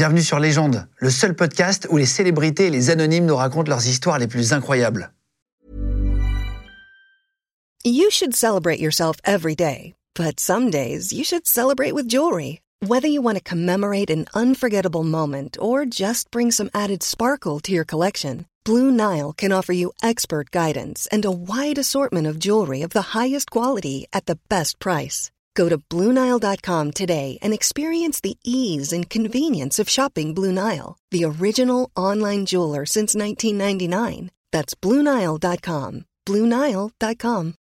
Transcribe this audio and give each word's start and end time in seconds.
Bienvenue 0.00 0.22
sur 0.22 0.38
Légende, 0.38 0.88
le 0.96 1.10
seul 1.10 1.34
podcast 1.34 1.86
où 1.90 1.98
les 1.98 2.06
célébrités 2.06 2.68
et 2.68 2.70
les 2.70 2.88
anonymes 2.88 3.26
nous 3.26 3.36
racontent 3.36 3.68
leurs 3.68 3.86
histoires 3.86 4.18
les 4.18 4.26
plus 4.26 4.54
incroyables. 4.54 5.12
You 7.84 8.08
should 8.10 8.34
celebrate 8.34 8.80
yourself 8.80 9.16
every 9.26 9.54
day, 9.54 9.92
but 10.14 10.40
some 10.40 10.70
days 10.70 11.12
you 11.12 11.22
should 11.22 11.46
celebrate 11.46 11.92
with 11.92 12.08
jewelry. 12.08 12.62
Whether 12.80 13.08
you 13.08 13.20
want 13.20 13.36
to 13.36 13.44
commemorate 13.44 14.08
an 14.08 14.24
unforgettable 14.34 15.04
moment 15.04 15.58
or 15.60 15.84
just 15.84 16.30
bring 16.30 16.50
some 16.50 16.70
added 16.72 17.02
sparkle 17.02 17.60
to 17.60 17.70
your 17.70 17.84
collection, 17.84 18.46
Blue 18.64 18.90
Nile 18.90 19.34
can 19.36 19.52
offer 19.52 19.74
you 19.74 19.92
expert 20.02 20.50
guidance 20.50 21.08
and 21.12 21.26
a 21.26 21.30
wide 21.30 21.76
assortment 21.76 22.26
of 22.26 22.38
jewelry 22.38 22.80
of 22.80 22.92
the 22.92 23.12
highest 23.12 23.50
quality 23.50 24.06
at 24.14 24.24
the 24.24 24.38
best 24.48 24.78
price. 24.78 25.30
Go 25.54 25.68
to 25.68 25.78
BlueNile.com 25.78 26.90
today 26.90 27.38
and 27.40 27.54
experience 27.54 28.20
the 28.20 28.36
ease 28.44 28.92
and 28.92 29.08
convenience 29.08 29.78
of 29.78 29.88
shopping 29.88 30.34
Blue 30.34 30.52
Nile, 30.52 30.96
the 31.10 31.24
original 31.24 31.90
online 31.96 32.44
jeweler 32.46 32.84
since 32.84 33.14
1999. 33.14 34.30
That's 34.52 34.74
BlueNile.com. 34.74 36.04
BlueNile.com. 36.26 37.54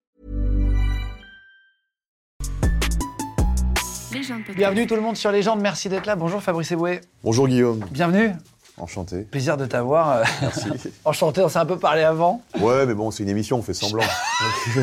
Bienvenue 4.55 4.87
tout 4.87 4.95
le 4.95 5.01
monde 5.01 5.15
sur 5.15 5.31
Légende, 5.31 5.61
merci 5.61 5.87
d'être 5.87 6.07
là. 6.07 6.15
Bonjour 6.15 6.41
Fabrice 6.41 6.71
Eboué. 6.71 7.01
Bonjour 7.23 7.47
Guillaume, 7.47 7.85
Bienvenue. 7.91 8.31
Enchanté. 8.79 9.19
Plaisir 9.21 9.57
de 9.57 9.65
t'avoir. 9.65 10.09
euh, 10.17 10.23
Merci. 10.41 10.69
Enchanté, 11.05 11.41
on 11.41 11.49
s'est 11.49 11.59
un 11.59 11.65
peu 11.65 11.77
parlé 11.77 12.03
avant. 12.03 12.41
ouais, 12.59 12.85
mais 12.85 12.93
bon, 12.93 13.11
c'est 13.11 13.23
une 13.23 13.29
émission, 13.29 13.57
on 13.57 13.61
fait 13.61 13.73
semblant. 13.73 14.03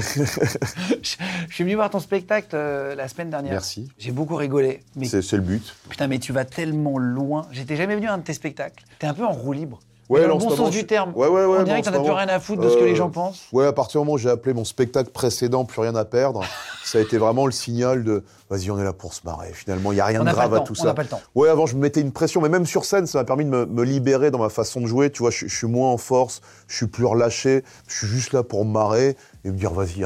Je 1.03 1.17
suis 1.55 1.65
venu 1.65 1.75
voir 1.75 1.91
ton 1.91 2.01
spectacle 2.01 2.49
euh, 2.55 2.95
la 2.95 3.09
semaine 3.09 3.31
dernière. 3.31 3.53
Merci. 3.53 3.89
J'ai 3.99 4.11
beaucoup 4.13 4.37
rigolé. 4.37 4.83
Mais 4.97 5.07
C'est 5.07 5.23
c'est 5.23 5.37
le 5.37 5.43
but. 5.43 5.75
putain, 5.89 6.07
mais 6.07 6.19
tu 6.19 6.33
vas 6.33 6.45
tellement 6.45 6.99
loin. 6.99 7.47
J'étais 7.53 7.77
jamais 7.77 7.95
venu 7.97 8.07
à 8.09 8.15
un 8.15 8.19
de 8.19 8.23
tes 8.25 8.33
spectacles. 8.35 8.85
T'es 8.99 9.07
un 9.07 9.15
peu 9.15 9.25
en 9.25 9.33
roue 9.33 9.53
libre. 9.53 9.81
Ouais, 10.09 10.21
dans 10.27 10.35
le 10.35 10.45
bon 10.45 10.51
sens 10.55 10.71
du 10.71 10.87
terme. 10.87 11.13
Ouais, 11.17 11.27
ouais, 11.27 11.45
ouais. 11.45 11.57
On 11.59 11.63
dirait 11.65 11.77
mais 11.79 11.83
que 11.83 11.89
en 11.89 11.93
t'en 11.93 11.99
as 11.99 12.01
ce 12.01 12.05
plus 12.05 12.13
rien 12.17 12.29
à 12.29 12.39
foutre 12.41 12.63
de 12.63 12.69
ce 12.71 12.77
que 12.77 12.85
les 12.85 12.93
Euh, 12.93 12.97
gens 12.97 13.11
pensent. 13.11 13.43
Ouais, 13.53 13.67
à 13.67 13.73
partir 13.73 14.01
du 14.01 14.05
moment 14.07 14.15
où 14.15 14.19
j'ai 14.19 14.31
appelé 14.31 14.55
mon 14.55 14.65
spectacle 14.65 15.11
précédent 15.11 15.65
Plus 15.65 15.81
rien 15.81 15.95
à 15.97 16.05
perdre, 16.05 16.43
ça 16.85 16.99
a 16.99 17.01
été 17.01 17.19
vraiment 17.19 17.47
le 17.47 17.53
signal 17.53 18.05
de 18.05 18.23
vas-y, 18.49 18.71
on 18.71 18.79
est 18.79 18.85
là 18.85 18.93
pour 18.93 19.13
se 19.15 19.23
marrer. 19.25 19.53
Finalement, 19.53 19.91
il 19.91 19.97
n'y 19.97 20.01
a 20.01 20.05
rien 20.05 20.21
On 20.21 20.25
de 20.25 20.31
grave 20.31 20.55
à 20.55 20.61
tout 20.61 20.73
on 20.73 20.77
ça. 20.77 20.85
n'a 20.85 20.95
pas 20.95 21.03
le 21.03 21.09
temps. 21.09 21.21
Ouais, 21.35 21.49
avant, 21.49 21.67
je 21.67 21.75
me 21.75 21.81
mettais 21.81 22.01
une 22.01 22.13
pression, 22.13 22.41
mais 22.41 22.49
même 22.49 22.67
sur 22.67 22.85
scène, 22.85 23.07
ça 23.09 23.19
m'a 23.19 23.25
permis 23.25 23.45
de 23.45 23.51
me, 23.51 23.67
me 23.67 23.83
libérer 23.83 24.31
dans 24.31 24.39
ma 24.39 24.49
façon 24.49 24.81
de 24.81 24.87
jouer. 24.87 25.11
Tu 25.11 25.19
vois, 25.19 25.31
je, 25.31 25.47
je 25.49 25.57
suis 25.57 25.67
moins 25.67 25.91
en 25.91 25.97
force, 25.99 26.41
je 26.69 26.77
suis 26.77 26.87
plus 26.87 27.05
relâché, 27.05 27.65
je 27.89 27.97
suis 27.97 28.07
juste 28.07 28.33
là 28.33 28.45
pour 28.45 28.65
me 28.65 28.71
marrer 28.71 29.17
et 29.45 29.51
me 29.51 29.57
dire 29.57 29.73
vas-y, 29.73 30.05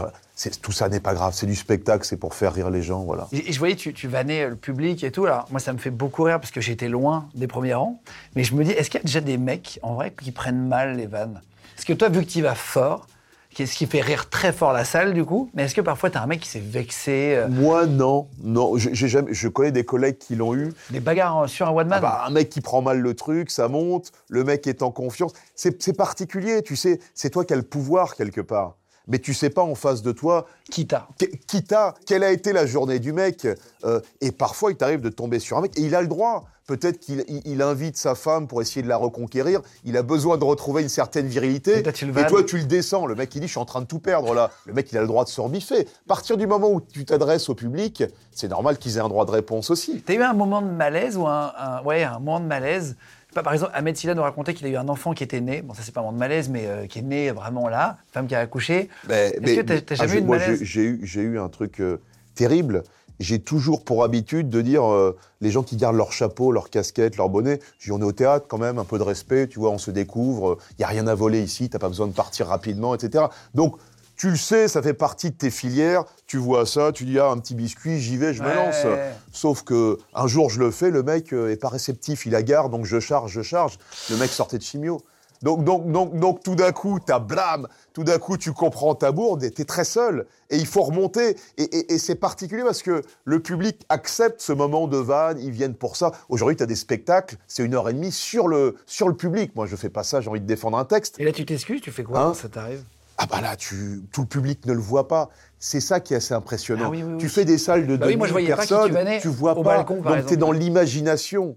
tout 0.48 0.72
ça 0.72 0.88
n'est 0.88 1.00
pas 1.00 1.12
grave, 1.12 1.34
c'est 1.34 1.46
du 1.46 1.54
spectacle, 1.54 2.06
c'est 2.06 2.16
pour 2.16 2.34
faire 2.34 2.54
rire 2.54 2.70
les 2.70 2.82
gens, 2.82 3.00
voilà. 3.00 3.28
Et 3.32 3.50
et 3.50 3.52
je 3.52 3.58
voyais, 3.58 3.76
tu, 3.76 3.92
tu 3.92 4.08
vannais 4.08 4.48
le 4.48 4.56
public 4.56 5.04
et 5.04 5.10
tout. 5.10 5.26
Alors, 5.26 5.46
moi, 5.50 5.60
ça 5.60 5.72
me 5.72 5.78
fait 5.78 5.90
beaucoup 5.90 6.22
rire 6.22 6.40
parce 6.40 6.52
que 6.52 6.60
j'étais 6.60 6.88
loin 6.88 7.28
des 7.34 7.46
premiers 7.46 7.74
rangs. 7.74 8.00
Mais 8.36 8.44
je 8.44 8.54
me 8.54 8.64
dis, 8.64 8.70
est-ce 8.70 8.88
qu'il 8.88 9.00
y 9.00 9.02
a 9.02 9.04
déjà 9.04 9.20
des 9.20 9.36
mecs, 9.36 9.78
en 9.82 9.94
vrai, 9.94 10.12
qui 10.12 10.30
prennent 10.32 10.66
mal 10.66 10.96
les 10.96 11.06
vannes? 11.06 11.42
Parce 11.74 11.84
que 11.84 11.92
toi, 11.92 12.08
vu 12.08 12.20
que 12.20 12.30
tu 12.30 12.42
vas 12.42 12.54
fort, 12.54 13.06
qu'est-ce 13.54 13.74
qui 13.74 13.86
fait 13.86 14.00
rire 14.00 14.30
très 14.30 14.52
fort 14.52 14.72
la 14.72 14.84
salle, 14.84 15.12
du 15.12 15.24
coup 15.24 15.50
Mais 15.54 15.64
est-ce 15.64 15.74
que 15.74 15.80
parfois, 15.80 16.10
t'as 16.10 16.22
un 16.22 16.26
mec 16.26 16.40
qui 16.40 16.48
s'est 16.48 16.60
vexé 16.60 17.34
euh, 17.36 17.48
Moi, 17.48 17.86
non, 17.86 18.28
non. 18.42 18.76
J'ai 18.76 19.08
jamais, 19.08 19.34
je 19.34 19.48
connais 19.48 19.72
des 19.72 19.84
collègues 19.84 20.18
qui 20.18 20.36
l'ont 20.36 20.54
eu. 20.54 20.72
Des 20.90 21.00
bagarres 21.00 21.40
euh, 21.40 21.46
sur 21.48 21.66
un 21.66 21.72
one 21.72 21.88
man? 21.88 21.98
Ah 21.98 22.00
bah, 22.00 22.24
un 22.26 22.30
mec 22.30 22.48
qui 22.48 22.60
prend 22.60 22.80
mal 22.80 23.00
le 23.00 23.14
truc, 23.14 23.50
ça 23.50 23.68
monte, 23.68 24.12
le 24.28 24.44
mec 24.44 24.66
est 24.66 24.82
en 24.82 24.90
confiance. 24.90 25.32
C'est 25.54 25.82
c'est 25.82 25.96
particulier, 25.96 26.62
tu 26.62 26.76
sais, 26.76 27.00
c'est 27.14 27.30
toi 27.30 27.44
qui 27.44 27.52
as 27.52 27.56
le 27.56 27.62
pouvoir 27.62 28.14
quelque 28.14 28.40
part. 28.40 28.76
Mais 29.08 29.18
tu 29.18 29.34
sais 29.34 29.50
pas 29.50 29.62
en 29.62 29.74
face 29.74 30.02
de 30.02 30.12
toi 30.12 30.46
Qui 30.70 30.86
t'a 30.86 31.08
qui 31.46 31.62
t'a, 31.64 31.94
quelle 32.06 32.22
a 32.24 32.30
été 32.32 32.52
la 32.52 32.66
journée 32.66 32.98
du 32.98 33.12
mec. 33.12 33.46
euh, 33.84 34.00
et 34.20 34.30
parfois, 34.32 34.70
il 34.70 34.76
t'arrive 34.76 35.00
de 35.00 35.08
tomber 35.08 35.38
sur 35.38 35.56
un 35.58 35.62
mec, 35.62 35.76
et 35.78 35.82
il 35.82 35.94
a 35.94 36.02
le 36.02 36.08
droit. 36.08 36.44
Peut-être 36.66 37.00
qu'il 37.00 37.24
il- 37.26 37.42
il 37.46 37.62
invite 37.62 37.96
sa 37.96 38.14
femme 38.14 38.46
pour 38.46 38.62
essayer 38.62 38.82
de 38.82 38.86
la 38.88 38.96
reconquérir. 38.96 39.60
Il 39.84 39.96
a 39.96 40.02
besoin 40.04 40.38
de 40.38 40.44
retrouver 40.44 40.82
une 40.82 40.88
certaine 40.88 41.26
virilité. 41.26 41.78
Et 41.78 41.82
toi, 41.82 41.92
tu 41.92 42.04
le 42.04 42.12
et 42.12 42.14
vannes. 42.14 42.26
toi, 42.28 42.44
tu 42.44 42.58
le 42.58 42.64
descends. 42.64 43.06
Le 43.06 43.16
mec, 43.16 43.34
il 43.34 43.40
dit, 43.40 43.48
je 43.48 43.52
suis 43.52 43.58
en 43.60 43.64
train 43.64 43.80
de 43.80 43.86
tout 43.86 43.98
perdre 43.98 44.34
là. 44.34 44.52
Le 44.66 44.72
mec, 44.74 44.92
il 44.92 44.98
a 44.98 45.00
le 45.00 45.08
droit 45.08 45.24
de 45.24 45.28
se 45.30 45.40
rebiffer. 45.40 45.80
À 45.80 46.06
partir 46.06 46.36
du 46.36 46.46
moment 46.46 46.70
où 46.70 46.80
tu 46.80 47.04
t'adresses 47.04 47.48
au 47.48 47.56
public, 47.56 48.04
c'est 48.30 48.46
normal 48.48 48.78
qu'ils 48.78 48.98
aient 48.98 49.00
un 49.00 49.08
droit 49.08 49.24
de 49.24 49.32
réponse 49.32 49.70
aussi. 49.70 50.00
T'as 50.06 50.14
eu 50.14 50.22
un 50.22 50.32
moment 50.32 50.62
de 50.62 50.68
malaise 50.70 51.16
ou 51.16 51.26
un, 51.26 51.52
un- 51.58 51.82
ouais, 51.82 52.04
un 52.04 52.20
moment 52.20 52.38
de 52.38 52.46
malaise 52.46 52.94
pas, 53.34 53.42
Par 53.42 53.52
exemple, 53.52 53.72
Ahmed 53.74 53.96
Silla 53.96 54.14
nous 54.14 54.22
racontait 54.22 54.54
qu'il 54.54 54.66
a 54.66 54.70
eu 54.70 54.76
un 54.76 54.88
enfant 54.88 55.12
qui 55.12 55.22
était 55.22 55.40
né. 55.40 55.62
Bon, 55.62 55.74
ça, 55.74 55.82
c'est 55.82 55.92
pas 55.92 56.00
un 56.00 56.04
moment 56.04 56.14
de 56.14 56.18
malaise, 56.18 56.48
mais 56.48 56.66
euh, 56.66 56.86
qui 56.86 56.98
est 56.98 57.02
né 57.02 57.30
vraiment 57.30 57.68
là, 57.68 57.98
femme 58.12 58.26
qui 58.26 58.34
a 58.34 58.40
accouché. 58.40 58.88
Mais, 59.08 59.28
Est-ce 59.42 59.54
que 59.56 59.60
t'as- 59.62 59.80
t'as 59.80 59.94
jamais 59.94 60.18
eu 60.18 60.20
de 60.22 60.26
moi, 60.26 60.38
malaise? 60.38 60.60
j'ai- 60.62 60.98
J'ai 61.02 61.22
eu, 61.22 61.32
eu 61.34 61.38
un 61.38 61.48
truc 61.48 61.80
euh, 61.80 61.98
terrible. 62.34 62.82
J'ai 63.18 63.38
toujours 63.38 63.84
pour 63.84 64.02
habitude 64.02 64.48
de 64.48 64.62
dire 64.62 64.82
euh, 64.90 65.14
les 65.42 65.50
gens 65.50 65.62
qui 65.62 65.76
gardent 65.76 65.96
leur 65.96 66.10
chapeau, 66.10 66.52
leur 66.52 66.70
casquette, 66.70 67.18
leur 67.18 67.28
bonnet. 67.28 67.60
Je 67.78 67.84
dis 67.86 67.92
on 67.92 68.00
est 68.00 68.04
au 68.04 68.12
théâtre 68.12 68.46
quand 68.48 68.56
même, 68.56 68.78
un 68.78 68.84
peu 68.84 68.96
de 68.98 69.02
respect, 69.02 69.46
tu 69.46 69.58
vois, 69.58 69.68
on 69.70 69.76
se 69.76 69.90
découvre. 69.90 70.56
Il 70.78 70.80
y 70.80 70.84
a 70.84 70.88
rien 70.88 71.06
à 71.06 71.14
voler 71.14 71.42
ici, 71.42 71.68
t'as 71.68 71.78
pas 71.78 71.88
besoin 71.88 72.06
de 72.06 72.14
partir 72.14 72.46
rapidement, 72.46 72.94
etc. 72.94 73.24
Donc 73.54 73.76
tu 74.20 74.28
le 74.28 74.36
sais, 74.36 74.68
ça 74.68 74.82
fait 74.82 74.92
partie 74.92 75.30
de 75.30 75.34
tes 75.36 75.48
filières. 75.50 76.04
Tu 76.26 76.36
vois 76.36 76.66
ça, 76.66 76.92
tu 76.92 77.06
dis 77.06 77.18
ah 77.18 77.30
un 77.30 77.38
petit 77.38 77.54
biscuit, 77.54 77.98
j'y 77.98 78.18
vais, 78.18 78.34
je 78.34 78.42
me 78.42 78.48
Ouais. 78.48 78.54
lance. 78.54 78.84
Sauf 79.32 79.62
que 79.62 79.96
un 80.12 80.26
jour 80.26 80.50
je 80.50 80.60
le 80.60 80.70
fais, 80.70 80.90
le 80.90 81.02
mec 81.02 81.32
euh, 81.32 81.50
est 81.50 81.56
pas 81.56 81.70
réceptif, 81.70 82.26
il 82.26 82.34
agarre, 82.34 82.68
donc 82.68 82.84
je 82.84 83.00
charge, 83.00 83.32
je 83.32 83.40
charge. 83.40 83.78
Le 84.10 84.18
mec 84.18 84.30
sortait 84.30 84.58
de 84.58 84.62
chimio. 84.62 85.00
Donc, 85.42 85.64
donc, 85.64 85.90
donc, 85.90 86.18
donc 86.18 86.42
tout 86.42 86.54
d'un 86.54 86.70
coup, 86.70 86.98
t'as 87.00 87.18
blâme, 87.18 87.66
tout 87.94 88.04
d'un 88.04 88.18
coup, 88.18 88.36
tu 88.36 88.52
comprends 88.52 88.94
ta 88.94 89.10
bourde 89.10 89.42
et 89.42 89.50
t'es 89.50 89.64
très 89.64 89.84
seul. 89.84 90.26
Et 90.50 90.58
il 90.58 90.66
faut 90.66 90.82
remonter. 90.82 91.34
Et, 91.56 91.62
et- 91.62 91.94
et 91.94 91.98
c'est 91.98 92.14
particulier 92.16 92.62
parce 92.62 92.82
que 92.82 93.00
le 93.24 93.40
public 93.40 93.80
accepte 93.88 94.42
ce 94.42 94.52
moment 94.52 94.86
de 94.86 94.98
vanne, 94.98 95.38
ils 95.40 95.50
viennent 95.50 95.76
pour 95.76 95.96
ça. 95.96 96.12
Aujourd'hui, 96.28 96.56
t'as 96.56 96.66
des 96.66 96.76
spectacles, 96.76 97.36
c'est 97.48 97.64
une 97.64 97.74
heure 97.74 97.88
et 97.88 97.94
demie 97.94 98.12
sur 98.12 98.48
le, 98.48 98.76
sur 98.84 99.08
le 99.08 99.14
public. 99.16 99.56
Moi, 99.56 99.64
je 99.64 99.76
fais 99.76 99.88
pas 99.88 100.02
ça, 100.02 100.20
j'ai 100.20 100.28
envie 100.28 100.42
de 100.42 100.46
défendre 100.46 100.76
un 100.76 100.84
texte. 100.84 101.14
Et 101.18 101.24
là, 101.24 101.32
tu 101.32 101.46
t'excuses, 101.46 101.80
tu 101.80 101.90
fais 101.90 102.02
quoi 102.04 102.20
Hein 102.20 102.24
quand 102.28 102.34
ça 102.34 102.50
t'arrive? 102.50 102.84
Ah 103.22 103.26
bah 103.30 103.42
là, 103.42 103.54
tu, 103.54 104.02
tout 104.12 104.22
le 104.22 104.26
public 104.26 104.64
ne 104.64 104.72
le 104.72 104.78
voit 104.78 105.06
pas. 105.06 105.28
C'est 105.58 105.80
ça 105.80 106.00
qui 106.00 106.14
est 106.14 106.16
assez 106.16 106.32
impressionnant. 106.32 106.84
Ah 106.86 106.90
oui, 106.90 107.02
oui, 107.02 107.12
oui. 107.12 107.18
Tu 107.18 107.28
fais 107.28 107.44
des 107.44 107.58
salles 107.58 107.86
de 107.86 107.98
Bah 107.98 108.06
oui, 108.06 108.16
moi, 108.16 108.26
2000 108.26 108.28
je 108.28 108.32
voyais 108.32 108.56
pas 108.56 108.62
qui 108.62 108.68
tu 108.68 108.94
personnes, 108.94 109.20
tu 109.20 109.28
vois 109.28 109.54
pas. 109.54 109.62
balcon, 109.62 109.96
Donc 109.96 110.04
t'es 110.06 110.18
exemple. 110.20 110.36
dans 110.38 110.52
l'imagination. 110.52 111.56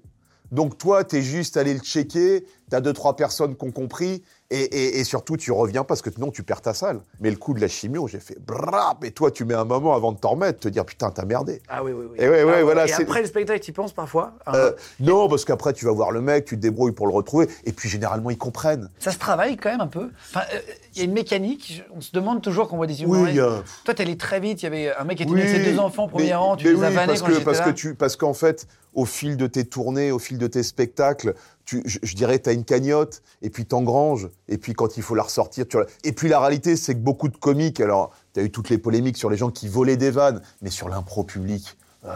Donc 0.52 0.78
toi, 0.78 1.06
t'es 1.06 1.22
juste 1.22 1.56
allé 1.56 1.74
le 1.74 1.80
checker, 1.80 2.46
t'as 2.70 2.82
deux, 2.82 2.92
trois 2.92 3.16
personnes 3.16 3.56
qui 3.56 3.64
ont 3.66 3.72
compris, 3.72 4.24
et, 4.54 4.64
et- 4.64 5.00
et 5.00 5.04
surtout, 5.04 5.38
tu 5.38 5.52
reviens 5.52 5.84
parce 5.84 6.02
que 6.02 6.12
sinon, 6.12 6.32
tu 6.32 6.44
perds 6.44 6.62
ta 6.62 6.74
salle. 6.74 7.02
Mais 7.20 7.30
le 7.30 7.38
coup 7.38 7.54
de 7.54 7.62
la 7.62 7.68
chimio, 7.68 8.08
j'ai 8.08 8.20
fait 8.20 8.38
brap, 8.40 9.04
et 9.04 9.12
toi, 9.12 9.32
tu 9.32 9.46
mets 9.46 9.54
un 9.54 9.66
moment 9.66 9.96
avant 9.96 10.12
de 10.12 10.18
t'en 10.20 10.30
remettre, 10.32 10.60
te 10.60 10.68
dire 10.70 10.86
putain, 10.86 11.10
t'as 11.12 11.26
merdé. 11.26 11.62
Ah 11.70 11.84
oui, 11.84 11.92
oui, 11.92 12.06
oui. 12.12 12.18
Et 12.20 12.30
ouais, 12.30 12.44
ouais, 12.44 12.54
Ah, 12.60 12.64
voilà, 12.64 12.88
Et 12.88 12.94
après 12.94 13.22
le 13.22 13.28
spectacle, 13.28 13.60
tu 13.62 13.72
y 13.72 13.74
penses 13.74 13.94
parfois 13.94 14.34
hein 14.46 14.52
Euh, 14.56 14.72
non, 15.00 15.28
parce 15.28 15.46
qu'après, 15.46 15.74
tu 15.74 15.86
vas 15.86 15.92
voir 15.92 16.12
le 16.12 16.22
mec, 16.22 16.46
tu 16.46 16.56
te 16.56 16.62
débrouilles 16.62 16.92
pour 16.92 17.08
le 17.08 17.14
retrouver, 17.14 17.48
et 17.66 17.72
puis 17.74 17.90
généralement, 17.90 18.30
ils 18.30 18.38
comprennent. 18.38 18.90
Ça 19.00 19.12
se 19.12 19.18
travaille 19.18 19.58
quand 19.58 19.70
même 19.72 19.82
un 19.82 19.88
peu. 19.88 20.10
Enfin, 20.30 20.42
euh, 20.54 20.60
il 20.94 21.00
y 21.00 21.02
a 21.02 21.06
une 21.06 21.14
mécanique. 21.14 21.84
On 21.96 22.02
se 22.02 22.12
demande 22.12 22.42
toujours 22.42 22.68
quand 22.68 22.76
on 22.76 22.78
voit 22.78 22.88
des 22.88 22.94
Oui, 23.00 23.04
humoristes. 23.04 23.30
il 23.32 23.38
y 23.38 23.40
a- 23.42 23.64
Toi, 23.86 23.94
t'es 23.94 24.04
allé 24.04 24.18
très 24.18 24.40
vite. 24.40 24.62
Il 24.62 24.66
y 24.66 24.68
avait 24.68 24.96
un 24.96 25.04
mec 25.04 25.18
qui 25.18 25.24
était 25.24 25.32
né 25.34 25.42
avec 25.42 25.64
ses 25.66 25.72
deux 25.72 25.80
enfants, 25.80 26.08
premier 26.08 26.26
mais- 26.28 26.36
rang. 26.36 26.56
Tu 26.56 26.66
les 26.74 26.84
as 26.84 26.90
oui, 26.90 26.94
vannés 26.96 27.08
parce 27.08 27.22
quand 27.22 27.28
que, 27.28 27.40
parce 27.44 27.60
là. 27.60 27.66
que 27.66 27.70
tu 27.72 27.96
parce 27.96 28.16
qu'en 28.16 28.34
fait 28.34 28.68
au 28.96 29.06
fil 29.06 29.38
de 29.38 29.48
tes 29.48 29.66
tournées 29.66 30.12
au 30.12 30.20
fil 30.20 30.38
de 30.38 30.48
tes 30.48 30.64
spectacles 30.64 31.34
tu, 31.66 31.82
je, 31.86 32.00
je 32.04 32.16
dirais 32.16 32.40
tu 32.40 32.50
as 32.50 32.54
une 32.54 32.64
cagnotte 32.66 33.22
et 33.42 33.50
puis 33.50 33.66
t'engranges 33.66 34.30
et 34.50 34.58
puis 34.58 34.74
quand 34.74 34.98
il 34.98 35.04
faut 35.04 35.16
la 35.16 35.24
ressortir 35.24 35.68
tu 35.68 35.78
et 36.04 36.12
puis 36.12 36.30
la 36.30 36.40
réalité 36.40 36.76
c'est 36.76 36.94
que 36.94 37.00
beaucoup 37.00 37.28
de 37.30 37.38
comiques 37.38 37.80
alors 37.80 38.12
tu 38.34 38.40
as 38.40 38.44
eu 38.44 38.50
toutes 38.52 38.70
les 38.70 38.78
polémiques 38.78 39.18
sur 39.18 39.30
les 39.30 39.38
gens 39.38 39.50
qui 39.50 39.68
volaient 39.68 39.98
des 39.98 40.12
vannes 40.12 40.42
mais 40.62 40.70
sur 40.70 40.90
l'impro 40.90 41.24
public 41.24 41.78
euh, 42.06 42.10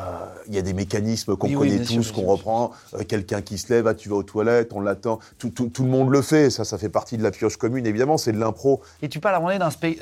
il 0.50 0.54
y 0.54 0.58
a 0.58 0.62
des 0.62 0.74
mécanismes 0.74 1.38
qu'on 1.38 1.48
Oui, 1.48 1.70
connaît 1.70 1.86
tous, 1.86 2.12
qu'on 2.12 2.24
reprend. 2.24 2.72
Euh, 2.94 3.04
Quelqu'un 3.08 3.42
qui 3.42 3.58
se 3.58 3.72
lève, 3.72 3.88
ah, 3.88 3.94
tu 3.94 4.10
vas 4.10 4.18
aux 4.18 4.24
toilettes, 4.24 4.74
on 4.74 4.82
l'attend. 4.82 5.20
Tout, 5.38 5.50
tout- 5.50 5.70
tout 5.70 5.84
le 5.84 5.90
monde 5.90 6.10
le 6.10 6.22
fait. 6.22 6.50
Ça, 6.50 6.66
ça 6.66 6.78
fait 6.78 6.90
partie 6.90 7.18
de 7.18 7.24
la 7.24 7.32
pioche 7.32 7.56
commune. 7.56 7.86
Évidemment, 7.88 8.18
c'est 8.18 8.34
de 8.34 8.38
l'impro. 8.38 8.82
Et 9.02 9.08
tu 9.08 9.22
parles 9.22 9.36
à 9.36 9.38
un 9.38 9.40
moment 9.40 9.58
donné 9.58 9.96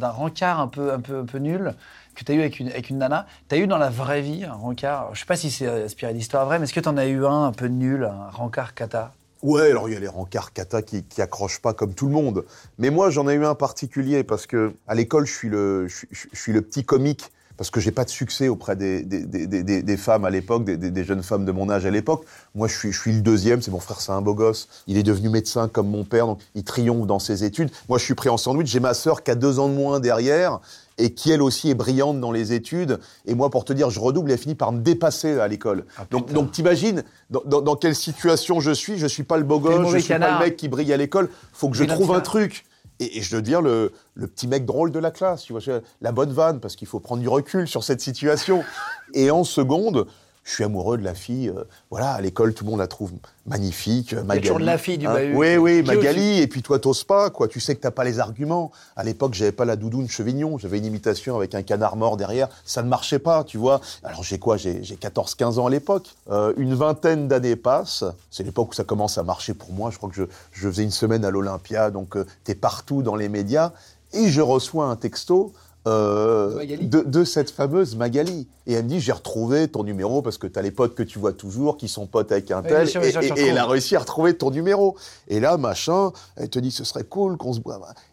d'un 0.00 0.08
rencard 0.08 0.58
un 0.58 0.68
peu, 0.68 0.90
un 0.90 1.00
peu, 1.00 1.18
un 1.18 1.26
peu 1.26 1.36
nul 1.36 1.74
que 2.16 2.24
tu 2.24 2.32
as 2.32 2.34
eu 2.34 2.40
avec 2.40 2.58
une, 2.60 2.98
nana. 2.98 3.26
Tu 3.48 3.54
as 3.54 3.58
eu 3.58 3.66
dans 3.66 3.78
la 3.78 3.90
vraie 3.90 4.22
vie 4.22 4.44
un 4.44 4.54
rencard. 4.54 5.10
Je 5.14 5.20
sais 5.20 5.26
pas 5.26 5.36
si 5.36 5.50
c'est 5.50 5.66
euh, 5.66 5.84
inspiré 5.84 6.12
d'histoire 6.14 6.44
vraie, 6.46 6.58
mais 6.58 6.64
est-ce 6.64 6.72
que 6.74 6.80
tu 6.80 6.88
en 6.88 6.96
as 6.96 7.06
eu 7.06 7.24
un 7.24 7.44
un 7.44 7.52
peu 7.52 7.66
nul, 7.66 8.04
un 8.04 8.28
rencard 8.30 8.74
cata? 8.74 9.12
Ouais, 9.42 9.70
alors 9.70 9.88
il 9.88 9.92
y 9.92 9.96
a 9.96 10.00
les 10.00 10.08
rencarts 10.08 10.52
kata 10.52 10.80
qui, 10.82 11.04
qui 11.04 11.20
accrochent 11.22 11.60
pas 11.60 11.74
comme 11.74 11.94
tout 11.94 12.06
le 12.06 12.12
monde. 12.12 12.44
Mais 12.78 12.90
moi, 12.90 13.10
j'en 13.10 13.28
ai 13.28 13.34
eu 13.34 13.44
un 13.44 13.54
particulier 13.54 14.24
parce 14.24 14.46
que 14.46 14.72
à 14.88 14.94
l'école, 14.94 15.26
je 15.26 15.32
suis 15.34 15.48
le, 15.48 15.86
je, 15.88 16.06
suis- 16.32 16.52
le 16.52 16.62
petit 16.62 16.84
comique 16.84 17.30
parce 17.58 17.70
que 17.70 17.78
j'ai 17.80 17.92
pas 17.92 18.04
de 18.04 18.10
succès 18.10 18.48
auprès 18.48 18.76
des, 18.76 19.02
des, 19.02 19.24
des, 19.46 19.82
des- 19.82 19.96
femmes 19.96 20.24
à 20.24 20.30
l'époque, 20.30 20.64
des 20.64 21.04
jeunes 21.04 21.22
femmes 21.22 21.44
de 21.44 21.52
mon 21.52 21.70
âge 21.70 21.86
à 21.86 21.90
l'époque. 21.90 22.24
Moi, 22.54 22.66
je 22.68 22.76
suis, 22.76 22.92
je 22.92 23.00
suis 23.00 23.12
le 23.12 23.20
deuxième. 23.20 23.62
C'est 23.62 23.70
mon 23.70 23.78
frère, 23.80 24.00
c'est 24.00 24.12
un 24.12 24.20
beau 24.20 24.34
gosse. 24.34 24.68
Il 24.86 24.96
est 24.98 25.02
devenu 25.02 25.28
médecin 25.28 25.68
comme 25.68 25.88
mon 25.88 26.04
père, 26.04 26.26
donc 26.26 26.40
il 26.54 26.64
triomphe 26.64 27.06
dans 27.06 27.18
ses 27.18 27.44
études. 27.44 27.70
Moi, 27.88 27.98
je 27.98 28.04
suis 28.04 28.14
pris 28.14 28.28
en 28.30 28.36
sandwich. 28.38 28.66
J'ai 28.68 28.80
ma 28.80 28.94
sœur 28.94 29.22
qui 29.22 29.30
a 29.30 29.34
deux 29.34 29.58
ans 29.58 29.68
de 29.68 29.74
moins 29.74 30.00
derrière 30.00 30.60
et 30.98 31.14
qui 31.14 31.30
elle 31.30 31.42
aussi 31.42 31.70
est 31.70 31.74
brillante 31.74 32.20
dans 32.20 32.32
les 32.32 32.52
études. 32.52 32.98
Et 33.26 33.34
moi, 33.34 33.50
pour 33.50 33.64
te 33.64 33.72
dire, 33.72 33.90
je 33.90 34.00
redouble, 34.00 34.30
elle 34.32 34.38
finit 34.38 34.54
par 34.54 34.72
me 34.72 34.80
dépasser 34.80 35.38
à 35.38 35.48
l'école. 35.48 35.84
donc, 36.10 36.32
donc 36.32 36.52
t'imagines 36.52 37.04
dans, 37.30 37.42
dans, 37.44 37.60
dans 37.60 37.76
quelle 37.76 37.94
situation 37.94 38.60
je 38.60 38.70
suis? 38.70 38.98
Je 38.98 39.06
suis 39.06 39.24
pas 39.24 39.36
le 39.36 39.44
beau 39.44 39.60
gosse, 39.60 39.92
je 39.92 39.98
suis 39.98 40.14
pas 40.14 40.38
le 40.38 40.44
mec 40.44 40.56
qui 40.56 40.68
brille 40.68 40.92
à 40.92 40.96
l'école. 40.96 41.28
Faut 41.52 41.68
que 41.68 41.76
je 41.76 41.84
trouve 41.84 42.12
un 42.12 42.20
truc. 42.20 42.64
Et, 42.98 43.18
et 43.18 43.20
je 43.20 43.36
deviens 43.36 43.60
le, 43.60 43.92
le 44.14 44.26
petit 44.26 44.48
mec 44.48 44.64
drôle 44.64 44.90
de 44.90 44.98
la 44.98 45.10
classe, 45.10 45.42
tu 45.42 45.52
vois, 45.52 45.60
la 46.00 46.12
bonne 46.12 46.32
vanne, 46.32 46.60
parce 46.60 46.76
qu'il 46.76 46.88
faut 46.88 46.98
prendre 46.98 47.20
du 47.20 47.28
recul 47.28 47.68
sur 47.68 47.84
cette 47.84 48.00
situation. 48.00 48.64
Et 49.12 49.30
en 49.30 49.44
seconde, 49.44 50.06
je 50.46 50.52
suis 50.52 50.64
amoureux 50.64 50.96
de 50.96 51.02
la 51.02 51.14
fille. 51.14 51.48
euh, 51.48 51.64
voilà, 51.90 52.12
à 52.12 52.20
l'école, 52.20 52.54
tout 52.54 52.64
le 52.64 52.70
monde 52.70 52.78
la 52.78 52.86
trouve 52.86 53.10
magnifique. 53.46 54.12
euh, 54.14 54.18
a 54.28 54.36
toujours 54.38 54.58
Magali. 54.60 54.64
la 54.64 54.78
fille 54.78 54.96
du 54.96 55.06
Hein, 55.06 55.12
bahut. 55.14 55.34
Oui, 55.36 55.56
oui, 55.56 55.82
Magali. 55.82 56.38
Et 56.40 56.46
puis 56.46 56.62
toi, 56.62 56.78
t'oses 56.78 57.02
pas, 57.02 57.30
quoi. 57.30 57.48
Tu 57.48 57.58
sais 57.58 57.74
que 57.74 57.80
t'as 57.80 57.90
pas 57.90 58.04
les 58.04 58.20
arguments. 58.20 58.70
À 58.94 59.02
l'époque, 59.02 59.34
j'avais 59.34 59.50
pas 59.52 59.64
la 59.64 59.74
doudoune 59.74 60.08
chevignon. 60.08 60.56
J'avais 60.56 60.78
une 60.78 60.84
imitation 60.84 61.36
avec 61.36 61.54
un 61.56 61.62
canard 61.62 61.96
mort 61.96 62.16
derrière. 62.16 62.48
Ça 62.64 62.82
ne 62.84 62.88
marchait 62.88 63.18
pas, 63.18 63.42
tu 63.42 63.58
vois. 63.58 63.80
Alors 64.04 64.22
j'ai 64.22 64.38
quoi? 64.38 64.56
J'ai 64.56 64.84
j'ai 64.84 64.94
14-15 64.94 65.58
ans 65.58 65.66
à 65.66 65.70
l'époque. 65.70 66.14
Euh, 66.30 66.52
une 66.56 66.74
vingtaine 66.74 67.26
d'années 67.26 67.56
passent. 67.56 68.04
C'est 68.30 68.44
l'époque 68.44 68.70
où 68.70 68.74
ça 68.74 68.84
commence 68.84 69.18
à 69.18 69.24
marcher 69.24 69.52
pour 69.52 69.72
moi. 69.72 69.90
Je 69.90 69.96
crois 69.98 70.08
que 70.10 70.14
je, 70.16 70.22
je 70.52 70.68
faisais 70.68 70.84
une 70.84 70.90
semaine 70.92 71.24
à 71.24 71.30
l'Olympia, 71.32 71.90
donc 71.90 72.16
euh, 72.16 72.24
t'es 72.44 72.54
partout 72.54 73.02
dans 73.02 73.16
les 73.16 73.28
médias. 73.28 73.72
Et 74.12 74.28
je 74.30 74.40
reçois 74.40 74.86
un 74.86 74.96
texto. 74.96 75.52
Euh, 75.86 76.64
De 76.86 77.24
cette 77.24 77.50
fameuse 77.50 77.96
Magali. 77.96 78.48
Et 78.66 78.74
elle 78.74 78.84
me 78.84 78.88
dit, 78.88 79.00
j'ai 79.00 79.12
retrouvé 79.12 79.68
ton 79.68 79.84
numéro 79.84 80.22
parce 80.22 80.38
que 80.38 80.46
tu 80.46 80.58
as 80.58 80.62
les 80.62 80.70
potes 80.70 80.94
que 80.94 81.02
tu 81.02 81.18
vois 81.18 81.32
toujours 81.32 81.76
qui 81.76 81.88
sont 81.88 82.06
potes 82.06 82.32
avec 82.32 82.50
un 82.50 82.62
tel. 82.62 82.88
sûr, 82.88 83.02
et, 83.02 83.12
elle 83.46 83.58
a 83.58 83.66
réussi 83.66 83.96
à 83.96 84.00
retrouver 84.00 84.36
ton 84.36 84.50
numéro. 84.50 84.96
Et 85.28 85.40
là, 85.40 85.56
machin, 85.56 86.12
elle 86.36 86.48
te 86.48 86.58
dit, 86.58 86.70
ce 86.70 86.84
serait 86.84 87.04
cool 87.04 87.36
qu'on 87.36 87.52
se. 87.52 87.60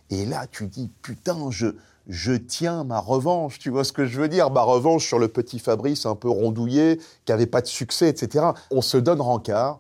Et 0.10 0.26
là, 0.26 0.46
tu 0.52 0.68
dis, 0.68 0.92
putain, 1.02 1.38
je, 1.50 1.68
je 2.08 2.34
tiens 2.34 2.84
ma 2.84 3.00
revanche. 3.00 3.60
Tu 3.60 3.70
vois 3.70 3.84
ce 3.84 3.92
que 3.92 4.06
je 4.06 4.20
veux 4.20 4.28
dire? 4.28 4.52
Ma 4.52 4.62
revanche 4.62 5.08
sur 5.08 5.20
le 5.20 5.28
petit 5.28 5.60
Fabrice 5.60 6.06
un 6.06 6.16
peu 6.16 6.30
rondouillé, 6.30 7.00
qui 7.26 7.32
avait 7.32 7.48
pas 7.48 7.62
de 7.62 7.68
succès, 7.68 8.10
etc. 8.10 8.46
On 8.72 8.82
se 8.82 8.98
donne 8.98 9.22
rencard, 9.22 9.80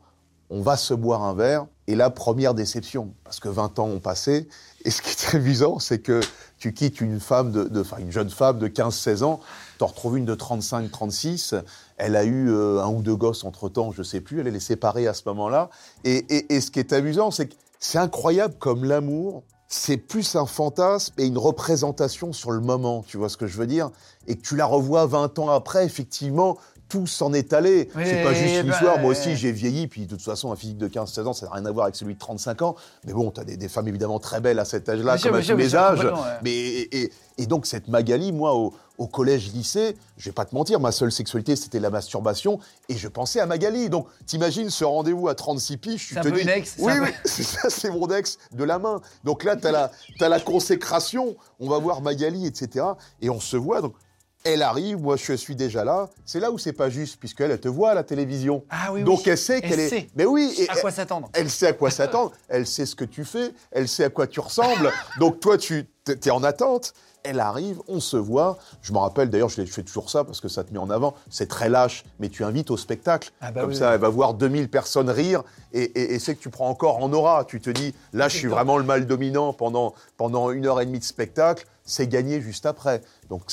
on 0.50 0.62
va 0.62 0.78
se 0.78 0.94
boire 0.94 1.24
un 1.24 1.34
verre. 1.34 1.68
Et 1.88 1.95
là, 1.95 2.09
première 2.09 2.53
déception, 2.53 3.13
parce 3.25 3.39
que 3.39 3.50
20 3.50 3.80
ans 3.80 3.88
ont 3.88 4.00
passé. 4.00 4.47
Et 4.85 4.91
ce 4.91 5.01
qui 5.01 5.09
est 5.12 5.15
très 5.15 5.38
amusant, 5.39 5.80
c'est 5.80 6.00
que 6.00 6.21
tu 6.57 6.74
quittes 6.74 7.01
une 7.01 7.19
femme 7.19 7.51
de, 7.51 7.83
une 8.00 8.12
jeune 8.12 8.30
femme 8.30 8.57
de 8.59 8.68
15-16 8.69 9.24
ans, 9.24 9.41
t'en 9.80 9.88
retrouves 9.88 10.18
une 10.18 10.25
de 10.25 10.35
35-36. 10.35 11.62
Elle 11.97 12.15
a 12.15 12.24
eu 12.24 12.50
euh, 12.50 12.81
un 12.81 12.88
ou 12.89 13.01
deux 13.01 13.15
gosses 13.15 13.44
entre 13.44 13.68
temps, 13.69 13.91
je 13.91 14.03
sais 14.03 14.21
plus. 14.21 14.39
Elle 14.39 14.56
est 14.56 14.59
séparée 14.59 15.07
à 15.07 15.13
ce 15.13 15.24
moment-là. 15.27 15.69
Et, 16.06 16.18
et- 16.35 16.56
et 16.56 16.62
ce 16.62 16.71
qui 16.71 16.80
est 16.80 16.94
amusant, 16.94 17.31
c'est 17.31 17.47
que 17.47 17.56
c'est 17.80 17.97
incroyable 17.97 18.56
comme 18.59 18.86
l'amour, 18.86 19.44
c'est 19.68 19.97
plus 19.97 20.36
un 20.36 20.45
fantasme 20.45 21.13
et 21.18 21.25
une 21.25 21.38
représentation 21.38 22.31
sur 22.31 22.51
le 22.51 22.62
moment. 22.62 23.03
Tu 23.06 23.18
vois 23.18 23.27
ce 23.27 23.36
que 23.38 23.47
je 23.47 23.57
veux 23.57 23.68
dire? 23.68 23.89
Et 24.27 24.38
que 24.38 24.41
tu 24.41 24.56
la 24.56 24.65
revois 24.65 25.06
20 25.06 25.38
ans 25.39 25.50
après, 25.50 25.83
effectivement. 25.86 26.57
Tout 26.89 27.07
s'en 27.07 27.33
est 27.33 27.53
allé. 27.53 27.89
Oui, 27.95 28.03
c'est 28.06 28.24
pas 28.24 28.33
juste 28.33 28.56
une 28.62 28.68
bah, 28.68 28.74
histoire. 28.75 29.00
Moi 29.00 29.12
aussi, 29.12 29.35
j'ai 29.35 29.51
vieilli. 29.51 29.88
Puis 29.88 30.01
de 30.06 30.12
toute 30.12 30.21
façon, 30.21 30.51
un 30.51 30.56
physique 30.56 30.77
de 30.77 30.88
15-16 30.88 31.25
ans, 31.25 31.33
ça 31.33 31.47
n'a 31.47 31.53
rien 31.53 31.65
à 31.65 31.71
voir 31.71 31.85
avec 31.85 31.95
celui 31.95 32.13
de 32.13 32.19
35 32.19 32.62
ans. 32.62 32.75
Mais 33.06 33.13
bon, 33.13 33.31
tu 33.31 33.41
as 33.41 33.44
des, 33.45 33.57
des 33.57 33.68
femmes 33.69 33.88
évidemment 33.88 34.19
très 34.19 34.41
belles 34.41 34.59
à 34.59 34.65
cet 34.65 34.88
âge-là, 34.89 35.13
comme 35.30 35.35
à 35.38 35.41
tous 35.53 35.57
les 35.57 35.75
âges. 35.75 36.00
Mais 36.44 36.51
et, 36.53 37.01
et- 37.03 37.12
et 37.39 37.47
donc 37.47 37.65
cette 37.65 37.88
Magali, 37.88 38.31
moi, 38.31 38.53
au, 38.53 38.75
au 39.00 39.07
collège-lycée, 39.07 39.97
je 40.18 40.25
vais 40.30 40.33
pas 40.33 40.45
te 40.45 40.53
mentir, 40.53 40.80
ma 40.80 40.91
seule 40.91 41.12
sexualité, 41.12 41.56
c'était 41.56 41.80
la 41.80 41.89
masturbation, 41.89 42.59
et 42.89 42.95
je 42.95 43.07
pensais 43.07 43.39
à 43.39 43.47
Magali. 43.47 43.89
Donc, 43.89 44.06
t'imagines 44.27 44.69
ce 44.69 44.86
rendez-vous 44.86 45.27
à 45.29 45.33
36 45.33 45.77
piges, 45.77 46.07
tu 46.09 46.13
C'est 46.13 46.19
un 46.19 46.21
te 46.24 46.27
peu 46.29 46.36
dis, 46.36 46.41
une 46.44 46.50
ex, 46.50 46.75
oui, 46.77 46.94
oui, 47.01 47.07
c'est 47.25 47.41
ça, 47.41 47.71
c'est 47.71 47.89
mon 47.89 48.07
ex 48.09 48.38
de 48.51 48.63
la 48.63 48.77
main. 48.77 49.01
Donc 49.24 49.44
là, 49.45 49.56
t'as 49.56 49.71
la, 49.71 49.91
t'as 50.19 50.29
la 50.29 50.39
consécration. 50.39 51.36
On 51.59 51.69
va 51.69 51.79
voir 51.79 52.01
Magali, 52.01 52.45
etc. 52.45 52.86
Et 53.21 53.31
on 53.31 53.39
se 53.39 53.57
voit. 53.57 53.81
Donc, 53.81 53.95
elle 54.44 54.62
arrive, 54.62 54.98
moi, 55.00 55.16
je 55.16 55.34
suis 55.34 55.56
déjà 55.56 55.84
là. 55.84 56.10
C'est 56.25 56.40
là 56.40 56.51
où 56.51 56.57
c'est 56.57 56.74
pas 56.74 56.90
juste, 56.90 57.18
puisqu'elle, 57.19 57.51
elle 57.51 57.60
te 57.60 57.68
voit 57.69 57.92
à 57.92 57.94
la 57.94 58.04
télévision. 58.04 58.63
Ah 58.69 58.92
oui, 58.92 59.04
Donc, 59.04 59.19
oui. 59.25 59.31
elle 59.31 59.38
sait 59.38 59.60
Elle 59.63 59.69
qu'elle 59.69 59.80
est. 59.80 59.90
sait. 59.90 60.07
Mais 60.16 60.25
oui. 60.25 60.54
et- 60.57 60.69
À 60.69 60.75
quoi 60.75 60.92
s'attendre 60.92 61.30
elle 61.34 61.50
sait 61.50 61.68
à 61.68 61.74
quoi 61.74 61.90
s'attendre, 61.92 62.31
elle 62.50 62.68
sait 62.68 62.86
ce 62.86 62.95
que 62.95 63.06
tu 63.06 63.24
fais, 63.25 63.51
elle 63.72 63.88
sait 63.88 64.04
à 64.04 64.10
quoi 64.10 64.28
tu 64.28 64.40
ressembles. 64.40 64.92
Donc 65.19 65.40
toi, 65.40 65.57
tu 65.57 65.88
es 66.07 66.30
en 66.30 66.44
attente. 66.44 66.94
Elle 67.25 67.40
arrive, 67.40 67.80
on 67.88 68.01
se 68.01 68.18
voit. 68.18 68.57
Je 68.81 68.92
me 68.92 68.98
rappelle, 68.98 69.30
d'ailleurs, 69.30 69.48
je, 69.48 69.63
fais 69.63 69.84
toujours 69.84 70.10
ça 70.10 70.25
parce 70.25 70.42
que 70.42 70.50
ça 70.50 70.66
te 70.66 70.74
met 70.74 70.78
en 70.80 70.89
avant. 70.89 71.13
C'est 71.30 71.48
très 71.48 71.69
lâche, 71.69 72.04
mais 72.19 72.28
tu 72.28 72.44
invites 72.44 72.69
au 72.69 72.75
spectacle. 72.75 73.31
Ah 73.39 73.50
bah 73.54 73.62
Comme 73.62 73.69
oui, 73.69 73.78
ça, 73.78 73.94
elle 73.94 74.01
va 74.01 74.10
voir 74.10 74.34
2000 74.34 74.69
personnes 74.69 75.10
rire 75.10 75.42
et, 75.72 75.84
et- 75.84 76.16
et 76.16 76.19
c'est 76.19 76.36
que 76.36 76.42
tu 76.42 76.50
prends 76.50 76.68
encore 76.68 77.01
en 77.01 77.13
aura. 77.13 77.46
Tu 77.46 77.62
te 77.62 77.69
dis, 77.69 77.96
là, 78.12 78.28
je 78.28 78.36
suis 78.36 78.50
vraiment 78.50 78.78
le 78.78 78.84
mal 78.84 79.06
dominant 79.07 79.54
pendant, 79.54 79.94
pendant 80.18 80.51
une 80.51 80.66
heure 80.66 80.81
et 80.81 80.86
demie 80.86 81.00
de 81.00 81.06
spectacle. 81.06 81.66
C'est 81.86 82.07
gagné 82.07 82.42
juste 82.42 82.66
après. 82.66 83.01
Donc, 83.30 83.44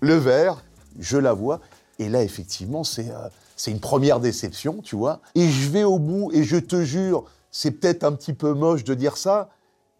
le 0.00 0.14
verre, 0.14 0.64
je 0.98 1.16
la 1.16 1.32
vois. 1.32 1.60
Et 1.98 2.08
là, 2.08 2.22
effectivement, 2.22 2.84
c'est 2.84 3.10
euh, 3.10 3.28
c'est 3.60 3.70
une 3.70 3.80
première 3.80 4.20
déception, 4.20 4.80
tu 4.82 4.96
vois. 4.96 5.20
Et 5.34 5.50
je 5.50 5.68
vais 5.68 5.84
au 5.84 5.98
bout, 5.98 6.30
et 6.32 6.44
je 6.44 6.56
te 6.56 6.82
jure, 6.82 7.24
c'est 7.50 7.72
peut-être 7.72 8.04
un 8.04 8.12
petit 8.12 8.32
peu 8.32 8.54
moche 8.54 8.84
de 8.84 8.94
dire 8.94 9.18
ça, 9.18 9.50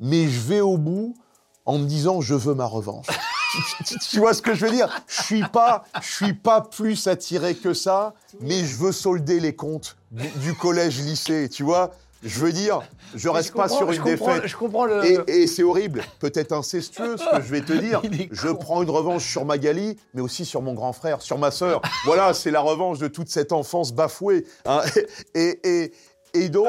mais 0.01 0.29
je 0.29 0.41
vais 0.41 0.63
au 0.63 0.79
bout 0.79 1.15
en 1.67 1.77
me 1.77 1.85
disant, 1.85 2.23
je 2.23 2.35
veux 2.35 2.55
ma 2.55 2.65
revanche. 2.65 3.07
tu, 4.11 4.19
vois 4.19 4.33
ce 4.33 4.41
que 4.41 4.55
je 4.55 4.65
veux 4.65 4.73
dire? 4.73 4.89
Je 5.07 5.23
suis 5.23 5.45
pas, 5.45 5.85
je 6.01 6.11
suis 6.11 6.33
pas 6.33 6.63
plus 6.63 7.07
attiré 7.07 7.55
que 7.55 7.75
ça, 7.75 8.15
mais 8.41 8.65
je 8.65 8.77
veux 8.77 8.93
solder 8.93 9.41
les 9.41 9.55
comptes 9.55 9.99
du, 10.11 10.27
du 10.39 10.55
collège-lycée, 10.55 11.51
tu 11.51 11.63
vois 11.63 11.91
Je 12.23 12.39
veux 12.41 12.53
dire, 12.53 12.81
je 13.15 13.29
reste 13.31 13.49
Je 13.49 13.55
pas 13.55 13.69
sur 13.69 13.91
une 13.91 14.03
défaite. 14.03 14.47
Je 14.47 14.57
comprends 14.57 14.85
le. 14.85 15.05
Et, 15.31 15.43
et 15.43 15.47
c'est 15.47 15.63
horrible, 15.63 16.03
peut-être 16.19 16.53
incestueux 16.53 17.17
ce 17.17 17.25
que 17.37 17.43
je 17.43 17.51
vais 17.51 17.63
te 17.63 17.73
dire. 17.81 18.03
Je 18.31 18.49
prends 18.49 18.83
une 18.83 18.91
revanche 18.91 19.27
sur 19.27 19.45
Magali, 19.47 19.97
mais 20.13 20.21
aussi 20.21 20.45
sur 20.45 20.61
mon 20.61 20.75
grand 20.75 20.93
frère, 20.93 21.23
sur 21.23 21.39
ma 21.39 21.51
sœur. 21.51 21.81
voilà, 22.05 22.35
c'est 22.35 22.51
la 22.51 22.61
revanche 22.61 22.99
de 22.99 23.09
toute 23.09 23.29
cette 23.31 23.53
enfance 23.53 23.93
bafouée. 23.93 24.45
hein. 24.67 24.83
Et, 25.35 25.61
et, 25.65 25.93
et 26.35 26.49
donc, 26.51 26.69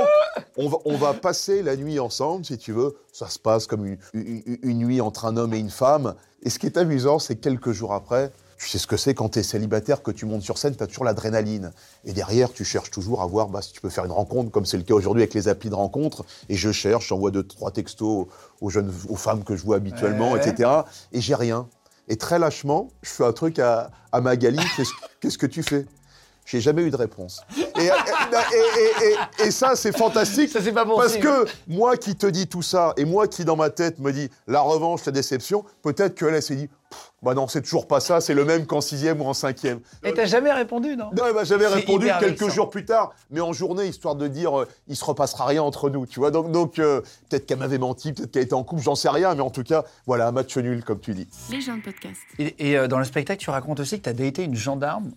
on 0.58 0.70
va, 0.70 0.78
on 0.86 0.96
va 0.98 1.14
passer 1.14 1.62
la 1.62 1.76
nuit 1.76 2.00
ensemble, 2.00 2.46
si 2.46 2.58
tu 2.58 2.72
veux. 2.72 2.96
Ça 3.12 3.28
se 3.30 3.38
passe 3.38 3.68
comme 3.68 3.86
une, 3.86 3.98
une- 4.14 4.58
une 4.64 4.78
nuit 4.80 5.02
entre 5.02 5.26
un 5.26 5.36
homme 5.38 5.54
et 5.54 5.60
une 5.60 5.70
femme. 5.70 6.16
Et 6.44 6.50
ce 6.50 6.58
qui 6.60 6.66
est 6.66 6.78
amusant, 6.78 7.20
c'est 7.20 7.36
que 7.36 7.42
quelques 7.42 7.72
jours 7.72 7.94
après, 7.94 8.32
tu 8.62 8.68
sais 8.70 8.78
ce 8.78 8.86
que 8.86 8.96
c'est 8.96 9.16
quand 9.16 9.30
tu 9.30 9.40
es 9.40 9.44
célibataire, 9.44 10.04
que 10.04 10.12
tu 10.12 10.28
montes 10.28 10.44
sur 10.44 10.60
scène, 10.60 10.76
tu 10.76 10.84
as 10.84 10.88
toujours 10.88 11.04
l'adrénaline. 11.04 11.72
Et 12.06 12.14
derrière, 12.14 12.54
tu 12.54 12.64
cherches 12.64 12.92
toujours 12.92 13.24
à 13.24 13.26
voir 13.26 13.48
bah, 13.48 13.64
si 13.64 13.72
tu 13.74 13.82
peux 13.82 13.90
faire 13.90 14.06
une 14.06 14.12
rencontre, 14.12 14.52
comme 14.52 14.66
c'est 14.66 14.78
le 14.78 14.84
cas 14.84 14.94
aujourd'hui 14.94 15.24
avec 15.24 15.34
les 15.34 15.48
applis 15.48 15.72
de 15.72 15.76
rencontre. 15.76 16.24
Et 16.48 16.56
je 16.56 16.72
cherche, 16.72 17.08
j'envoie 17.08 17.32
deux, 17.32 17.42
trois 17.42 17.72
textos 17.72 18.28
aux, 18.62 18.70
jeunes, 18.70 18.94
aux 19.10 19.16
femmes 19.16 19.44
que 19.44 19.56
je 19.56 19.64
vois 19.64 19.78
habituellement, 19.78 20.34
Ouais. 20.34 20.48
etc. 20.48 20.70
Et 21.12 21.22
j'ai 21.22 21.34
rien. 21.34 21.68
Et 22.08 22.18
très 22.18 22.38
lâchement, 22.38 22.90
je 23.02 23.10
fais 23.10 23.26
un 23.26 23.34
truc 23.34 23.58
à, 23.58 23.90
à 24.12 24.22
Magali. 24.22 24.60
Qu'est-ce 24.78 24.92
qu'est-ce 25.20 25.38
que 25.40 25.48
tu 25.48 25.64
fais? 25.64 25.88
J'ai 26.46 26.62
jamais 26.62 26.84
eu 26.84 26.92
de 26.92 26.98
réponse. 26.98 27.42
Et, 27.80 27.86
et- 27.86 27.88
et- 27.88 29.06
et- 29.44 29.48
et 29.48 29.52
ça, 29.52 29.76
c'est 29.76 29.96
fantastique. 29.96 30.50
Ça, 30.50 30.60
c'est 30.62 30.72
pas 30.72 30.86
bon 30.86 30.98
Parce 30.98 31.14
signe. 31.14 31.22
que 31.22 31.46
moi 31.68 31.98
qui 31.98 32.16
te 32.16 32.28
dis 32.28 32.48
tout 32.48 32.62
ça, 32.64 32.94
et 32.98 33.06
moi 33.06 33.28
qui 33.28 33.44
dans 33.46 33.56
ma 33.56 33.70
tête 33.70 34.00
me 34.00 34.12
dis 34.12 34.30
la 34.48 34.62
revanche, 34.62 35.06
la 35.06 35.12
déception, 35.12 35.64
peut-être 35.84 36.16
qu'elle 36.16 36.34
elle 36.34 36.42
s'est 36.44 36.56
dit, 36.56 36.70
bah 37.22 37.36
non, 37.36 37.48
c'est 37.48 37.62
toujours 37.62 37.88
pas 37.88 38.00
ça, 38.00 38.20
c'est 38.20 38.34
le 38.34 38.46
même 38.46 38.66
qu'en 38.66 38.82
sixième 38.82 39.22
ou 39.22 39.26
en 39.26 39.34
cinquième. 39.34 39.80
Et 40.04 40.14
t'as 40.14 40.26
jamais 40.26 40.52
répondu, 40.52 40.98
non 40.98 41.12
Non, 41.16 41.24
elle 41.28 41.36
m'a 41.36 41.44
jamais 41.44 41.66
C'est 41.68 41.76
répondu 41.76 42.08
quelques 42.20 42.50
jours 42.50 42.70
plus 42.72 42.84
tard, 42.84 43.14
mais 43.30 43.42
en 43.42 43.54
journée, 43.54 43.86
histoire 43.86 44.16
de 44.16 44.28
dire, 44.28 44.60
euh, 44.60 44.68
il 44.88 44.96
se 44.96 45.06
repassera 45.06 45.46
rien 45.46 45.62
entre 45.62 45.92
nous, 45.92 46.08
tu 46.08 46.20
vois. 46.20 46.32
Donc, 46.32 46.52
donc 46.52 46.80
euh, 46.80 47.02
peut-être 47.30 47.46
qu'elle 47.46 47.60
m'avait 47.60 47.78
menti, 47.78 48.14
peut-être 48.14 48.32
qu'elle 48.32 48.44
était 48.44 48.54
en 48.56 48.64
couple, 48.64 48.82
j'en 48.82 48.96
sais 48.96 49.10
rien, 49.10 49.36
mais 49.36 49.42
en 49.42 49.52
tout 49.52 49.64
cas, 49.64 49.86
voilà, 50.08 50.28
un 50.28 50.32
match 50.32 50.58
nul, 50.58 50.84
comme 50.84 51.00
tu 51.00 51.14
dis. 51.14 51.28
Les 51.52 51.62
gens 51.62 51.78
de 51.78 51.84
podcast. 51.84 52.20
Et, 52.40 52.72
et, 52.72 52.78
euh, 52.78 52.88
dans 52.88 52.98
le 52.98 53.06
spectacle, 53.06 53.40
tu 53.40 53.52
racontes 53.52 53.80
aussi 53.80 54.00
que 54.00 54.06
t'as 54.06 54.14
daté 54.14 54.44
une 54.44 54.56
gendarme. 54.56 55.12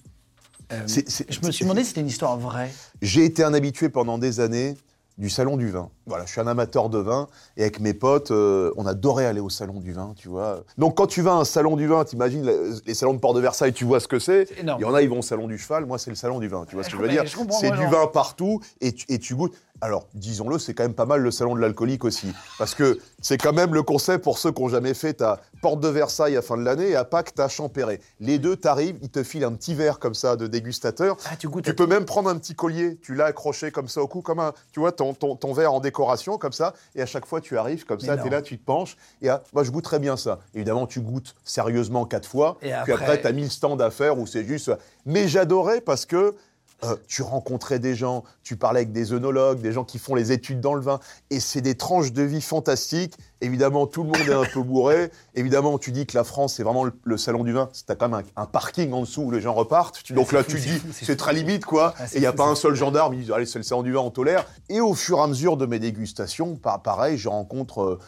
Euh, 0.73 0.87
je 0.87 1.47
me 1.47 1.50
suis 1.50 1.64
demandé 1.64 1.83
si 1.83 1.88
c'était 1.88 2.00
une 2.00 2.09
histoire 2.09 2.38
vraie. 2.38 2.71
J'ai 3.02 3.25
été 3.25 3.45
un 3.45 3.55
habitué 3.55 3.88
pendant 3.88 4.19
des 4.19 4.40
années 4.40 4.76
du 5.19 5.31
salon 5.31 5.57
du 5.57 5.71
vin. 5.71 5.90
Voilà, 6.06 6.26
je 6.26 6.32
suis 6.32 6.40
un 6.40 6.46
amateur 6.46 6.90
de 6.90 6.99
vin 6.99 7.28
et 7.56 7.62
avec 7.62 7.80
mes 7.80 7.94
potes, 7.94 8.30
euh, 8.30 8.73
on 8.76 8.87
adorait 8.87 9.26
aller 9.26 9.40
au 9.40 9.49
salon 9.49 9.80
du 9.80 9.92
vin, 9.92 10.12
tu 10.16 10.28
vois. 10.28 10.64
Donc 10.76 10.96
quand 10.96 11.06
tu 11.06 11.23
vas 11.23 11.32
à 11.32 11.37
un 11.37 11.44
salon 11.44 11.76
du 11.76 11.87
vin, 11.87 12.04
t'imagines 12.04 12.44
les, 12.87 12.94
salons 12.94 13.14
de 13.14 13.18
Port 13.18 13.34
de 13.34 13.40
Versailles, 13.40 13.73
tu 13.73 13.84
vois 13.84 14.00
ce 14.00 14.08
que 14.08 14.18
c'est. 14.18 14.46
Il 14.61 14.66
y 14.66 14.84
en 14.84 14.94
a, 14.94 15.02
ils 15.02 15.08
vont 15.08 15.20
au 15.20 15.23
salon 15.23 15.46
du 15.46 15.58
cheval. 15.58 15.87
Moi, 15.87 15.99
c'est 15.99 16.11
le 16.11 16.16
salon 16.16 16.40
du 16.40 16.49
vin. 16.49 16.64
Tu 16.68 16.75
vois 16.75 16.84
ce 16.84 16.90
que 16.90 16.96
je 16.96 17.02
veux 17.02 17.08
dire 17.08 17.25
C'est 17.61 17.70
du 17.70 17.87
vin 17.87 18.06
partout 18.06 18.61
et 18.80 18.92
tu, 18.92 19.06
et 19.08 19.18
tu 19.18 19.34
goûtes. 19.34 19.54
Alors, 19.80 20.06
disons-le, 20.14 20.58
c'est 20.58 20.73
quand 20.73 20.84
même 20.84 20.94
pas 20.94 21.04
mal 21.04 21.20
le 21.20 21.30
salon 21.30 21.54
de 21.54 21.61
l'alcoolique 21.61 22.04
aussi. 22.04 22.32
Parce 22.58 22.75
que 22.75 22.99
c'est 23.20 23.37
quand 23.37 23.52
même 23.52 23.75
le 23.75 23.82
concept 23.82 24.23
pour 24.23 24.38
ceux 24.38 24.52
qui 24.52 24.62
n'ont 24.62 24.68
jamais 24.68 24.94
fait. 24.94 25.14
T'as 25.14 25.40
Porte 25.61 25.80
de 25.80 25.88
Versailles 25.88 26.37
à 26.37 26.42
fin 26.42 26.56
de 26.56 26.62
l'année 26.62 26.90
et 26.90 26.96
à 26.96 27.04
Pâques, 27.04 27.34
t'as 27.34 27.49
Champéret. 27.49 28.00
Les 28.20 28.38
deux, 28.38 28.56
t'arrives, 28.56 28.99
ils 29.02 29.11
te 29.11 29.23
filent 29.23 29.44
un 29.44 29.52
petit 29.52 29.75
verre 29.75 29.99
comme 29.99 30.14
ça 30.14 30.37
de 30.37 30.46
dégustateur. 30.46 31.16
Ah, 31.30 31.37
tu 31.37 31.49
goûtes. 31.49 31.64
Tu 31.64 31.75
peux 31.75 31.87
même 31.87 32.04
prendre 32.04 32.30
un 32.30 32.37
petit 32.37 32.54
collier, 32.54 32.99
tu 33.02 33.14
l'as 33.14 33.26
accroché 33.26 33.70
comme 33.70 33.88
ça 33.88 34.00
au 34.00 34.06
cou, 34.06 34.20
comme 34.20 34.40
un, 34.40 34.52
tu 34.73 34.80
vois, 34.80 34.92
ton, 34.92 35.12
ton, 35.12 35.37
ton 35.37 35.52
verre 35.52 35.73
en 35.73 35.80
décoration, 35.95 36.39
comme 36.39 36.53
ça, 36.53 36.75
et 36.97 37.03
à 37.03 37.07
chaque 37.07 37.25
fois 37.25 37.41
tu 37.41 37.57
arrives 37.57 37.85
comme 37.87 38.01
ça, 38.01 38.17
tu 38.17 38.27
es 38.27 38.31
là, 38.31 38.43
tu 38.43 38.59
te 38.59 38.65
penches, 38.65 38.97
et 39.23 39.29
ah, 39.29 39.43
moi 39.53 39.63
je 39.63 39.71
goûte 39.71 39.85
très 39.85 40.01
bien 40.01 40.17
ça. 40.17 40.41
Évidemment, 40.55 40.87
tu 40.89 41.01
goûtes 41.01 41.37
sérieusement 41.45 42.05
quatre 42.05 42.29
fois, 42.29 42.59
Et 42.63 42.67
puis 42.83 42.93
après- 42.93 42.93
après, 43.05 43.21
tu 43.21 43.27
as 43.29 43.33
mille 43.33 43.51
stands 43.51 43.79
à 43.79 43.91
faire 43.91 44.19
où 44.19 44.27
c'est 44.27 44.45
juste. 44.45 44.73
Mais 45.07 45.29
j'adorais 45.29 45.81
parce 45.81 46.05
que 46.05 46.35
euh, 46.83 46.97
tu 47.07 47.23
rencontrais 47.23 47.79
des 47.79 47.95
gens, 47.95 48.25
tu 48.43 48.57
parlais 48.57 48.81
avec 48.81 48.93
des 48.93 49.13
œnologues, 49.13 49.61
des 49.61 49.73
gens 49.73 49.85
qui 49.85 49.99
font 49.99 50.17
les 50.17 50.33
études 50.33 50.61
dans 50.61 50.75
le 50.75 50.83
vin, 50.83 50.99
et 51.31 51.39
c'est 51.39 51.61
des 51.61 51.77
tranches 51.77 52.13
de 52.13 52.23
vie 52.23 52.43
fantastiques. 52.43 53.15
Évidemment, 53.41 53.87
tout 53.87 54.03
le 54.05 54.09
monde 54.09 54.29
est 54.29 54.33
un 54.33 54.45
peu 54.45 54.62
bourré. 54.62 55.11
Évidemment, 55.35 55.76
tu 55.79 55.93
dis 55.93 56.07
que 56.07 56.17
la 56.17 56.25
France, 56.25 56.55
c'est 56.55 56.62
vraiment 56.62 56.85
le, 56.85 56.93
le 57.05 57.17
salon 57.19 57.45
du 57.45 57.53
vin. 57.53 57.69
Tu 57.75 57.91
as 57.93 57.95
quand 57.95 58.09
même 58.09 58.25
un, 58.37 58.43
un 58.43 58.47
parking 58.47 58.93
en 58.93 59.00
dessous 59.03 59.23
où 59.23 59.31
les 59.31 59.41
gens 59.41 59.53
repartent. 59.53 60.00
Tu- 60.03 60.14
donc 60.14 60.33
là, 60.33 60.43
fou, 60.43 60.53
tu 60.53 60.61
dis, 60.61 60.81
c'est 60.93 61.17
très 61.17 61.33
limite, 61.35 61.64
quoi. 61.64 61.93
Ah, 61.99 62.05
et 62.07 62.09
il 62.17 62.21
n'y 62.21 62.26
a 62.26 62.31
fou, 62.31 62.37
pas 62.38 62.47
un 62.47 62.55
seul 62.55 62.75
gendarme. 62.75 63.14
Ils 63.14 63.21
disent, 63.21 63.33
allez, 63.33 63.45
c'est 63.47 63.59
le 63.59 63.64
salon 63.64 63.83
du 63.83 63.93
vin, 63.93 64.00
on 64.00 64.11
tolère. 64.11 64.47
Et 64.69 64.81
au 64.81 64.95
fur 64.95 65.19
et 65.19 65.23
à 65.23 65.26
mesure 65.26 65.57
de 65.57 65.67
mes 65.67 65.79
dégustations, 65.79 66.57
pa- 66.57 66.79
pareil, 66.79 67.19
je 67.19 67.29
rencontre 67.29 67.83
euh, 67.83 67.99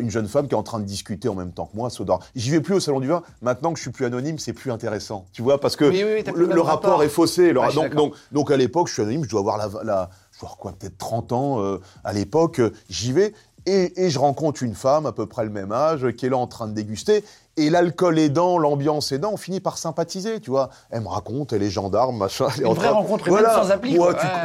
une, 0.00 0.10
jeune 0.10 0.28
femme 0.28 0.46
qui 0.48 0.54
est 0.54 0.58
en 0.58 0.62
train 0.62 0.80
de 0.80 0.84
discuter 0.84 1.28
en 1.28 1.34
même 1.34 1.52
temps 1.52 1.66
que 1.66 1.76
moi. 1.76 1.88
Sodor. 1.88 2.20
J'y 2.34 2.50
vais 2.50 2.60
plus 2.60 2.74
au 2.74 2.80
salon 2.80 3.00
du 3.00 3.08
vin. 3.08 3.22
Maintenant 3.40 3.72
que 3.72 3.78
je 3.78 3.82
suis 3.82 3.92
plus 3.92 4.04
anonyme, 4.04 4.38
c'est 4.38 4.52
plus 4.52 4.70
intéressant. 4.72 5.24
Tu 5.32 5.42
vois, 5.42 5.60
parce 5.60 5.76
que 5.76 5.84
Oui, 5.84 6.02
oui, 6.04 6.12
oui, 6.16 6.24
t'as 6.24 6.32
plus 6.32 6.46
le, 6.46 6.60
rapport 6.60 6.90
rapport. 6.90 7.02
est 7.02 7.08
faussé. 7.08 7.52
Le 7.52 7.60
suis 7.60 7.74
donc, 7.74 7.84
d'accord. 7.84 7.96
donc, 8.08 8.14
donc 8.32 8.50
à 8.50 8.56
l'époque, 8.56 8.88
je 8.88 8.94
suis 8.94 9.02
anonyme, 9.02 9.24
je 9.24 9.30
dois 9.30 9.40
avoir 9.40 9.56
la, 9.58 9.66
la 9.84 10.10
je 10.32 10.40
dois 10.40 10.48
avoir 10.48 10.56
quoi, 10.56 10.72
peut-être 10.72 10.96
30 10.98 11.32
ans 11.32 11.62
euh, 11.62 11.78
à 12.04 12.12
l'époque, 12.12 12.58
euh, 12.60 12.72
j'y 12.88 13.12
vais 13.12 13.34
et, 13.66 14.04
et 14.04 14.10
je 14.10 14.18
rencontre 14.18 14.62
une 14.62 14.74
femme 14.74 15.06
à 15.06 15.12
peu 15.12 15.26
près 15.26 15.44
le 15.44 15.50
même 15.50 15.72
âge 15.72 16.10
qui 16.12 16.26
est 16.26 16.30
là 16.30 16.36
en 16.38 16.46
train 16.46 16.66
de 16.68 16.72
déguster. 16.72 17.24
Et 17.58 17.68
l'alcool 17.68 18.18
aidant, 18.18 18.56
l'ambiance 18.58 19.12
aidant, 19.12 19.32
on 19.34 19.36
finit 19.36 19.60
par 19.60 19.76
sympathiser, 19.76 20.40
tu 20.40 20.48
vois. 20.50 20.70
Elle 20.90 21.02
me 21.02 21.08
raconte, 21.08 21.52
elle 21.52 21.62
est 21.62 21.68
gendarme, 21.70 22.16
machin. 22.16 22.46
elle 22.56 22.62
est 22.62 22.66
Une 22.66 22.72
vraie 22.74 22.86
train- 22.88 22.94
rencontre 22.96 23.28
humaine 23.28 23.44
sans 23.44 23.70
appli, 23.70 23.92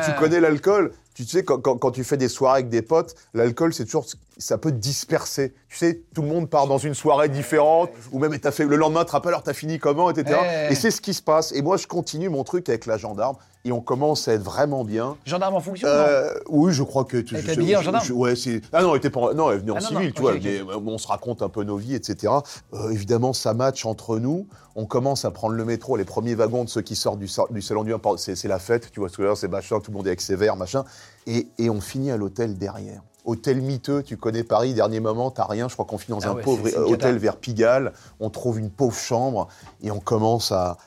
tu, 0.05 0.12
connais 0.19 0.39
l'alcool. 0.41 0.91
Tu 1.13 1.24
sais, 1.24 1.43
quand, 1.43 1.57
quand- 1.59 1.77
quand 1.77 1.91
tu 1.91 2.03
fais 2.03 2.17
des 2.17 2.27
soirées 2.27 2.59
avec 2.59 2.69
des 2.69 2.81
potes, 2.81 3.15
l'alcool, 3.33 3.74
c'est 3.74 3.86
toujours, 3.86 4.05
ça 4.38 4.57
peut 4.57 4.71
te 4.71 4.75
disperser. 4.75 5.55
Tu 5.69 5.77
sais, 5.77 6.01
tout 6.13 6.21
le 6.21 6.27
monde 6.27 6.50
part 6.50 6.67
dans 6.67 6.77
une 6.77 6.93
soirée 6.93 7.29
différente, 7.29 7.89
ou 8.12 8.19
même 8.19 8.38
t'as 8.39 8.51
fait 8.51 8.65
le 8.65 8.75
lendemain, 8.75 9.03
tu 9.05 9.12
rappelles, 9.13 9.29
alors 9.29 9.41
t'as 9.41 9.53
fini 9.53 9.79
comment, 9.79 10.09
etc. 10.12 10.38
Et 10.69 10.75
c'est 10.75 10.91
ce 10.91 11.00
qui 11.01 11.13
se 11.13 11.21
passe. 11.24 11.53
Et 11.53 11.62
moi, 11.62 11.77
je 11.77 11.88
continue 11.88 12.27
mon 12.29 12.43
truc 12.43 12.67
avec 12.69 12.86
la 12.86 12.97
gendarme, 12.97 13.38
et 13.67 13.71
on 13.74 13.81
commence 13.81 14.27
à 14.29 14.33
être 14.33 14.41
vraiment 14.43 14.83
bien. 14.86 15.17
Gendarme 15.25 15.55
en 15.55 15.59
fonction, 15.59 15.88
Euh, 15.89 16.33
oui, 16.50 16.71
je 16.71 16.83
crois 16.83 17.03
que. 17.03 17.17
tu- 17.17 17.36
Elle 17.36 17.41
je- 17.41 17.45
était 17.47 17.57
habillée 17.59 17.75
en 17.75 17.79
je- 17.81 17.86
gendarme 17.86 18.05
je- 18.05 18.13
Ouais, 18.13 18.36
c'est. 18.36 18.62
Ah 18.71 18.81
non, 18.81 18.91
elle 18.91 18.97
était 18.97 19.09
pas. 19.09 19.33
Non, 19.33 19.51
elle 19.51 19.59
venait 19.59 19.71
en 19.71 19.75
Ah 19.75 19.81
non, 19.81 19.88
civil, 19.88 20.05
non, 20.07 20.12
tu 20.15 20.21
vois. 20.21 20.33
mais, 20.36 20.59
euh, 20.59 20.79
on 20.86 20.97
se 20.97 21.07
raconte 21.07 21.41
un 21.41 21.50
peu 21.50 21.63
nos 21.63 21.75
vies, 21.75 21.95
etc. 21.95 22.33
Euh, 22.74 22.89
évidemment, 22.91 23.33
ça 23.33 23.53
match 23.53 23.86
entre 23.86 24.19
nous. 24.19 24.47
On 24.75 24.86
commence 24.86 25.25
à 25.25 25.31
prendre 25.31 25.55
le 25.55 25.65
métro, 25.65 25.97
les 25.97 26.05
premiers 26.05 26.36
wagons 26.36 26.63
de 26.63 26.69
ceux 26.69 26.81
qui 26.81 26.95
sortent 26.95 27.19
du, 27.19 27.27
sa- 27.27 27.47
du 27.50 27.62
salon 27.62 27.83
du. 27.83 27.93
C'est 28.17 28.47
la 28.47 28.59
fête, 28.59 28.89
tu 28.91 29.00
vois 29.01 29.09
ce 29.09 29.17
que 29.17 29.36
c'est 29.36 29.47
machin, 29.50 29.79
tout 29.81 29.91
le 29.91 29.97
monde 29.97 30.07
est 30.07 30.12
avec 30.12 30.21
ses 30.21 30.36
verres, 30.36 30.55
machin. 30.55 30.86
Et, 31.25 31.47
et 31.57 31.69
on 31.69 31.81
finit 31.81 32.12
à 32.12 32.17
l'hôtel 32.17 32.57
derrière. 32.57 33.01
Hôtel 33.25 33.59
miteux, 33.62 34.03
tu 34.03 34.15
connais 34.15 34.43
Paris, 34.43 34.74
dernier 34.74 35.01
moment, 35.01 35.31
t'as 35.31 35.43
rien. 35.45 35.67
Je 35.67 35.74
crois 35.74 35.83
qu'on 35.83 35.97
finit 35.97 36.17
dans 36.17 36.25
Ah 36.25 36.31
un 36.31 36.36
ouais, 36.36 36.41
pauvre 36.43 36.65
hôtel 36.89 37.17
vers 37.17 37.36
Pigalle. 37.36 37.91
On 38.21 38.29
trouve 38.29 38.57
une 38.57 38.69
pauvre 38.69 38.95
chambre 38.97 39.50
et 39.83 39.91
on 39.91 40.00
commence 40.00 40.53
à, 40.53 40.77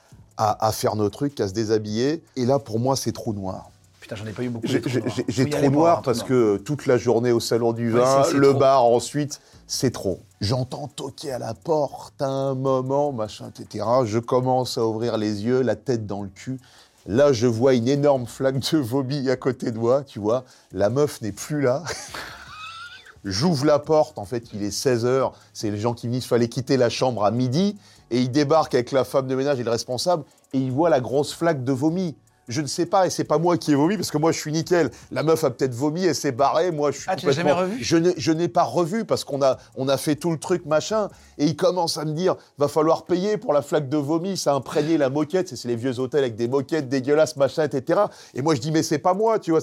à, 0.40 0.66
à 0.66 0.72
faire 0.72 0.96
nos 0.96 1.10
trucs, 1.10 1.38
à 1.40 1.48
se 1.48 1.52
déshabiller. 1.52 2.22
Et 2.36 2.46
là, 2.46 2.58
pour 2.58 2.80
moi, 2.80 2.96
c'est 2.96 3.12
trou 3.12 3.32
noir. 3.34 3.70
Putain, 4.00 4.16
j'en 4.16 4.26
ai 4.26 4.32
pas 4.32 4.42
eu 4.42 4.48
beaucoup. 4.48 4.66
J'ai 4.66 5.50
trop 5.50 5.70
noir 5.70 5.98
avoir 5.98 6.02
parce 6.02 6.22
que 6.22 6.56
toute 6.56 6.86
la 6.86 6.96
journée 6.96 7.32
au 7.32 7.40
salon 7.40 7.72
du 7.72 7.92
Ouais, 7.92 8.00
vin, 8.00 8.24
le 8.32 8.50
trop. 8.50 8.58
bar 8.58 8.84
ensuite, 8.84 9.40
c'est 9.66 9.90
trop. 9.90 10.20
J'entends 10.40 10.88
toquer 10.88 11.32
à 11.32 11.38
la 11.38 11.52
porte 11.52 12.20
à 12.22 12.26
un 12.28 12.54
moment, 12.54 13.12
machin, 13.12 13.50
etc. 13.54 13.84
Je 14.06 14.18
commence 14.18 14.78
à 14.78 14.86
ouvrir 14.86 15.18
les 15.18 15.44
yeux, 15.44 15.60
la 15.60 15.76
tête 15.76 16.06
dans 16.06 16.22
le 16.22 16.30
cul. 16.30 16.58
Là, 17.06 17.32
je 17.32 17.46
vois 17.46 17.74
une 17.74 17.88
énorme 17.88 18.26
flaque 18.26 18.58
de 18.58 18.78
vomi 18.78 19.28
à 19.28 19.36
côté 19.36 19.70
de 19.70 19.78
moi, 19.78 20.02
tu 20.04 20.18
vois. 20.18 20.44
La 20.72 20.88
meuf 20.88 21.20
n'est 21.20 21.32
plus 21.32 21.60
là. 21.60 21.82
J'ouvre 23.24 23.66
la 23.66 23.78
porte, 23.78 24.18
en 24.18 24.24
fait, 24.24 24.44
il 24.54 24.62
est 24.62 24.70
16h, 24.74 25.32
c'est 25.52 25.70
les 25.70 25.78
gens 25.78 25.92
qui 25.92 26.08
me 26.08 26.12
disent 26.14 26.22
qu'il 26.22 26.30
fallait 26.30 26.48
quitter 26.48 26.78
la 26.78 26.88
chambre 26.88 27.24
à 27.24 27.30
midi, 27.30 27.76
et 28.10 28.20
il 28.20 28.30
débarque 28.30 28.74
avec 28.74 28.92
la 28.92 29.04
femme 29.04 29.26
de 29.26 29.34
ménage 29.34 29.60
et 29.60 29.64
le 29.64 29.70
responsable, 29.70 30.24
et 30.52 30.58
il 30.58 30.72
voit 30.72 30.90
la 30.90 31.00
grosse 31.00 31.32
flaque 31.34 31.64
de 31.64 31.72
vomi. 31.72 32.16
Je 32.48 32.62
ne 32.62 32.66
sais 32.66 32.86
pas, 32.86 33.06
et 33.06 33.10
c'est 33.10 33.22
pas 33.22 33.38
moi 33.38 33.56
qui 33.56 33.70
ai 33.70 33.76
vomi, 33.76 33.96
parce 33.96 34.10
que 34.10 34.18
moi 34.18 34.32
je 34.32 34.38
suis 34.40 34.50
nickel. 34.50 34.90
La 35.12 35.22
meuf 35.22 35.44
a 35.44 35.50
peut-être 35.50 35.72
vomi, 35.72 36.04
elle 36.04 36.16
s'est 36.16 36.32
barrée, 36.32 36.72
moi 36.72 36.90
je 36.90 36.96
suis 36.98 37.06
Ah, 37.08 37.14
tu 37.14 37.26
l'as 37.26 37.30
jamais 37.32 37.52
revu 37.52 37.76
Je 37.80 38.32
n'ai- 38.32 38.48
pas 38.48 38.64
revu, 38.64 39.04
parce 39.04 39.22
qu'on 39.22 39.40
a, 39.40 39.56
on 39.76 39.86
a 39.88 39.96
fait 39.96 40.16
tout 40.16 40.32
le 40.32 40.38
truc, 40.38 40.66
machin, 40.66 41.10
et 41.38 41.44
il 41.46 41.54
commence 41.54 41.96
à 41.96 42.04
me 42.04 42.10
dire, 42.12 42.34
va 42.58 42.66
falloir 42.66 43.04
payer 43.04 43.36
pour 43.36 43.52
la 43.52 43.62
flaque 43.62 43.88
de 43.88 43.96
vomi, 43.96 44.36
ça 44.36 44.50
a 44.50 44.54
imprégné 44.56 44.98
la 44.98 45.10
moquette, 45.10 45.54
c'est 45.54 45.68
les 45.68 45.76
vieux 45.76 46.00
hôtels 46.00 46.24
avec 46.24 46.34
des 46.34 46.48
moquettes 46.48 46.88
dégueulasses, 46.88 47.36
machin, 47.36 47.62
etc. 47.62 48.00
Et 48.34 48.42
moi 48.42 48.56
je 48.56 48.60
dis, 48.60 48.72
mais 48.72 48.82
c'est 48.82 48.98
pas 48.98 49.14
moi, 49.14 49.38
tu 49.38 49.52
vois. 49.52 49.60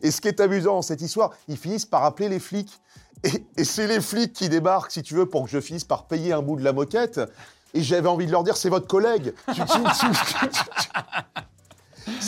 Et 0.00 0.10
ce 0.10 0.20
qui 0.22 0.28
est 0.28 0.40
amusant 0.40 0.76
dans 0.76 0.82
cette 0.82 1.02
histoire, 1.02 1.32
ils 1.46 1.58
finissent 1.58 1.84
par 1.84 2.04
appeler 2.04 2.30
les 2.30 2.38
flics. 2.40 2.72
Et, 3.22 3.44
et 3.58 3.64
c'est 3.64 3.86
les 3.86 4.00
flics 4.00 4.32
qui 4.32 4.48
débarquent, 4.48 4.92
si 4.92 5.02
tu 5.02 5.12
veux, 5.12 5.26
pour 5.26 5.44
que 5.44 5.50
je 5.50 5.60
finisse 5.60 5.84
par 5.84 6.06
payer 6.06 6.32
un 6.32 6.40
bout 6.40 6.56
de 6.56 6.64
la 6.64 6.72
moquette. 6.72 7.20
Et 7.74 7.82
j'avais 7.82 8.08
envie 8.08 8.26
de 8.26 8.32
leur 8.32 8.42
dire, 8.44 8.56
c'est 8.56 8.68
votre 8.68 8.86
collègue. 8.86 9.32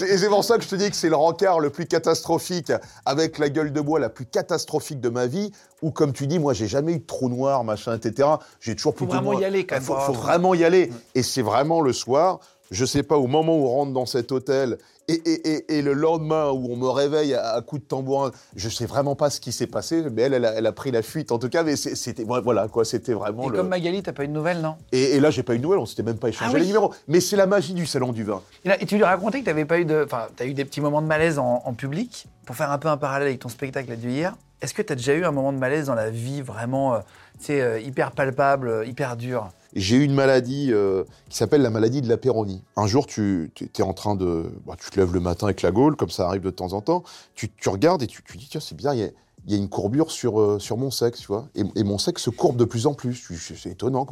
Et 0.05 0.17
c'est 0.17 0.29
pour 0.29 0.45
ça 0.45 0.59
que 0.59 0.65
je 0.65 0.69
te 0.69 0.75
dis 0.77 0.91
que 0.91 0.97
c'est 0.97 1.09
le 1.09 1.17
rencard 1.17 1.59
le 1.59 1.71
plus 1.71 1.87
catastrophique, 1.87 2.73
avec 3.05 3.39
la 3.39 3.49
gueule 3.49 3.73
de 3.73 3.81
bois 3.81 3.99
la 3.99 4.09
plus 4.09 4.27
catastrophique 4.27 5.01
de 5.01 5.09
ma 5.09 5.27
vie, 5.27 5.51
où, 5.81 5.91
comme 5.91 6.13
tu 6.13 6.27
dis, 6.27 6.39
moi, 6.39 6.53
j'ai 6.55 6.69
jamais 6.69 6.93
eu 6.93 6.99
de 6.99 7.05
trou 7.07 7.29
noir, 7.29 7.65
machin, 7.65 7.97
etc. 7.97 8.29
J'ai 8.61 8.77
toujours 8.77 8.93
Faut 8.93 8.99
plutôt 8.99 9.13
vraiment 9.15 9.33
moins- 9.33 9.41
y 9.41 9.45
aller, 9.45 9.67
quand 9.67 9.77
même, 9.77 9.83
Faut, 9.85 9.97
faut 9.99 10.13
vraiment 10.13 10.55
y 10.55 10.65
aller. 10.65 10.93
Et 11.15 11.23
c'est 11.23 11.43
vraiment 11.43 11.81
le 11.81 11.93
soir, 11.93 12.39
je 12.71 12.85
sais 12.85 13.03
pas, 13.03 13.17
au 13.17 13.27
moment 13.27 13.57
où 13.57 13.65
on 13.67 13.71
rentre 13.71 13.93
dans 13.93 14.07
cet 14.07 14.31
hôtel, 14.31 14.79
et, 15.09 15.15
et- 15.15 15.49
et- 15.49 15.79
et 15.79 15.83
le 15.83 15.93
lendemain 15.93 16.51
où 16.51 16.69
on 16.71 16.77
me 16.77 16.89
réveille 16.89 17.35
à, 17.35 17.53
à 17.55 17.61
coups 17.63 17.83
de 17.83 17.87
tambourin, 17.87 18.31
je 18.57 18.69
sais 18.69 18.87
vraiment 18.87 19.15
pas 19.17 19.31
ce 19.31 19.41
qui 19.41 19.53
s'est 19.53 19.67
passé, 19.67 20.03
mais 20.13 20.23
elle, 20.23 20.35
elle 20.35 20.45
a, 20.45 20.53
elle 20.55 20.67
a 20.67 20.73
pris 20.73 20.91
la 20.91 21.03
fuite, 21.03 21.33
en 21.33 21.39
tout 21.39 21.49
cas, 21.49 21.63
mais 21.63 21.77
c'était, 21.77 22.25
voilà, 22.25 22.69
quoi, 22.69 22.85
c'était 22.85 23.13
vraiment 23.15 23.45
Et 23.45 23.51
le... 23.51 23.57
comme 23.57 23.69
Magali, 23.69 24.03
t'as 24.03 24.13
pas 24.13 24.25
eu 24.25 24.29
de 24.29 24.33
nouvelles, 24.33 24.61
non? 24.61 24.77
Et, 24.93 25.19
là, 25.21 25.31
j'ai 25.31 25.43
pas 25.43 25.55
eu 25.55 25.59
de 25.59 25.63
nouvelles, 25.63 25.79
on 25.81 25.87
s'était 25.87 26.03
même 26.03 26.19
pas 26.19 26.29
échangé 26.29 26.51
Ah 26.51 26.55
oui. 26.55 26.61
les 26.61 26.67
numéros. 26.67 26.93
Mais 27.09 27.21
c'est 27.21 27.37
la 27.37 27.47
magie 27.47 27.75
du 27.75 27.87
salon 27.87 28.13
du 28.13 28.25
vin. 28.25 28.43
et, 28.65 28.69
là- 28.69 28.79
tu 28.79 28.97
lui 28.97 29.05
racontais 29.05 29.41
que 29.41 29.45
t'avais 29.47 29.65
pas 29.65 29.79
eu 29.79 29.85
de. 29.85 30.03
Enfin, 30.05 30.27
t'as 30.37 30.45
eu 30.47 30.55
des 30.55 30.65
petits 30.65 30.81
moments 30.81 31.03
de 31.03 31.07
malaise 31.07 31.39
en, 31.39 31.63
en 31.65 31.73
public. 31.75 32.27
Pour 32.47 32.57
faire 32.57 32.71
un 32.73 32.79
peu 32.79 32.89
un 32.89 32.97
parallèle 32.97 33.29
avec 33.29 33.39
ton 33.41 33.49
spectacle 33.49 33.89
là, 33.91 33.97
d'hier, 33.97 34.35
est-ce 34.63 34.75
que 34.75 34.83
t'as 34.83 34.95
déjà 34.95 35.15
eu 35.15 35.25
un 35.25 35.33
moment 35.33 35.53
de 35.53 35.59
malaise 35.59 35.87
dans 35.87 35.95
la 35.95 36.11
vie 36.11 36.41
vraiment, 36.41 36.95
euh, 36.95 37.01
tu 37.45 37.53
euh, 37.53 37.81
hyper 37.81 38.13
palpable, 38.13 38.69
euh, 38.69 38.87
hyper 38.87 39.17
dur? 39.17 39.51
J'ai 39.75 39.97
eu 39.97 40.05
une 40.05 40.15
maladie 40.15 40.69
euh, 40.71 41.05
qui 41.29 41.37
s'appelle 41.37 41.63
la 41.63 41.71
maladie 41.71 42.01
de 42.03 42.09
la 42.09 42.17
péronie. 42.17 42.63
Un 42.77 42.87
jour, 42.87 43.07
tu 43.07 43.51
es 43.59 43.83
en 43.83 43.95
train 43.95 44.15
de. 44.15 44.53
bah, 44.67 44.77
tu 44.79 44.91
te 44.91 45.01
lèves 45.01 45.13
le 45.13 45.21
matin 45.21 45.47
avec 45.47 45.63
la 45.63 45.73
gaule, 45.73 45.97
comme 45.97 46.11
ça 46.11 46.27
arrive 46.29 46.43
de 46.43 46.51
temps 46.51 46.75
en 46.75 46.81
temps. 46.81 47.03
Tu, 47.35 47.51
tu 47.51 47.69
regardes 47.69 48.03
et 48.03 48.07
tu, 48.07 48.23
tu 48.23 48.37
dis 48.37 48.49
tiens, 48.49 48.61
c'est 48.61 48.77
bizarre, 48.77 48.95
il 48.95 49.11
y 49.49 49.55
a, 49.55 49.57
une 49.57 49.69
courbure 49.69 50.11
sur, 50.11 50.41
euh, 50.41 50.59
sur 50.61 50.77
mon 50.77 50.91
sexe, 50.91 51.21
tu 51.21 51.27
vois. 51.27 51.49
Et, 51.55 51.83
mon 51.83 51.99
sexe 51.99 52.23
se 52.23 52.31
courbe 52.31 52.57
de 52.57 52.65
plus 52.65 52.87
en 52.87 52.95
plus. 52.95 53.21
Tu- 53.27 53.57
C'est 53.57 53.71
étonnant, 53.71 54.07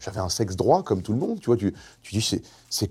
j'avais 0.00 0.20
un 0.20 0.30
sexe 0.30 0.56
droit, 0.56 0.82
comme 0.82 1.02
tout 1.02 1.12
le 1.12 1.18
monde, 1.18 1.38
tu 1.38 1.46
vois. 1.46 1.56
Tu, 1.56 1.72
tu 2.02 2.14
dis 2.14 2.40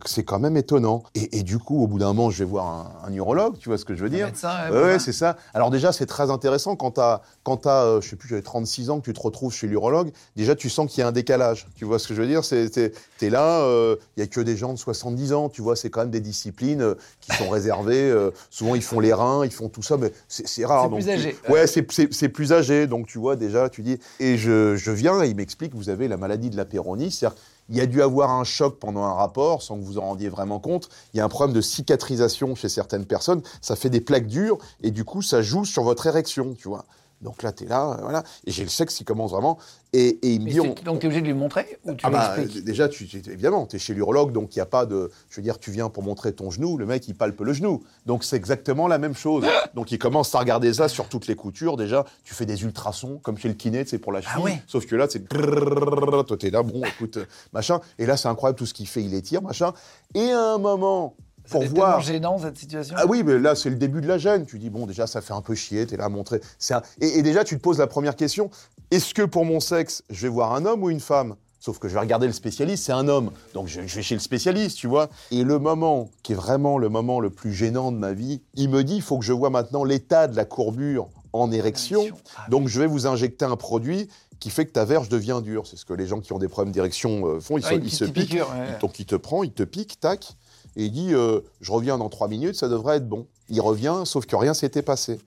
c'est- 0.05 0.23
quand 0.23 0.39
même 0.39 0.55
étonnant. 0.57 1.03
Et, 1.15 1.39
et 1.39 1.43
du 1.43 1.59
coup, 1.59 1.83
au 1.83 1.87
bout 1.87 1.99
d'un 1.99 2.07
moment, 2.13 2.29
je 2.29 2.39
vais 2.39 2.49
voir 2.49 2.65
un, 3.03 3.07
un 3.09 3.13
urologue, 3.13 3.57
tu 3.59 3.69
vois 3.69 3.77
ce 3.77 3.85
que 3.85 3.95
je 3.95 4.03
veux 4.03 4.09
dire? 4.09 4.27
médecin, 4.27 4.69
ouais, 4.69 4.75
Ouais, 4.75 4.83
ouais, 4.83 4.99
c'est 4.99 5.11
ça. 5.11 5.35
Alors 5.53 5.69
déjà, 5.71 5.91
c'est 5.91 6.05
très 6.05 6.31
intéressant 6.31 6.75
quand 6.75 6.91
t'as, 6.91 7.21
quand 7.43 7.57
t'as, 7.57 7.83
euh, 7.83 8.01
je 8.01 8.09
sais 8.09 8.15
plus, 8.15 8.29
j'avais 8.29 8.41
36 8.41 8.89
ans, 8.89 8.99
que 8.99 9.05
tu 9.05 9.13
te 9.13 9.19
retrouves 9.21 9.53
chez 9.53 9.67
l'urologue. 9.67 10.11
Déjà, 10.35 10.55
tu 10.55 10.69
sens 10.69 10.89
qu'il 10.89 11.01
y 11.01 11.03
a 11.03 11.07
un 11.07 11.11
décalage. 11.11 11.67
Tu 11.75 11.85
vois 11.85 11.99
ce 11.99 12.07
que 12.07 12.13
je 12.15 12.21
veux 12.21 12.27
dire? 12.27 12.41
T'es, 12.47 12.91
t'es 13.17 13.29
là, 13.29 13.61
euh, 13.63 13.95
il 14.15 14.21
y 14.21 14.23
a 14.23 14.27
que 14.27 14.39
des 14.41 14.55
gens 14.57 14.71
de 14.73 14.77
70 14.79 15.33
ans. 15.33 15.49
Tu 15.49 15.61
vois, 15.61 15.75
c'est 15.75 15.89
quand 15.89 16.01
même 16.01 16.11
des 16.11 16.21
disciplines 16.21 16.81
euh, 16.81 16.95
qui 17.19 17.35
sont 17.35 17.49
réservées. 17.49 18.09
euh, 18.09 18.31
souvent, 18.49 18.75
ils 18.75 18.81
font 18.83 18.99
les 18.99 19.13
reins, 19.13 19.43
ils 19.45 19.51
font 19.51 19.69
tout 19.69 19.83
ça, 19.83 19.97
mais 19.97 20.11
c'est, 20.27 20.65
rare. 20.65 20.89
C'est 20.89 20.95
plus 20.95 21.03
tu- 21.05 21.09
âgé. 21.11 21.35
Ouais, 21.49 21.67
c'est, 21.67 21.91
c'est, 21.91 22.13
c'est 22.13 22.29
plus 22.29 22.53
âgé. 22.53 22.87
Donc 22.87 23.07
tu 23.07 23.17
vois 23.19 23.35
déjà, 23.35 23.69
tu 23.69 23.81
dis. 23.81 23.99
Et 24.19 24.37
je, 24.37 24.75
je 24.75 24.91
viens 24.91 25.21
et 25.23 25.29
il 25.29 25.35
m'explique, 25.35 25.75
vous 25.75 25.89
avez 25.89 26.07
la 26.07 26.17
maladie 26.17 26.49
de 26.49 26.57
la 26.57 26.65
péronie, 26.65 27.11
c'est-à-dire 27.11 27.37
il 27.70 27.77
y 27.77 27.82
a 27.82 27.86
dû 27.86 28.01
avoir 28.01 28.32
un 28.32 28.43
choc 28.43 28.79
pendant 28.79 29.03
un 29.03 29.13
rapport, 29.13 29.62
sans 29.62 29.77
que 29.77 29.84
vous 29.84 29.98
en 29.98 30.01
rendiez 30.01 30.29
vraiment 30.29 30.60
compte. 30.60 30.89
Il 31.13 31.17
y 31.17 31.20
a 31.22 31.25
un 31.25 31.29
problème 31.29 31.55
de 31.55 31.62
cicatrisation 31.62 32.55
chez 32.55 32.70
certaines 32.70 33.05
personnes. 33.05 33.41
Ça 33.62 33.75
fait 33.75 33.89
des 33.89 34.01
plaques 34.01 34.27
dures 34.27 34.58
et 34.82 34.91
du 34.91 35.03
coup, 35.05 35.22
ça 35.22 35.41
joue 35.41 35.65
sur 35.65 35.84
votre 35.84 36.08
érection, 36.08 36.55
tu 36.58 36.67
vois. 36.67 36.86
Donc 37.23 37.41
là, 37.41 37.51
tu 37.51 37.63
es 37.63 37.67
là, 37.67 37.97
voilà. 38.01 38.23
Et 38.45 38.51
j'ai 38.51 38.63
le 38.63 38.69
sexe 38.69 38.95
qui 38.95 39.03
commence 39.05 39.31
vraiment. 39.31 39.57
Et, 39.93 40.07
et 40.27 40.33
il 40.33 40.41
me 40.41 40.49
dit. 40.49 40.59
on- 40.59 40.73
Donc 40.83 40.99
t'es 40.99 41.05
obligé 41.07 41.21
de 41.21 41.27
lui 41.27 41.33
montrer 41.33 41.77
ou 41.85 41.93
tu 41.93 42.05
ah 42.05 42.09
bah, 42.09 42.35
déjà, 42.65 42.89
tu, 42.89 43.07
tu- 43.07 43.17
évidemment, 43.29 43.65
tu 43.67 43.75
es 43.75 43.79
chez 43.79 43.93
l'urologue, 43.93 44.31
donc 44.31 44.55
il 44.55 44.59
n'y 44.59 44.63
a 44.63 44.65
pas 44.65 44.85
de... 44.85 45.11
Je 45.29 45.35
veux 45.37 45.41
dire, 45.43 45.59
tu 45.59 45.71
viens 45.71 45.89
pour 45.89 46.03
montrer 46.03 46.33
ton 46.33 46.49
genou, 46.51 46.77
le 46.77 46.85
mec, 46.85 47.07
il 47.07 47.15
palpe 47.15 47.39
le 47.41 47.53
genou. 47.53 47.83
Donc 48.05 48.23
c'est 48.23 48.35
exactement 48.35 48.87
la 48.87 48.97
même 48.97 49.15
chose. 49.15 49.45
donc 49.75 49.91
il 49.91 49.99
commence 49.99 50.33
à 50.35 50.39
regarder 50.39 50.73
ça 50.73 50.87
sur 50.89 51.07
toutes 51.09 51.27
les 51.27 51.35
coutures. 51.35 51.77
Déjà, 51.77 52.05
tu 52.23 52.33
fais 52.33 52.45
des 52.45 52.63
ultrasons, 52.63 53.19
comme 53.23 53.37
chez 53.37 53.47
le 53.47 53.53
kiné, 53.53 53.85
c'est 53.85 53.99
pour 53.99 54.11
la 54.11 54.21
cheville. 54.21 54.33
Ah 54.37 54.41
ouais. 54.41 54.61
Sauf 54.67 54.85
que 54.85 54.95
là, 54.95 55.07
c'est... 55.09 55.27
Toi, 55.29 56.37
t'es 56.37 56.49
là, 56.49 56.63
bon, 56.63 56.81
écoute, 56.85 57.19
machin. 57.53 57.79
Et 57.99 58.05
là, 58.05 58.17
c'est 58.17 58.27
incroyable 58.27 58.57
tout 58.57 58.65
ce 58.65 58.73
qu'il 58.73 58.87
fait, 58.87 59.03
il 59.03 59.13
étire, 59.13 59.41
machin. 59.41 59.73
Et 60.15 60.31
à 60.31 60.53
un 60.53 60.57
moment, 60.57 61.15
pour 61.50 61.63
voir... 61.65 62.01
gênant 62.01 62.38
cette 62.38 62.57
situation. 62.57 62.95
Ah 62.97 63.05
oui, 63.07 63.23
mais 63.23 63.38
là, 63.39 63.55
c'est 63.55 63.69
le 63.69 63.75
début 63.75 64.01
de 64.01 64.07
la 64.07 64.17
gêne. 64.17 64.45
Tu 64.45 64.59
dis, 64.59 64.69
bon, 64.69 64.85
déjà, 64.85 65.07
ça 65.07 65.21
fait 65.21 65.33
un 65.33 65.41
peu 65.41 65.55
chier, 65.55 65.85
t'es 65.85 65.97
là 65.97 66.05
à 66.05 66.09
montrer. 66.09 66.41
Un- 66.71 66.81
et, 67.01 67.19
et 67.19 67.21
déjà, 67.23 67.43
tu 67.43 67.55
te 67.57 67.62
poses 67.62 67.79
la 67.79 67.88
première 67.88 68.15
question 68.15 68.50
est-ce 68.91 69.13
que 69.15 69.23
pour 69.23 69.43
mon 69.43 69.59
sexe, 69.59 70.03
je 70.12 70.21
vais 70.27 70.27
voir 70.29 70.53
un 70.53 70.65
homme 70.65 70.83
ou 70.83 70.89
une 70.91 71.00
femme? 71.00 71.35
Sauf 71.59 71.79
que 71.79 71.88
je 71.88 71.93
vais 71.95 72.00
regarder 72.01 72.27
le 72.27 72.33
spécialiste, 72.33 72.83
c'est 72.85 72.91
un 72.91 73.07
homme. 73.07 73.31
Donc 73.55 73.67
je, 73.67 73.81
je 73.88 73.95
vais 73.95 74.01
chez 74.03 74.13
le 74.13 74.19
spécialiste, 74.21 74.77
tu 74.77 74.85
vois. 74.88 75.09
Et 75.31 75.43
le 75.43 75.57
moment, 75.57 76.09
qui 76.21 76.33
est 76.33 76.35
vraiment 76.35 76.77
le 76.77 76.89
moment 76.89 77.19
le 77.19 77.29
plus 77.31 77.53
gênant 77.53 77.91
de 77.91 77.97
ma 77.97 78.13
vie, 78.13 78.41
il 78.55 78.69
me 78.69 78.83
dit 78.83 78.97
il 78.97 79.01
faut 79.01 79.17
que 79.17 79.25
je 79.25 79.33
vois 79.33 79.50
maintenant 79.50 79.83
l'état 79.83 80.27
de 80.27 80.35
la 80.35 80.45
courbure 80.45 81.07
en 81.31 81.51
érection. 81.51 82.01
Érection. 82.01 82.17
Ah, 82.38 82.45
Donc 82.50 82.67
je 82.67 82.79
vais 82.79 82.85
vous 82.85 83.07
injecter 83.07 83.45
un 83.45 83.55
produit 83.55 84.09
qui 84.39 84.50
fait 84.51 84.65
que 84.67 84.73
ta 84.73 84.85
verge 84.85 85.07
devient 85.09 85.39
dure. 85.43 85.65
C'est 85.65 85.77
ce 85.77 85.85
que 85.85 85.93
les 85.93 86.05
gens 86.05 86.19
qui 86.19 86.33
ont 86.33 86.38
des 86.38 86.50
problèmes 86.50 86.73
d'érection 86.73 87.25
euh, 87.25 87.39
font. 87.39 87.57
Ils, 87.57 87.63
Ouais, 87.65 87.79
se, 87.79 87.83
ils 87.85 87.91
se 87.91 88.05
piquent. 88.05 88.33
ouais. 88.33 88.77
Donc 88.81 89.00
il 89.00 89.05
te 89.05 89.15
prend, 89.15 89.41
il 89.43 89.53
te 89.53 89.63
pique, 89.63 90.00
tac, 90.01 90.33
et 90.75 90.85
il 90.85 90.91
dit 90.91 91.13
euh, 91.13 91.39
Je 91.61 91.71
reviens 91.71 91.97
dans 91.97 92.09
trois 92.09 92.27
minutes, 92.27 92.55
ça 92.55 92.67
devrait 92.69 92.97
être 92.97 93.07
bon. 93.07 93.27
Il 93.49 93.61
revient, 93.61 94.01
sauf 94.05 94.25
que 94.25 94.35
rien 94.35 94.53
s'était 94.53 94.81
passé. 94.81 95.19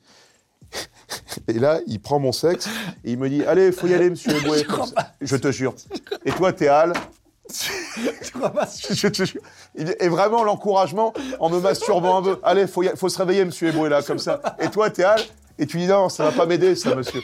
Et 1.48 1.54
là, 1.54 1.80
il 1.86 2.00
prend 2.00 2.18
mon 2.18 2.32
sexe 2.32 2.66
et 3.04 3.12
il 3.12 3.18
me 3.18 3.28
dit 3.28 3.44
Allez, 3.44 3.70
faut 3.70 3.86
y 3.86 3.94
aller, 3.94 4.10
monsieur 4.10 4.34
Eboué. 4.36 4.66
Je 5.20 5.36
te 5.36 5.52
jure. 5.52 5.74
Et 6.24 6.32
toi, 6.32 6.52
t'es 6.52 6.66
Al. 6.68 6.92
Tu 8.24 8.32
crois 8.32 8.50
pas 8.50 8.68
Je 8.90 9.06
te 9.06 9.24
jure. 9.24 9.40
Et 10.00 10.08
vraiment, 10.08 10.42
l'encouragement 10.42 11.12
en 11.38 11.48
me 11.50 11.60
masturbant 11.60 12.18
un 12.18 12.22
peu. 12.22 12.38
Allez, 12.42 12.66
faut, 12.66 12.82
y- 12.82 12.90
faut 12.96 13.08
se 13.08 13.18
réveiller, 13.18 13.44
monsieur 13.44 13.68
Eboué, 13.68 13.88
là, 13.88 14.02
comme 14.02 14.18
ça. 14.18 14.40
Et 14.58 14.68
toi, 14.68 14.90
t'es 14.90 15.04
Al. 15.04 15.20
Et 15.58 15.66
tu 15.66 15.76
dis 15.78 15.86
Non, 15.86 16.08
ça 16.08 16.24
va 16.24 16.32
pas 16.32 16.46
m'aider, 16.46 16.74
ça, 16.74 16.94
monsieur. 16.96 17.22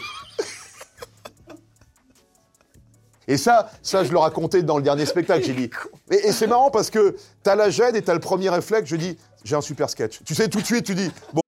Et 3.28 3.36
ça, 3.36 3.70
ça, 3.82 4.04
je 4.04 4.12
le 4.12 4.18
racontais 4.18 4.62
dans 4.62 4.76
le 4.76 4.82
dernier 4.82 5.06
spectacle. 5.06 5.44
J'ai 5.44 5.54
dit. 5.54 5.70
Et, 6.10 6.28
et 6.28 6.32
c'est 6.32 6.46
marrant 6.46 6.70
parce 6.70 6.90
que 6.90 7.16
t'as 7.42 7.54
la 7.54 7.70
gêne 7.70 7.96
et 7.96 8.02
t'as 8.02 8.14
le 8.14 8.20
premier 8.20 8.50
réflexe. 8.50 8.88
Je 8.88 8.96
dis 8.96 9.16
J'ai 9.44 9.56
un 9.56 9.60
super 9.60 9.88
sketch. 9.88 10.22
Tu 10.24 10.34
sais, 10.34 10.48
tout 10.48 10.60
de 10.60 10.66
suite, 10.66 10.84
tu 10.84 10.94
dis 10.94 11.10
Bon, 11.32 11.42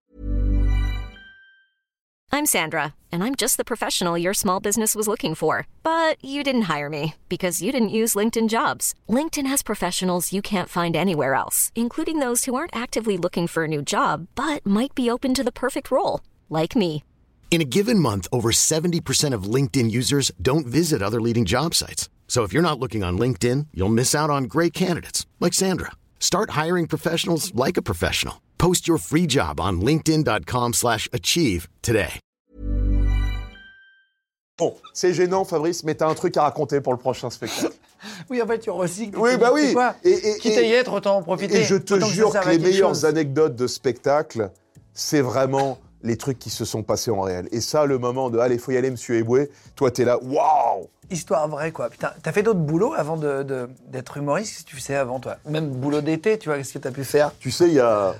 I'm 2.34 2.46
Sandra, 2.46 2.94
and 3.12 3.22
I'm 3.22 3.36
just 3.36 3.58
the 3.58 3.64
professional 3.64 4.18
your 4.18 4.34
small 4.34 4.58
business 4.58 4.96
was 4.96 5.06
looking 5.06 5.36
for. 5.36 5.68
But 5.84 6.16
you 6.20 6.42
didn't 6.42 6.62
hire 6.62 6.90
me 6.90 7.14
because 7.28 7.62
you 7.62 7.70
didn't 7.70 7.90
use 8.00 8.16
LinkedIn 8.16 8.48
jobs. 8.48 8.92
LinkedIn 9.08 9.46
has 9.46 9.62
professionals 9.62 10.32
you 10.32 10.42
can't 10.42 10.68
find 10.68 10.96
anywhere 10.96 11.34
else, 11.34 11.70
including 11.76 12.18
those 12.18 12.44
who 12.44 12.56
aren't 12.56 12.74
actively 12.74 13.16
looking 13.16 13.46
for 13.46 13.64
a 13.64 13.68
new 13.68 13.82
job 13.82 14.26
but 14.34 14.66
might 14.66 14.96
be 14.96 15.08
open 15.08 15.32
to 15.32 15.44
the 15.44 15.52
perfect 15.52 15.92
role, 15.92 16.22
like 16.50 16.74
me. 16.74 17.04
In 17.54 17.60
a 17.60 17.64
given 17.76 18.00
month, 18.00 18.26
over 18.32 18.50
70% 18.50 19.32
of 19.32 19.44
LinkedIn 19.54 19.88
users 19.88 20.32
don't 20.42 20.66
visit 20.66 21.00
other 21.00 21.20
leading 21.20 21.44
job 21.44 21.72
sites. 21.72 22.08
So 22.26 22.42
if 22.42 22.52
you're 22.52 22.66
not 22.68 22.80
looking 22.80 23.04
on 23.04 23.16
LinkedIn, 23.16 23.68
you'll 23.72 23.94
miss 23.94 24.12
out 24.12 24.28
on 24.28 24.48
great 24.48 24.72
candidates 24.72 25.24
like 25.38 25.54
Sandra. 25.54 25.92
Start 26.18 26.50
hiring 26.60 26.88
professionals 26.88 27.52
like 27.54 27.76
a 27.76 27.82
professional. 27.82 28.40
Post 28.58 28.88
your 28.88 28.98
free 28.98 29.28
job 29.28 29.60
on 29.60 29.80
linkedin.com/achieve 29.80 30.74
slash 30.74 31.08
achieve 31.12 31.68
today. 31.80 32.18
bon, 34.58 34.74
c'est 34.92 35.14
gênant, 35.14 35.44
Fabrice, 35.44 35.84
mais 35.84 35.94
t'as 35.94 36.08
un 36.08 36.14
truc 36.14 36.36
à 36.36 36.42
raconter 36.42 36.80
pour 36.80 36.92
le 36.92 36.98
prochain 36.98 37.30
spectacle. 37.30 37.72
Oui, 38.30 38.42
en 38.42 38.46
fait, 38.48 38.58
tu 38.58 38.70
recycles. 38.70 39.16
Oui, 39.18 39.36
bah 39.38 39.50
oui. 39.54 39.72
Quoi 39.74 39.94
Et- 40.04 40.10
et- 40.10 40.38
Quitte 40.38 40.58
à 40.58 40.62
y 40.62 40.72
et- 40.72 40.74
être, 40.74 40.92
autant 40.92 41.18
en 41.18 41.22
profiter. 41.22 41.60
Et 41.60 41.64
je 41.64 41.76
te 41.76 41.94
Autant 41.94 42.06
jure 42.08 42.32
que 42.32 42.48
les 42.50 42.58
meilleures 42.58 42.90
chose. 42.90 43.04
anecdotes 43.06 43.54
de 43.56 43.66
spectacle, 43.68 44.50
c'est 44.92 45.20
vraiment 45.22 45.78
les 46.04 46.16
trucs 46.16 46.38
qui 46.38 46.50
se 46.50 46.64
sont 46.64 46.82
passés 46.84 47.10
en 47.10 47.22
réel. 47.22 47.48
Et 47.50 47.60
ça, 47.60 47.86
le 47.86 47.98
moment 47.98 48.30
de 48.30 48.38
allez, 48.38 48.58
faut 48.58 48.70
y 48.70 48.76
aller, 48.76 48.90
monsieur 48.90 49.16
Eboué, 49.16 49.50
toi, 49.74 49.90
t'es 49.90 50.04
là, 50.04 50.18
waouh 50.22 50.86
Histoire 51.10 51.48
vraie, 51.48 51.72
quoi. 51.72 51.88
Putain, 51.90 52.10
t'as 52.22 52.30
fait 52.32 52.42
d'autres 52.42 52.60
boulots 52.60 52.94
avant 52.94 53.16
de- 53.16 53.42
de- 53.42 53.68
d'être 53.90 54.16
humoriste? 54.16 54.52
Qu'est-ce 54.52 54.64
que 54.64 54.70
tu 54.70 54.76
faisais 54.76 54.94
avant, 54.96 55.18
toi? 55.18 55.36
Même 55.48 55.68
boulot 55.70 56.00
d'été, 56.02 56.38
tu 56.38 56.48
vois, 56.48 56.58
qu'est-ce 56.58 56.72
que 56.74 56.78
t'as 56.78 56.90
pu 56.92 57.04
faire? 57.04 57.32
Tu 57.40 57.50
sais, 57.50 57.66
il 57.68 57.74
y 57.74 57.80
a. 57.80 58.14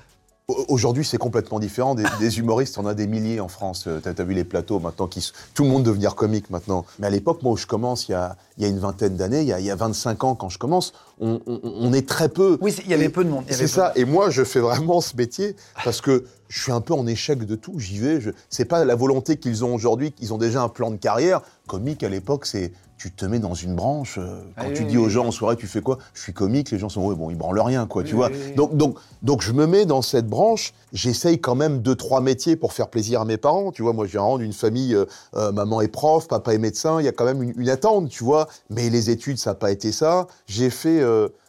au- 0.47 0.65
Aujourd'hui, 0.67 1.03
c'est 1.03 1.17
complètement 1.17 1.59
différent. 1.59 1.95
Des, 1.95 2.03
des 2.19 2.37
humoristes, 2.37 2.77
on 2.77 2.85
a 2.85 2.93
des 2.93 3.07
milliers 3.07 3.39
en 3.39 3.47
France. 3.47 3.85
Euh, 3.87 3.99
T'as 4.03 4.11
as 4.15 4.23
vu 4.23 4.35
les 4.35 4.43
plateaux 4.43 4.79
maintenant 4.79 5.07
qui. 5.07 5.31
Tout 5.55 5.63
le 5.63 5.69
monde 5.69 5.81
devenir 5.83 6.13
comique 6.13 6.51
maintenant. 6.51 6.85
Mais 6.99 7.07
à 7.07 7.09
l'époque, 7.09 7.41
moi, 7.41 7.53
où 7.53 7.57
je 7.57 7.65
commence, 7.65 8.07
il 8.07 8.11
y 8.11 8.15
a, 8.15 8.35
il 8.57 8.63
y 8.63 8.67
a 8.67 8.69
une 8.69 8.77
vingtaine 8.79 9.15
d'années, 9.15 9.41
il 9.41 9.47
y 9.47 9.53
a, 9.53 9.59
il 9.59 9.65
y 9.65 9.71
a 9.71 9.75
25 9.75 10.23
ans, 10.23 10.35
quand 10.35 10.49
je 10.49 10.59
commence, 10.59 10.93
on, 11.19 11.39
on- 11.47 11.59
on 11.63 11.91
est 11.93 12.07
très 12.07 12.29
peu. 12.29 12.59
Oui, 12.61 12.75
il 12.85 12.91
y 12.91 12.93
avait 12.93 13.05
Et 13.05 13.09
peu 13.09 13.23
de 13.23 13.29
monde, 13.31 13.45
C'est 13.49 13.65
ça. 13.67 13.91
Et 13.95 14.05
moi, 14.05 14.29
je 14.29 14.43
fais 14.43 14.59
vraiment 14.59 15.01
ce 15.01 15.15
métier 15.17 15.55
parce 15.83 16.01
que 16.01 16.25
je 16.47 16.61
suis 16.61 16.71
un 16.71 16.81
peu 16.81 16.93
en 16.93 17.07
échec 17.07 17.45
de 17.45 17.55
tout. 17.55 17.79
J'y 17.79 17.99
vais. 17.99 18.21
Je... 18.21 18.31
C'est 18.49 18.65
pas 18.65 18.85
la 18.85 18.95
volonté 18.95 19.37
qu'ils 19.37 19.65
ont 19.65 19.73
aujourd'hui, 19.73 20.11
qu'ils 20.11 20.33
ont 20.33 20.37
déjà 20.37 20.61
un 20.61 20.69
plan 20.69 20.91
de 20.91 20.97
carrière. 20.97 21.41
Comique, 21.67 22.03
à 22.03 22.09
l'époque, 22.09 22.45
c'est 22.45 22.71
tu 22.97 23.11
te 23.11 23.25
mets 23.25 23.39
dans 23.39 23.53
une 23.55 23.75
branche. 23.75 24.17
euh, 24.19 24.39
quand 24.57 24.67
Ah 24.69 24.71
tu 24.73 24.83
oui, 24.83 24.87
dis 24.87 24.97
oui, 24.97 25.03
aux 25.03 25.07
oui. 25.07 25.11
gens 25.11 25.25
en 25.25 25.31
soirée, 25.31 25.57
tu 25.57 25.67
fais 25.67 25.81
quoi? 25.81 25.97
Je 26.13 26.21
suis 26.21 26.31
comique. 26.33 26.71
Les 26.71 26.77
gens 26.79 26.87
sont, 26.87 27.01
ouais, 27.05 27.15
bon, 27.15 27.29
ils 27.29 27.35
branlent 27.35 27.59
rien, 27.59 27.87
quoi, 27.87 28.03
tu 28.03 28.15
vois. 28.15 28.29
Donc, 28.55 28.77
donc, 28.77 28.97
donc, 29.21 29.41
je 29.41 29.51
me 29.51 29.67
mets 29.67 29.85
dans 29.85 30.01
cette 30.01 30.27
branche. 30.27 30.73
J'essaye 30.93 31.41
quand 31.41 31.55
même 31.55 31.81
deux, 31.81 31.95
trois 31.95 32.21
métiers 32.21 32.55
pour 32.55 32.71
faire 32.71 32.87
plaisir 32.87 33.19
à 33.19 33.25
mes 33.25 33.35
parents. 33.37 33.71
Tu 33.73 33.81
vois, 33.81 33.91
moi, 33.91 34.05
je 34.05 34.11
viens 34.13 34.21
rendre 34.21 34.43
une 34.43 34.53
famille. 34.53 34.95
euh, 34.95 35.05
euh, 35.35 35.51
maman 35.51 35.81
est 35.81 35.89
prof, 35.89 36.27
papa 36.29 36.53
est 36.53 36.57
médecin. 36.57 37.01
Il 37.01 37.05
y 37.05 37.09
a 37.09 37.11
quand 37.11 37.25
même 37.25 37.43
une, 37.43 37.53
une 37.57 37.69
attente, 37.69 38.07
tu 38.09 38.23
vois. 38.23 38.47
Mais 38.69 38.89
les 38.89 39.09
études, 39.09 39.39
ça 39.39 39.49
n'a 39.51 39.55
pas 39.55 39.71
été 39.71 39.91
ça. 39.91 40.27
J'ai 40.47 40.69
fait 40.69 41.01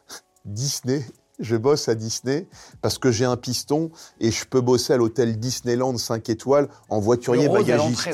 Disney. 0.45 1.05
Je 1.39 1.57
bosse 1.57 1.89
à 1.89 1.95
Disney 1.95 2.47
parce 2.81 2.99
que 2.99 3.11
j'ai 3.11 3.25
un 3.25 3.37
piston 3.37 3.91
et 4.21 4.31
je 4.31 4.45
peux 4.47 4.61
bosser 4.61 4.95
à 4.95 4.97
l'hôtel 4.97 5.39
Disneyland 5.39 5.97
5 5.99 6.29
étoiles 6.31 6.69
en 6.89 6.99
voiturier 6.99 7.49
bagagiste. 7.49 8.09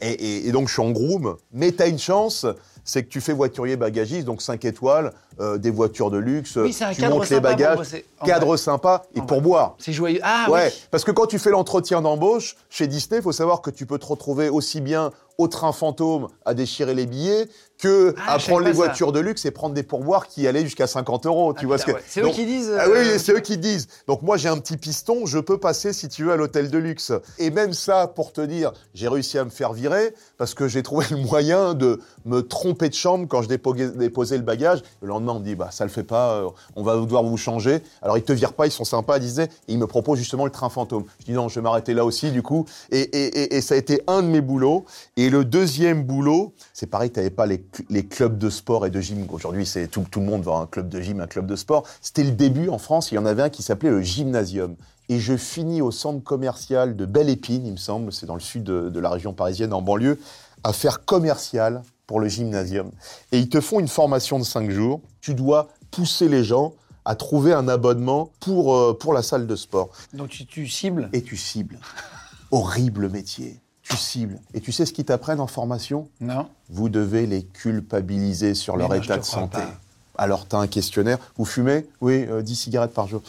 Et, 0.00 0.10
et- 0.12 0.48
et 0.48 0.52
donc 0.52 0.68
je 0.68 0.72
suis 0.74 0.82
en 0.82 0.90
groom, 0.90 1.36
mais 1.52 1.72
tu 1.72 1.82
as 1.82 1.86
une 1.88 1.98
chance, 1.98 2.46
c'est 2.88 3.02
que 3.04 3.08
tu 3.08 3.20
fais 3.20 3.34
voiturier 3.34 3.76
bagagiste, 3.76 4.24
donc 4.24 4.40
5 4.40 4.64
étoiles, 4.64 5.12
euh, 5.40 5.58
des 5.58 5.70
voitures 5.70 6.10
de 6.10 6.16
luxe, 6.16 6.56
Oui, 6.56 6.74
un 6.80 6.92
tu 6.94 7.00
cadre 7.02 7.14
montes 7.16 7.28
les 7.28 7.36
sympa 7.36 7.50
bagages, 7.50 7.78
cadre 8.24 8.56
sympa 8.56 9.02
et 9.14 9.20
En 9.20 9.26
pour 9.26 9.36
vrai. 9.38 9.44
boire. 9.48 9.74
C'est 9.78 9.92
joyeux. 9.92 10.20
Ah 10.22 10.46
ouais, 10.50 10.72
oui 10.74 10.82
parce 10.90 11.04
que 11.04 11.10
quand 11.12 11.26
tu 11.26 11.38
fais 11.38 11.50
l'entretien 11.50 12.00
d'embauche 12.00 12.56
chez 12.70 12.86
Disney, 12.86 13.20
il 13.20 13.22
faut 13.22 13.30
savoir 13.32 13.60
que 13.60 13.70
tu 13.70 13.84
peux 13.86 13.98
te 13.98 14.06
retrouver 14.06 14.48
aussi 14.48 14.80
bien 14.80 15.12
au 15.36 15.46
train 15.46 15.70
fantôme 15.70 16.26
à 16.44 16.52
déchirer 16.54 16.94
les 16.94 17.06
billets 17.06 17.46
que 17.78 18.12
Ah, 18.26 18.32
à 18.34 18.38
prendre 18.38 18.62
les 18.62 18.70
ça. 18.72 18.76
voitures 18.76 19.12
de 19.12 19.20
luxe 19.20 19.44
et 19.44 19.52
prendre 19.52 19.72
des 19.72 19.84
pourboires 19.84 20.26
qui 20.26 20.48
allaient 20.48 20.64
jusqu'à 20.64 20.88
50 20.88 21.26
euros. 21.26 21.52
Tu 21.54 21.60
Ah, 21.62 21.66
vois 21.68 21.76
putain, 21.76 21.86
ce 21.86 21.92
que 21.92 21.96
ouais. 21.98 22.04
C'est 22.08 22.22
eux 22.22 22.30
qui 22.30 22.44
disent, 22.44 22.72
Ah 22.76 22.86
oui, 22.88 22.96
euh, 22.96 23.12
oui, 23.12 23.18
c'est 23.20 23.32
eux 23.34 23.38
qui 23.40 23.56
disent. 23.56 23.86
Donc 24.08 24.22
moi 24.22 24.36
j'ai 24.36 24.48
un 24.48 24.58
petit 24.58 24.76
piston, 24.76 25.26
je 25.26 25.38
peux 25.38 25.58
passer 25.58 25.92
si 25.92 26.08
tu 26.08 26.24
veux 26.24 26.32
à 26.32 26.36
l'hôtel 26.36 26.70
de 26.70 26.78
luxe. 26.78 27.12
Et 27.38 27.50
même 27.50 27.72
ça, 27.72 28.08
pour 28.08 28.32
te 28.32 28.40
dire, 28.40 28.72
j'ai 28.94 29.06
réussi 29.06 29.38
à 29.38 29.44
me 29.44 29.50
faire 29.50 29.72
virer 29.74 30.12
parce 30.38 30.54
que 30.54 30.66
j'ai 30.66 30.82
trouvé 30.82 31.06
le 31.10 31.18
moyen 31.18 31.74
de 31.74 32.00
me 32.24 32.40
tromper 32.42 32.77
de 32.86 32.94
chambre 32.94 33.26
quand 33.26 33.42
je 33.42 33.48
déposais, 33.48 34.36
le 34.36 34.44
bagage. 34.44 34.82
Le 35.02 35.08
lendemain 35.08 35.32
on 35.32 35.40
me 35.40 35.44
dit 35.44 35.56
bah 35.56 35.70
ça 35.72 35.82
le 35.84 35.90
fait 35.90 36.04
pas, 36.04 36.34
euh, 36.34 36.48
on 36.76 36.84
va 36.84 36.94
devoir 36.94 37.24
vous 37.24 37.36
changer. 37.36 37.82
Alors 38.02 38.16
ils 38.16 38.22
te 38.22 38.32
virent 38.32 38.52
pas, 38.52 38.66
ils 38.66 38.70
sont 38.70 38.84
sympas, 38.84 39.16
ils 39.16 39.22
disaient, 39.22 39.48
ils 39.66 39.78
me 39.78 39.88
proposent 39.88 40.18
justement 40.20 40.44
le 40.44 40.52
train 40.52 40.68
fantôme. 40.68 41.02
Je 41.18 41.24
dis 41.24 41.32
non, 41.32 41.48
je 41.48 41.56
vais 41.56 41.62
m'arrêter 41.62 41.94
là 41.94 42.04
aussi 42.04 42.30
du 42.30 42.42
coup. 42.42 42.64
Et, 42.92 43.56
et- 43.56 43.60
ça 43.60 43.74
a 43.74 43.76
été 43.78 44.02
un 44.06 44.22
de 44.22 44.28
mes 44.28 44.40
boulots. 44.40 44.84
Et 45.16 45.30
le 45.30 45.44
deuxième 45.44 46.04
boulot, 46.04 46.52
c'est 46.72 46.86
pareil, 46.86 47.10
tu 47.10 47.18
n'avais 47.18 47.30
pas 47.30 47.46
les, 47.46 47.64
les 47.90 48.06
clubs 48.06 48.38
de 48.38 48.50
sport 48.50 48.86
et 48.86 48.90
de 48.90 49.00
gym. 49.00 49.26
Aujourd'hui, 49.32 49.66
c'est 49.66 49.88
tout, 49.88 50.04
tout 50.08 50.20
le 50.20 50.26
monde 50.26 50.42
va 50.42 50.52
un 50.52 50.66
club 50.66 50.88
de 50.88 51.00
gym, 51.00 51.20
un 51.20 51.26
club 51.26 51.46
de 51.46 51.56
sport. 51.56 51.82
C'était 52.00 52.22
le 52.22 52.30
début 52.30 52.68
en 52.68 52.78
France. 52.78 53.10
Il 53.10 53.16
y 53.16 53.18
en 53.18 53.26
avait 53.26 53.42
un 53.42 53.48
qui 53.48 53.62
s'appelait 53.64 53.90
le 53.90 54.02
gymnasium. 54.02 54.76
Et 55.08 55.18
je 55.18 55.36
finis 55.38 55.80
au 55.80 55.90
centre 55.90 56.22
commercial 56.22 56.94
de 56.94 57.06
Belle 57.06 57.30
Épine, 57.30 57.64
il 57.64 57.72
me 57.72 57.78
semble, 57.78 58.12
c'est 58.12 58.26
dans 58.26 58.34
le 58.34 58.40
sud 58.40 58.62
de, 58.64 58.90
de 58.90 59.00
la 59.00 59.08
région 59.08 59.32
parisienne, 59.32 59.72
en 59.72 59.80
banlieue, 59.80 60.20
à 60.64 60.74
faire 60.74 61.06
commercial 61.06 61.82
pour 62.08 62.18
le 62.18 62.26
gymnasium. 62.26 62.90
Et 63.30 63.38
ils 63.38 63.48
te 63.48 63.60
font 63.60 63.78
une 63.78 63.86
formation 63.86 64.40
de 64.40 64.44
5 64.44 64.70
jours. 64.70 65.00
Tu 65.20 65.34
dois 65.34 65.68
pousser 65.92 66.28
les 66.28 66.42
gens 66.42 66.72
à 67.04 67.14
trouver 67.14 67.52
un 67.52 67.68
abonnement 67.68 68.30
pour, 68.40 68.74
euh, 68.74 68.98
pour 68.98 69.12
la 69.12 69.22
salle 69.22 69.46
de 69.46 69.54
sport 69.56 69.90
Donc 70.14 70.30
tu, 70.30 70.44
tu 70.46 70.66
cibles. 70.66 71.08
et 71.12 71.22
tu 71.22 71.36
cibles. 71.36 71.78
Horrible 72.50 73.08
métier. 73.10 73.60
Tu 73.82 73.96
cibles. 73.96 74.38
Et 74.54 74.60
tu 74.60 74.72
sais 74.72 74.84
ce 74.86 74.92
qu'ils 74.92 75.04
t'apprennent 75.04 75.40
en 75.40 75.46
formation? 75.46 76.08
Non 76.20 76.48
Vous 76.70 76.88
devez 76.88 77.26
les 77.26 77.44
culpabiliser 77.44 78.54
sur 78.54 78.74
Mais 78.76 78.80
leur 78.82 78.90
non, 78.90 78.96
état 79.02 79.16
de 79.18 79.22
santé. 79.24 79.58
pas. 79.58 79.70
Alors, 80.16 80.48
tu 80.48 80.56
as 80.56 80.58
un 80.58 80.66
questionnaire. 80.66 81.18
Vous 81.36 81.44
fumez? 81.44 81.86
Oui, 82.00 82.26
euh, 82.28 82.42
10 82.42 82.56
cigarettes 82.56 82.92
par 82.92 83.06
jour. 83.06 83.22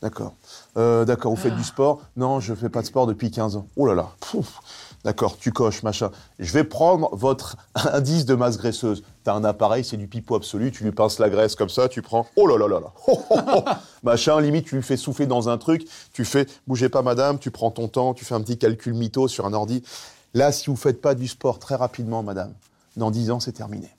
D'accord. 0.00 0.34
Euh, 0.76 1.04
D'accord, 1.04 1.32
vous 1.34 1.40
faites 1.40 1.56
du 1.56 1.64
sport? 1.64 2.00
Non, 2.16 2.38
je 2.40 2.54
fais 2.54 2.68
pas 2.68 2.82
de 2.82 2.86
sport 2.86 3.06
depuis 3.06 3.30
15 3.30 3.56
ans. 3.56 3.66
Oh 3.76 3.86
là 3.86 3.94
là. 3.94 4.10
Pouf. 4.20 4.60
D'accord, 5.04 5.36
tu 5.36 5.52
coches, 5.52 5.82
machin. 5.82 6.10
Je 6.38 6.50
vais 6.52 6.64
prendre 6.64 7.14
votre 7.14 7.56
indice 7.92 8.24
de 8.24 8.34
masse 8.34 8.56
graisseuse. 8.56 9.02
Tu 9.22 9.30
as 9.30 9.34
un 9.34 9.44
appareil, 9.44 9.84
c'est 9.84 9.98
du 9.98 10.08
pipeau 10.08 10.34
absolu. 10.34 10.72
Tu 10.72 10.82
lui 10.82 10.92
pinces 10.92 11.18
la 11.18 11.28
graisse 11.28 11.54
comme 11.54 11.68
ça, 11.68 11.88
tu 11.88 12.00
prends. 12.00 12.26
Oh 12.36 12.46
là 12.46 12.56
là 12.56 12.66
là 12.66 12.80
là. 12.80 12.92
Oh, 13.06 13.22
oh, 13.28 13.36
oh. 13.54 13.64
Machin, 14.02 14.40
limite, 14.40 14.66
tu 14.66 14.76
lui 14.76 14.82
fais 14.82 14.96
souffler 14.96 15.26
dans 15.26 15.50
un 15.50 15.58
truc. 15.58 15.86
Tu 16.14 16.24
fais, 16.24 16.46
bougez 16.66 16.88
pas, 16.88 17.02
madame, 17.02 17.38
tu 17.38 17.50
prends 17.50 17.70
ton 17.70 17.88
temps, 17.88 18.14
tu 18.14 18.24
fais 18.24 18.34
un 18.34 18.40
petit 18.40 18.56
calcul 18.56 18.94
mytho 18.94 19.28
sur 19.28 19.44
un 19.44 19.52
ordi. 19.52 19.82
Là, 20.32 20.52
si 20.52 20.70
vous 20.70 20.76
faites 20.76 21.02
pas 21.02 21.14
du 21.14 21.28
sport 21.28 21.58
très 21.58 21.74
rapidement, 21.74 22.22
madame, 22.22 22.54
dans 22.96 23.10
10 23.10 23.30
ans, 23.30 23.40
c'est 23.40 23.52
terminé. 23.52 23.90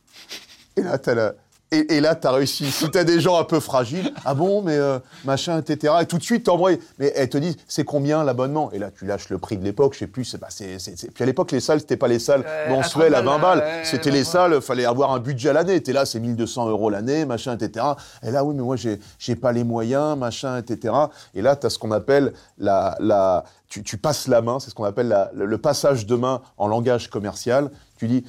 Et 0.76 0.82
là, 0.82 0.98
t'as 0.98 1.14
la... 1.14 1.34
Et, 1.72 1.96
et 1.96 2.00
là, 2.00 2.16
tu 2.16 2.28
as 2.28 2.32
réussi. 2.32 2.72
Si 2.72 2.90
tu 2.92 2.98
as 2.98 3.04
des 3.04 3.20
gens 3.20 3.38
un 3.40 3.44
peu 3.44 3.60
fragiles, 3.60 4.14
ah 4.24 4.34
bon, 4.36 4.62
mais 4.62 4.76
euh, 4.78 5.00
machin, 5.26 5.60
etc. 5.60 5.94
Et 6.02 6.06
tout 6.06 6.18
de 6.20 6.24
suite, 6.24 6.46
t'envoies. 6.46 6.74
Mais 7.00 7.12
elles 7.16 7.28
te 7.30 7.38
disent, 7.40 7.58
c'est 7.68 7.84
combien 7.84 8.24
l'abonnement? 8.24 8.72
Et 8.72 8.78
là, 8.80 8.92
tu 8.92 9.06
lâches 9.06 9.30
le 9.30 9.40
prix 9.40 9.58
de 9.58 9.64
l'époque, 9.64 9.94
je 9.94 10.00
sais 10.00 10.08
plus. 10.08 10.26
c'est- 10.26 10.38
bah, 10.38 10.48
c'est- 10.50 10.78
Puis 11.12 11.24
à 11.24 11.26
l'époque, 11.26 11.52
les 11.52 11.60
salles, 11.60 11.80
c'était 11.80 11.98
pas 11.98 12.08
les 12.08 12.20
salles 12.20 12.44
Euh, 12.48 12.70
mensuelles 12.70 13.16
à 13.16 13.22
30 13.24 13.26
20 13.26 13.40
balles, 13.42 13.64
c'était 13.84 14.12
les 14.12 14.24
salles, 14.24 14.62
fallait 14.62 14.86
avoir 14.86 15.12
un 15.12 15.20
budget 15.20 15.50
à 15.50 15.54
l'année. 15.54 15.82
T'es 15.82 15.92
là, 15.92 16.06
c'est 16.06 16.20
1200 16.20 16.70
euros 16.70 16.90
l'année, 16.92 17.26
machin, 17.26 17.58
etc. 17.58 17.84
Et 18.24 18.30
là, 18.32 18.44
oui, 18.46 18.54
mais 18.56 18.62
moi, 18.64 18.76
j'ai 18.76 19.00
j'ai 19.18 19.36
pas 19.36 19.52
les 19.52 19.64
moyens, 19.64 20.18
machin, 20.18 20.58
etc. 20.60 20.94
Et 21.34 21.42
là, 21.42 21.56
tu 21.56 21.66
as 21.66 21.70
ce 21.72 21.80
qu'on 21.80 21.92
appelle 21.92 22.34
la. 22.60 22.96
la 23.00 23.44
tu, 23.68 23.82
tu 23.84 23.98
passes 23.98 24.28
la 24.28 24.42
main, 24.42 24.60
c'est 24.60 24.70
ce 24.70 24.76
qu'on 24.76 24.84
appelle 24.86 25.08
la- 25.08 25.32
le, 25.34 25.46
le 25.48 25.58
passage 25.58 26.06
de 26.06 26.16
main 26.16 26.42
en 26.58 26.68
langage 26.68 27.10
commercial. 27.10 27.72
Tu 27.98 28.08
dis, 28.08 28.24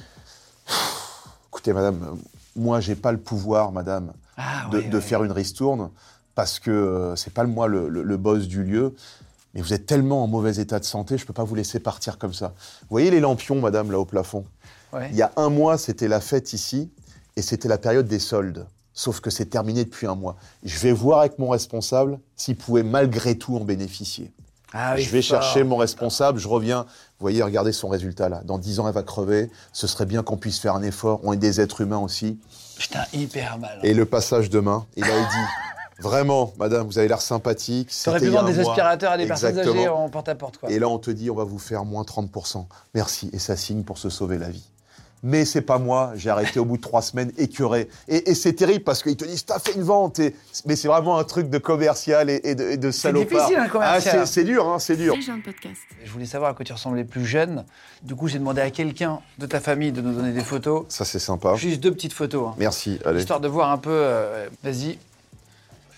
écoutez, 1.49 1.71
madame, 1.73 2.17
moi, 2.57 2.79
j'ai 2.79 2.95
pas 2.95 3.11
le 3.11 3.17
pouvoir, 3.19 3.71
madame, 3.71 4.13
Ah, 4.35 4.67
de, 4.71 4.77
ouais, 4.79 4.83
de 4.89 4.95
ouais. 4.95 5.01
faire 5.01 5.23
une 5.23 5.31
ristourne 5.31 5.89
parce 6.35 6.59
que 6.59 6.69
euh, 6.71 7.15
c'est 7.15 7.33
pas 7.33 7.45
moi 7.45 7.67
le, 7.67 7.87
le- 7.89 8.03
le 8.03 8.17
boss 8.17 8.47
du 8.47 8.63
lieu. 8.63 8.93
Mais 9.53 9.61
vous 9.61 9.73
êtes 9.73 9.85
tellement 9.85 10.23
en 10.23 10.27
mauvais 10.27 10.57
état 10.57 10.79
de 10.79 10.85
santé, 10.85 11.17
je 11.17 11.25
peux 11.25 11.33
pas 11.33 11.43
vous 11.43 11.55
laisser 11.55 11.79
partir 11.79 12.17
comme 12.17 12.33
ça. 12.33 12.53
Vous 12.81 12.87
voyez 12.91 13.09
les 13.09 13.19
lampions, 13.19 13.59
madame, 13.61 13.91
là 13.91 13.99
au 13.99 14.05
plafond? 14.05 14.45
Ouais. 14.93 15.09
Il 15.11 15.17
y 15.17 15.21
a 15.21 15.31
un 15.37 15.49
mois, 15.49 15.77
c'était 15.77 16.07
la 16.07 16.19
fête 16.21 16.53
ici, 16.53 16.91
et 17.35 17.41
c'était 17.41 17.67
la 17.67 17.77
période 17.77 18.07
des 18.07 18.19
soldes. 18.19 18.67
Sauf 18.93 19.19
que 19.19 19.29
c'est 19.29 19.45
terminé 19.45 19.85
depuis 19.85 20.07
un 20.07 20.15
mois. 20.15 20.35
Je 20.63 20.77
vais 20.79 20.91
voir 20.91 21.19
avec 21.19 21.39
mon 21.39 21.49
responsable 21.49 22.19
s'il 22.35 22.55
pouvait 22.55 22.83
malgré 22.83 23.37
tout 23.37 23.55
en 23.55 23.63
bénéficier. 23.63 24.31
Ah 24.73 24.93
oui, 24.95 25.01
je 25.01 25.09
vais 25.09 25.21
fort. 25.21 25.41
chercher 25.41 25.63
mon 25.63 25.77
responsable, 25.77 26.39
je 26.39 26.47
reviens. 26.47 26.83
Vous 26.83 27.23
voyez, 27.23 27.41
regardez 27.41 27.71
son 27.71 27.87
résultat 27.87 28.29
là. 28.29 28.41
Dans 28.43 28.57
10 28.57 28.79
ans, 28.79 28.87
elle 28.87 28.93
va 28.93 29.03
crever. 29.03 29.49
Ce 29.73 29.87
serait 29.87 30.05
bien 30.05 30.23
qu'on 30.23 30.37
puisse 30.37 30.59
faire 30.59 30.75
un 30.75 30.83
effort. 30.83 31.19
On 31.23 31.33
est 31.33 31.37
des 31.37 31.61
êtres 31.61 31.81
humains 31.81 31.99
aussi. 31.99 32.39
Putain, 32.77 33.03
hyper 33.13 33.57
mal. 33.57 33.79
Et 33.83 33.93
le 33.93 34.05
passage 34.05 34.49
de 34.49 34.59
main. 34.59 34.85
Et 34.95 35.01
là, 35.01 35.07
il 35.17 35.23
dit 35.23 35.45
Vraiment, 35.99 36.53
madame, 36.59 36.85
vous 36.85 36.99
avez 36.99 37.07
l'air 37.07 37.21
sympathique. 37.21 37.89
T'aurais 38.03 38.19
pu 38.19 38.27
vendre 38.27 38.49
des 38.49 38.61
mois. 38.61 38.71
aspirateurs 38.71 39.13
à 39.13 39.17
des 39.17 39.25
personnes 39.25 39.57
âgées 39.57 39.87
en 39.87 40.09
porte-à-porte, 40.09 40.57
quoi. 40.57 40.69
Et 40.69 40.77
là, 40.77 40.87
on 40.87 40.99
te 40.99 41.09
dit, 41.09 41.31
on 41.31 41.35
va 41.35 41.43
vous 41.43 41.57
faire 41.57 41.85
moins 41.85 42.03
30%. 42.03 42.65
Merci. 42.93 43.31
Et 43.33 43.39
ça 43.39 43.55
signe 43.55 43.83
pour 43.83 43.97
se 43.97 44.09
sauver 44.09 44.37
la 44.37 44.49
vie. 44.49 44.63
Mais 45.23 45.45
c'est 45.45 45.61
pas 45.61 45.79
moi, 45.79 46.11
j'ai 46.15 46.29
arrêté 46.29 46.59
au 46.59 46.65
bout 46.65 46.77
de 46.77 46.81
trois 46.81 47.01
semaines, 47.01 47.31
écœuré. 47.37 47.89
Et, 48.07 48.29
et 48.29 48.35
c'est 48.35 48.53
terrible 48.53 48.83
parce 48.83 49.01
qu'ils 49.01 49.17
te 49.17 49.25
disent, 49.25 49.45
t'as 49.45 49.57
fait 49.59 49.73
une 49.73 49.81
vente. 49.81 50.19
Et- 50.19 50.35
mais 50.65 50.75
c'est 50.75 50.87
vraiment 50.87 51.17
un 51.17 51.23
truc 51.23 51.49
de 51.49 51.57
commercial 51.57 52.29
et, 52.29 52.39
et 52.43 52.53
de, 52.55 52.63
et 52.71 52.77
de 52.77 52.91
salopard. 52.91 53.27
difficile, 53.27 53.57
un 53.57 53.67
commercial. 53.67 54.19
Ah, 54.21 54.25
c'est- 54.25 54.31
c'est 54.33 54.43
dur, 54.43 54.67
hein, 54.67 54.77
c'est 54.79 54.95
dur. 54.95 55.15
C'est 55.23 55.31
un 55.31 55.39
podcast. 55.39 55.81
Je 56.05 56.11
voulais 56.11 56.25
savoir 56.27 56.51
à 56.51 56.53
quoi 56.53 56.63
tu 56.63 56.71
ressemblais 56.71 57.03
plus 57.03 57.25
jeune. 57.25 57.65
Du 58.03 58.15
coup, 58.15 58.27
j'ai 58.27 58.37
demandé 58.37 58.61
à 58.61 58.69
quelqu'un 58.69 59.19
de 59.39 59.45
ta 59.47 59.59
famille 59.59 59.91
de 59.91 60.01
nous 60.01 60.13
donner 60.13 60.31
des 60.33 60.43
photos. 60.43 60.85
Ça, 60.89 61.03
c'est 61.03 61.19
sympa. 61.19 61.55
Juste 61.55 61.81
deux 61.81 61.91
petites 61.91 62.13
photos. 62.13 62.49
hein. 62.49 62.55
Merci, 62.59 62.99
allez. 63.03 63.19
Histoire 63.19 63.39
de 63.39 63.47
voir 63.47 63.71
un 63.71 63.77
peu. 63.79 63.89
euh, 63.91 64.47
vas-y. 64.63 64.99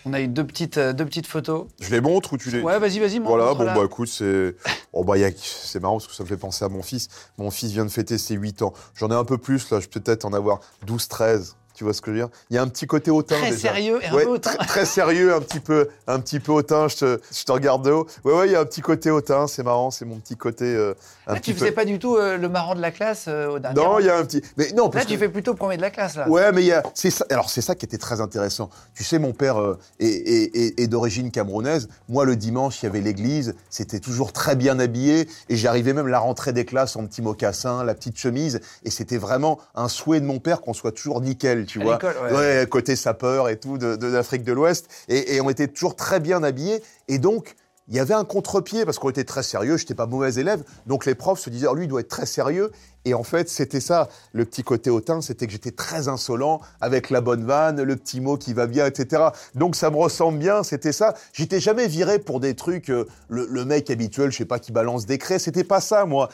On 0.05 0.13
a 0.13 0.21
eu 0.21 0.27
deux 0.27 0.45
petites, 0.45 0.77
euh, 0.77 0.93
deux 0.93 1.05
petites 1.05 1.27
photos. 1.27 1.67
Je 1.81 1.91
les 1.91 1.99
montre 2.01 2.33
ou 2.33 2.37
tu 2.37 2.49
les... 2.51 2.61
Ouais, 2.61 2.79
vas-y, 2.79 2.99
vas-y. 2.99 3.19
Voilà, 3.19 3.53
bon, 3.53 3.65
bah 3.65 3.81
écoute, 3.85 4.07
c'est 4.07 4.55
oh, 4.93 5.03
bah, 5.03 5.15
a- 5.15 5.29
c'est 5.35 5.79
marrant 5.81 5.95
parce 5.97 6.07
que 6.07 6.13
ça 6.13 6.23
me 6.23 6.27
fait 6.29 6.37
penser 6.37 6.63
à 6.63 6.69
mon 6.69 6.81
fils. 6.81 7.09
Mon 7.37 7.51
fils 7.51 7.71
vient 7.71 7.85
de 7.85 7.91
fêter 7.91 8.17
ses 8.17 8.35
8 8.35 8.61
ans. 8.61 8.73
J'en 8.95 9.09
ai 9.09 9.15
un 9.15 9.25
peu 9.25 9.37
plus, 9.37 9.69
là, 9.71 9.79
je 9.79 9.87
peux 9.87 9.99
peut-être 9.99 10.23
en 10.25 10.33
avoir 10.33 10.61
12, 10.85 11.07
13. 11.09 11.55
Tu 11.79 11.85
vois 11.85 11.93
ce 11.93 12.01
que 12.01 12.11
je 12.11 12.17
veux 12.17 12.21
dire 12.23 12.29
Il 12.49 12.57
y 12.57 12.59
a 12.59 12.61
un 12.61 12.67
petit 12.67 12.87
côté 12.87 13.09
hautain 13.09 13.37
Très 13.37 13.51
déjà. 13.51 13.69
sérieux 13.69 13.99
et 14.03 14.07
un 14.07 14.13
Ouais, 14.13 14.25
peu 14.25 14.31
hautain. 14.31 14.51
Très, 14.53 14.65
très 14.67 14.85
sérieux, 14.85 15.33
un 15.33 15.39
petit 15.39 15.61
peu, 15.61 15.87
un 16.07 16.19
petit 16.19 16.41
peu 16.41 16.51
hautain. 16.51 16.89
Je 16.89 16.97
te, 16.97 17.19
je 17.33 17.43
te 17.45 17.51
regarde 17.53 17.85
de 17.85 17.91
haut. 17.91 18.05
Ouais, 18.25 18.33
ouais, 18.33 18.47
il 18.47 18.51
y 18.51 18.55
a 18.57 18.59
un 18.59 18.65
petit 18.65 18.81
côté 18.81 19.09
hautain. 19.11 19.47
C'est 19.47 19.63
marrant, 19.63 19.89
c'est 19.89 20.03
mon 20.03 20.17
petit 20.19 20.35
côté. 20.35 20.65
euh, 20.65 20.93
un 21.25 21.35
Là, 21.35 21.39
petit 21.39 21.53
tu 21.53 21.57
faisais 21.57 21.69
peu. 21.69 21.75
pas 21.75 21.85
du 21.85 21.97
tout 21.97 22.17
euh, 22.17 22.35
le 22.35 22.49
marrant 22.49 22.75
de 22.75 22.81
la 22.81 22.91
classe 22.91 23.27
euh, 23.29 23.47
au 23.47 23.59
dernier 23.59 23.79
Non, 23.81 23.97
il 23.99 24.07
y 24.07 24.09
a 24.09 24.17
un 24.17 24.25
petit. 24.25 24.41
Mais 24.57 24.73
non, 24.75 24.91
Là, 24.93 25.05
tu 25.05 25.17
fais 25.17 25.29
plutôt 25.29 25.53
premier 25.53 25.77
de 25.77 25.81
la 25.81 25.89
classe, 25.89 26.17
là. 26.17 26.27
Ouais, 26.27 26.51
mais 26.51 26.63
il 26.63 26.67
y 26.67 26.73
a, 26.73 26.83
c'est 26.95 27.11
ça. 27.11 27.25
Alors 27.29 27.49
c'est 27.49 27.61
ça 27.61 27.75
qui 27.75 27.85
était 27.85 27.97
très 27.97 28.19
intéressant. 28.19 28.69
Tu 28.93 29.05
sais, 29.05 29.17
mon 29.17 29.31
père 29.31 29.57
euh, 29.61 29.79
est, 30.01 30.07
est- 30.07 30.57
est- 30.57 30.79
est 30.81 30.87
d'origine 30.87 31.31
camerounaise. 31.31 31.87
Moi, 32.09 32.25
le 32.25 32.35
dimanche, 32.35 32.83
il 32.83 32.87
y 32.87 32.89
avait 32.89 32.99
l'église. 32.99 33.55
C'était 33.69 34.01
toujours 34.01 34.33
très 34.33 34.57
bien 34.57 34.79
habillé, 34.79 35.29
et 35.47 35.55
j'arrivais 35.55 35.93
même 35.93 36.07
la 36.09 36.19
rentrée 36.19 36.51
des 36.51 36.65
classes 36.65 36.97
en 36.97 37.05
petit 37.07 37.21
mocassin, 37.21 37.85
la 37.85 37.93
petite 37.95 38.17
chemise, 38.17 38.59
et 38.83 38.89
c'était 38.89 39.17
vraiment 39.17 39.59
un 39.75 39.87
souhait 39.87 40.19
de 40.19 40.25
mon 40.25 40.39
père 40.39 40.59
qu'on 40.59 40.73
soit 40.73 40.91
toujours 40.91 41.21
nickel, 41.21 41.68
tu 41.69 41.79
À 41.81 41.83
vois. 41.83 41.97
ouais. 42.31 42.65
côté 42.69 42.95
sapeur 42.95 43.47
et 43.49 43.57
tout 43.59 43.77
de, 43.77 43.95
de 43.95 44.07
l'Afrique 44.07 44.43
de 44.43 44.53
l'Ouest, 44.53 44.87
et, 45.07 45.35
et 45.35 45.41
on 45.41 45.49
était 45.49 45.67
toujours 45.67 45.95
très 45.95 46.19
bien 46.19 46.43
habillés, 46.43 46.81
et 47.07 47.19
donc. 47.19 47.55
Il 47.89 47.95
y 47.95 47.99
avait 47.99 48.13
un 48.13 48.23
contre-pied 48.23 48.85
parce 48.85 48.99
qu'on 48.99 49.09
était 49.09 49.23
très 49.23 49.43
sérieux, 49.43 49.77
je 49.77 49.83
n'étais 49.83 49.95
pas 49.95 50.05
mauvais 50.05 50.33
élève, 50.35 50.63
donc 50.85 51.05
les 51.05 51.15
profs 51.15 51.39
se 51.39 51.49
disaient, 51.49 51.67
oh, 51.67 51.75
lui, 51.75 51.85
il 51.85 51.87
doit 51.87 52.01
être 52.01 52.07
très 52.07 52.25
sérieux. 52.25 52.71
Et 53.05 53.13
en 53.13 53.23
fait, 53.23 53.49
c'était 53.49 53.79
ça, 53.79 54.09
le 54.33 54.43
petit 54.43 54.61
côté 54.61 54.89
hautain, 54.89 55.21
c'était 55.21 55.47
que 55.47 55.53
j'étais 55.53 55.71
très 55.71 56.09
insolent, 56.09 56.59
avec 56.81 57.09
la 57.09 57.21
bonne 57.21 57.45
vanne, 57.45 57.81
le 57.81 57.95
petit 57.95 58.19
mot 58.19 58.37
qui 58.37 58.53
va 58.53 58.67
bien, 58.67 58.85
etc. 58.85 59.29
Donc 59.55 59.75
ça 59.75 59.89
me 59.89 59.95
ressemble 59.95 60.37
bien, 60.37 60.63
c'était 60.63 60.91
ça. 60.91 61.15
J'étais 61.31 61.61
jamais 61.61 61.87
viré 61.87 62.19
pour 62.19 62.41
des 62.41 62.55
trucs, 62.55 62.89
euh, 62.89 63.07
le, 63.29 63.47
le 63.49 63.65
mec 63.65 63.89
habituel, 63.89 64.31
je 64.31 64.37
sais 64.37 64.45
pas, 64.45 64.59
qui 64.59 64.71
balance 64.73 65.05
des 65.05 65.17
craies, 65.17 65.39
c'était 65.39 65.63
pas 65.63 65.79
ça, 65.79 66.05
moi. 66.05 66.29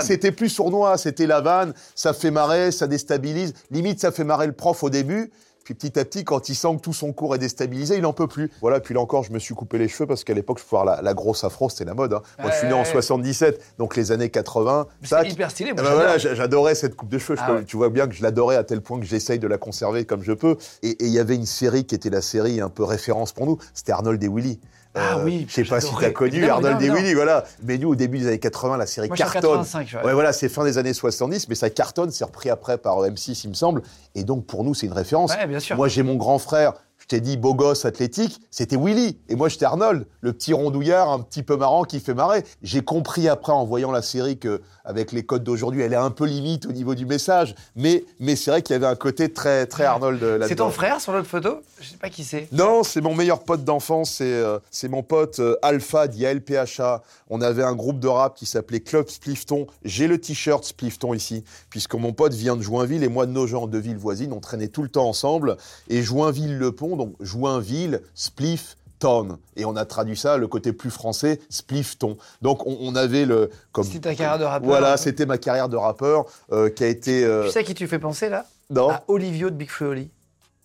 C'était 0.00 0.30
plus 0.30 0.42
plus 0.42 0.48
sournois, 0.48 0.98
c'était 0.98 1.26
la 1.28 1.40
vanne, 1.40 1.72
ça 1.94 2.12
fait 2.12 2.32
marrer, 2.32 2.72
ça 2.72 2.88
déstabilise. 2.88 3.54
Limite, 3.70 4.00
ça 4.00 4.10
fait 4.10 4.24
marrer 4.24 4.48
le 4.48 4.52
prof 4.52 4.82
au 4.82 4.90
début. 4.90 5.30
Puis 5.64 5.74
petit 5.74 5.98
à 5.98 6.04
petit, 6.04 6.24
quand 6.24 6.48
il 6.48 6.54
sent 6.54 6.76
que 6.76 6.80
tout 6.80 6.92
son 6.92 7.12
cours 7.12 7.34
est 7.34 7.38
déstabilisé, 7.38 7.96
il 7.98 8.06
en 8.06 8.12
peut 8.12 8.26
plus. 8.26 8.50
Voilà, 8.60 8.80
puis 8.80 8.94
là 8.94 9.00
encore, 9.00 9.22
je 9.22 9.32
me 9.32 9.38
suis 9.38 9.54
coupé 9.54 9.78
les 9.78 9.88
cheveux 9.88 10.06
parce 10.06 10.24
qu'à 10.24 10.34
l'époque, 10.34 10.58
je 10.58 10.64
pouvais 10.64 10.80
avoir 10.80 10.96
la, 10.96 11.02
la 11.02 11.14
grosse 11.14 11.44
afro, 11.44 11.68
c'était 11.68 11.84
la 11.84 11.94
mode. 11.94 12.12
hein. 12.14 12.22
Moi, 12.40 12.50
je 12.50 12.56
suis 12.58 12.66
né 12.66 12.72
en 12.74 12.78
Ouais. 12.80 12.84
77, 12.84 13.74
donc 13.78 13.96
les 13.96 14.12
années 14.12 14.28
80. 14.30 14.86
Mais 15.02 15.08
tac. 15.08 15.26
C'est 15.26 15.32
hyper 15.32 15.50
stylé. 15.50 15.72
Moi, 15.72 15.76
ben 15.76 15.84
j'adore. 15.84 16.00
voilà, 16.02 16.18
j'a- 16.18 16.34
j'adorais 16.34 16.74
cette 16.74 16.94
coupe 16.96 17.08
de 17.08 17.18
cheveux. 17.18 17.38
Ah. 17.40 17.60
Tu 17.66 17.76
vois 17.76 17.88
bien 17.90 18.06
que 18.08 18.14
je 18.14 18.22
l'adorais 18.22 18.56
à 18.56 18.64
tel 18.64 18.80
point 18.80 18.98
que 18.98 19.06
j'essaye 19.06 19.38
de 19.38 19.46
la 19.46 19.58
conserver 19.58 20.04
comme 20.04 20.22
je 20.22 20.32
peux. 20.32 20.56
Et 20.82 20.90
et 21.02 21.06
il 21.06 21.12
y 21.12 21.18
avait 21.18 21.34
une 21.36 21.46
série 21.46 21.84
qui 21.84 21.94
était 21.94 22.10
la 22.10 22.22
série 22.22 22.60
un 22.60 22.68
peu 22.68 22.84
référence 22.84 23.32
pour 23.32 23.46
nous. 23.46 23.58
C'était 23.74 23.92
Arnold 23.92 24.22
et 24.22 24.28
Willy. 24.28 24.60
Ah 24.94 25.18
oui, 25.24 25.46
Je 25.48 25.54
sais 25.54 25.64
pas 25.64 25.80
si 25.80 25.94
tu 25.94 26.04
as 26.04 26.10
connu 26.10 26.44
Arnold 26.44 26.74
et 26.74 26.84
évidemment, 26.84 27.00
Willy, 27.00 27.14
voilà. 27.14 27.44
Mais 27.62 27.78
nous, 27.78 27.90
au 27.90 27.94
début 27.94 28.18
des 28.18 28.26
années 28.28 28.38
80, 28.38 28.76
la 28.76 28.86
série 28.86 29.08
Moi, 29.08 29.16
cartonne. 29.16 29.40
85, 29.40 29.88
ouais. 29.94 30.04
Ouais, 30.04 30.12
voilà, 30.12 30.32
c'est 30.32 30.48
fin 30.48 30.64
des 30.64 30.76
années 30.76 30.92
70, 30.92 31.48
mais 31.48 31.54
ça 31.54 31.70
cartonne, 31.70 32.10
c'est 32.10 32.24
repris 32.24 32.50
après 32.50 32.76
par 32.76 32.98
M6, 33.02 33.40
il 33.44 33.50
me 33.50 33.54
semble. 33.54 33.82
Et 34.14 34.24
donc, 34.24 34.46
pour 34.46 34.64
nous, 34.64 34.74
c'est 34.74 34.86
une 34.86 34.92
référence. 34.92 35.34
Ouais, 35.34 35.46
bien 35.46 35.60
sûr. 35.60 35.76
Moi, 35.76 35.88
j'ai 35.88 36.02
mon 36.02 36.16
grand 36.16 36.38
frère, 36.38 36.74
je 37.02 37.06
t'ai 37.08 37.20
dit 37.20 37.36
beau 37.36 37.54
gosse 37.54 37.84
athlétique, 37.84 38.40
c'était 38.52 38.76
Willy. 38.76 39.18
Et 39.28 39.34
moi, 39.34 39.48
j'étais 39.48 39.64
Arnold, 39.64 40.06
le 40.20 40.32
petit 40.32 40.52
rondouillard 40.52 41.10
un 41.10 41.18
petit 41.18 41.42
peu 41.42 41.56
marrant 41.56 41.82
qui 41.82 41.98
fait 41.98 42.14
marrer. 42.14 42.44
J'ai 42.62 42.82
compris 42.82 43.28
après, 43.28 43.52
en 43.52 43.64
voyant 43.64 43.90
la 43.90 44.02
série, 44.02 44.38
que 44.38 44.62
avec 44.84 45.10
les 45.10 45.24
codes 45.24 45.42
d'aujourd'hui, 45.42 45.82
elle 45.82 45.92
est 45.92 45.96
un 45.96 46.10
peu 46.10 46.26
limite 46.26 46.66
au 46.66 46.72
niveau 46.72 46.94
du 46.94 47.04
message. 47.06 47.56
Mais, 47.74 48.04
mais 48.20 48.36
c'est 48.36 48.52
vrai 48.52 48.62
qu'il 48.62 48.74
y 48.74 48.76
avait 48.76 48.86
un 48.86 48.94
côté 48.94 49.32
très, 49.32 49.66
très 49.66 49.84
Arnold 49.84 50.22
euh, 50.22 50.32
là-dedans. 50.32 50.46
C'est 50.48 50.56
ton 50.56 50.70
frère 50.70 51.00
sur 51.00 51.12
l'autre 51.12 51.28
photo? 51.28 51.60
Je 51.80 51.88
sais 51.88 51.96
pas 51.96 52.08
qui 52.08 52.22
c'est. 52.22 52.46
Non, 52.52 52.84
c'est 52.84 53.00
mon 53.00 53.14
meilleur 53.14 53.42
pote 53.42 53.64
d'enfance, 53.64 54.12
c'est 54.12 54.24
euh, 54.24 54.60
c'est 54.70 54.88
mon 54.88 55.02
pote 55.02 55.40
euh, 55.40 55.56
Alpha 55.62 56.06
d'IALPHA. 56.06 57.02
On 57.30 57.40
avait 57.40 57.64
un 57.64 57.74
groupe 57.74 57.98
de 57.98 58.08
rap 58.08 58.36
qui 58.36 58.46
s'appelait 58.46 58.80
Club 58.80 59.08
Splifton. 59.08 59.66
J'ai 59.84 60.06
le 60.06 60.18
t-shirt 60.18 60.64
Splifton 60.64 61.14
ici, 61.14 61.44
puisque 61.68 61.94
mon 61.94 62.12
pote 62.12 62.34
vient 62.34 62.56
de 62.56 62.62
Joinville 62.62 63.02
et 63.02 63.08
moi 63.08 63.26
de 63.26 63.32
Nogent, 63.32 63.66
deux 63.68 63.78
villes 63.78 63.96
voisines. 63.96 64.32
On 64.32 64.40
traînait 64.40 64.68
tout 64.68 64.82
le 64.82 64.88
temps 64.88 65.08
ensemble. 65.08 65.56
Et 65.88 66.02
Joinville-le-Pont, 66.02 66.96
donc 67.04 67.14
Joinville, 67.20 68.00
Spliff, 68.14 68.76
Town. 68.98 69.36
Et 69.56 69.64
on 69.64 69.74
a 69.76 69.84
traduit 69.84 70.16
ça, 70.16 70.36
le 70.36 70.46
côté 70.46 70.72
plus 70.72 70.90
français, 70.90 71.40
Splifton. 71.50 72.16
Donc 72.40 72.66
on, 72.66 72.76
on 72.80 72.94
avait 72.94 73.24
le... 73.26 73.50
comme 73.72 73.84
C'était 73.84 74.00
ta 74.10 74.14
carrière 74.14 74.38
de 74.38 74.44
rappeur, 74.44 74.68
Voilà, 74.68 74.92
peu. 74.92 74.96
c'était 74.98 75.26
ma 75.26 75.38
carrière 75.38 75.68
de 75.68 75.76
rappeur 75.76 76.24
euh, 76.52 76.70
qui 76.70 76.84
a 76.84 76.86
été... 76.88 77.24
euh, 77.24 77.46
Tu 77.46 77.50
sais 77.50 77.58
à 77.60 77.62
qui 77.64 77.74
tu 77.74 77.88
fais 77.88 77.98
penser, 77.98 78.28
là? 78.28 78.46
Non, 78.70 78.90
À 78.90 79.02
Olivio 79.08 79.50
de 79.50 79.56
Big 79.56 79.68
Oli. 79.80 80.08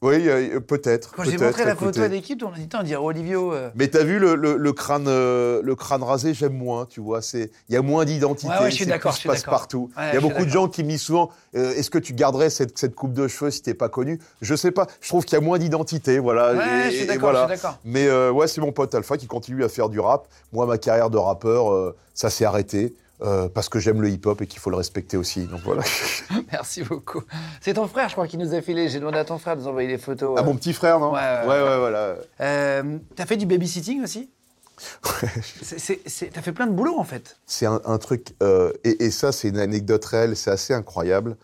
Oui, 0.04 0.30
euh, 0.30 0.60
peut-être. 0.60 1.12
Quand 1.16 1.24
j'ai 1.24 1.38
montré 1.38 1.66
la 1.66 1.72
écoutez. 1.72 1.86
photo 1.86 2.02
à 2.02 2.08
l'équipe, 2.08 2.44
on 2.44 2.54
a 2.54 2.58
dit, 2.58 2.70
on 2.80 2.84
dirait 2.84 3.02
Olivio. 3.04 3.52
euh. 3.54 3.70
Mais 3.76 3.88
t'as 3.88 4.04
vu 4.04 4.20
le, 4.20 4.36
le, 4.36 4.56
le 4.56 4.74
crâne, 4.74 5.06
euh, 5.08 5.62
le 5.64 5.76
crâne 5.76 6.04
rasé, 6.04 6.34
j'aime 6.36 6.54
moins, 6.54 6.86
tu 6.86 7.00
vois. 7.02 7.22
C'est, 7.24 7.50
il 7.68 7.74
y 7.74 7.78
a 7.78 7.82
moins 7.82 8.06
d'identité. 8.06 8.52
Ouais, 8.52 8.60
ouais, 8.66 8.70
je 8.72 8.76
suis 8.76 8.86
d'accord, 8.86 9.12
je 9.14 9.18
suis 9.20 9.30
passe 9.30 9.44
partout. 9.44 9.90
Ouais, 9.98 10.10
il 10.12 10.14
y 10.14 10.18
a 10.18 10.22
beaucoup 10.22 10.46
de 10.46 10.50
gens 10.50 10.68
qui 10.68 10.84
me 10.84 10.90
disent 10.90 11.02
souvent, 11.02 11.30
euh, 11.56 11.74
est-ce 11.74 11.90
que 11.90 11.98
tu 11.98 12.14
garderais 12.14 12.50
cette, 12.52 12.78
cette 12.78 12.94
coupe 12.94 13.14
de 13.14 13.28
cheveux 13.28 13.50
si 13.50 13.62
t'es 13.64 13.74
pas 13.74 13.90
connu? 13.90 14.20
Je 14.42 14.56
sais 14.56 14.72
pas. 14.72 14.86
Je 15.02 15.08
trouve 15.10 15.26
qu'il 15.26 15.34
y 15.38 15.42
a 15.42 15.44
moins 15.44 15.58
d'identité, 15.58 16.20
voilà. 16.20 16.54
Ouais, 16.54 16.88
Et- 16.88 16.92
je 16.92 16.96
suis 16.98 17.06
d'accord, 17.08 17.32
voilà. 17.32 17.48
je 17.50 17.54
suis 17.54 17.62
d'accord. 17.64 17.80
Mais 17.84 18.08
ouais, 18.30 18.48
c'est 18.48 18.62
mon 18.62 18.72
pote 18.72 18.94
Alpha 18.94 19.18
qui 19.18 19.26
continue 19.28 19.64
à 19.64 19.70
faire 19.70 19.90
du 19.90 20.00
rap. 20.00 20.28
Moi, 20.54 20.66
ma 20.68 20.78
carrière 20.78 21.10
de 21.10 21.18
rappeur, 21.18 21.94
ça 22.14 22.30
s'est 22.30 22.46
arrêté. 22.46 22.94
Euh, 23.22 23.50
parce 23.50 23.70
que 23.70 23.80
j'aime 23.80 24.02
le 24.02 24.10
hip-hop 24.10 24.42
et 24.42 24.48
qu'il 24.48 24.60
faut 24.60 24.70
le 24.70 24.76
respecter 24.76 25.18
aussi. 25.18 25.46
Donc 25.46 25.62
voilà. 25.64 25.84
Merci 26.52 26.84
beaucoup. 26.84 27.22
C'est 27.62 27.74
ton 27.74 27.88
frère, 27.88 28.10
je 28.10 28.14
crois, 28.14 28.28
qui 28.28 28.38
nous 28.38 28.54
a 28.54 28.62
filé. 28.62 28.90
J'ai 28.90 29.00
demandé 29.00 29.18
à 29.18 29.26
ton 29.26 29.38
frère 29.38 29.56
de 29.56 29.62
nous 29.62 29.68
envoyer 29.68 29.88
les 29.88 29.98
photos. 29.98 30.36
Ah, 30.38 30.42
euh. 30.42 30.46
mon 30.46 30.56
petit 30.56 30.74
frère, 30.74 31.00
non? 31.00 31.14
Ouais, 31.14 31.20
ouais, 31.20 31.48
ouais, 31.48 31.62
ouais, 31.70 31.78
voilà. 31.80 32.16
Euh, 32.42 32.98
T'as 33.16 33.26
fait 33.26 33.38
du 33.38 33.46
babysitting 33.46 34.04
aussi? 34.04 34.30
T'as 35.02 36.42
fait 36.42 36.52
plein 36.52 36.68
de 36.68 36.74
boulot, 36.74 37.00
en 37.00 37.04
fait. 37.04 37.38
C'est 37.48 37.66
un, 37.66 37.82
un 37.86 37.98
truc, 37.98 38.36
et, 38.84 39.06
et 39.06 39.10
ça, 39.10 39.32
c'est 39.32 39.50
une 39.50 39.58
anecdote 39.58 40.06
réelle, 40.06 40.36
c'est 40.36 40.52
assez 40.52 40.74
incroyable. 40.74 41.36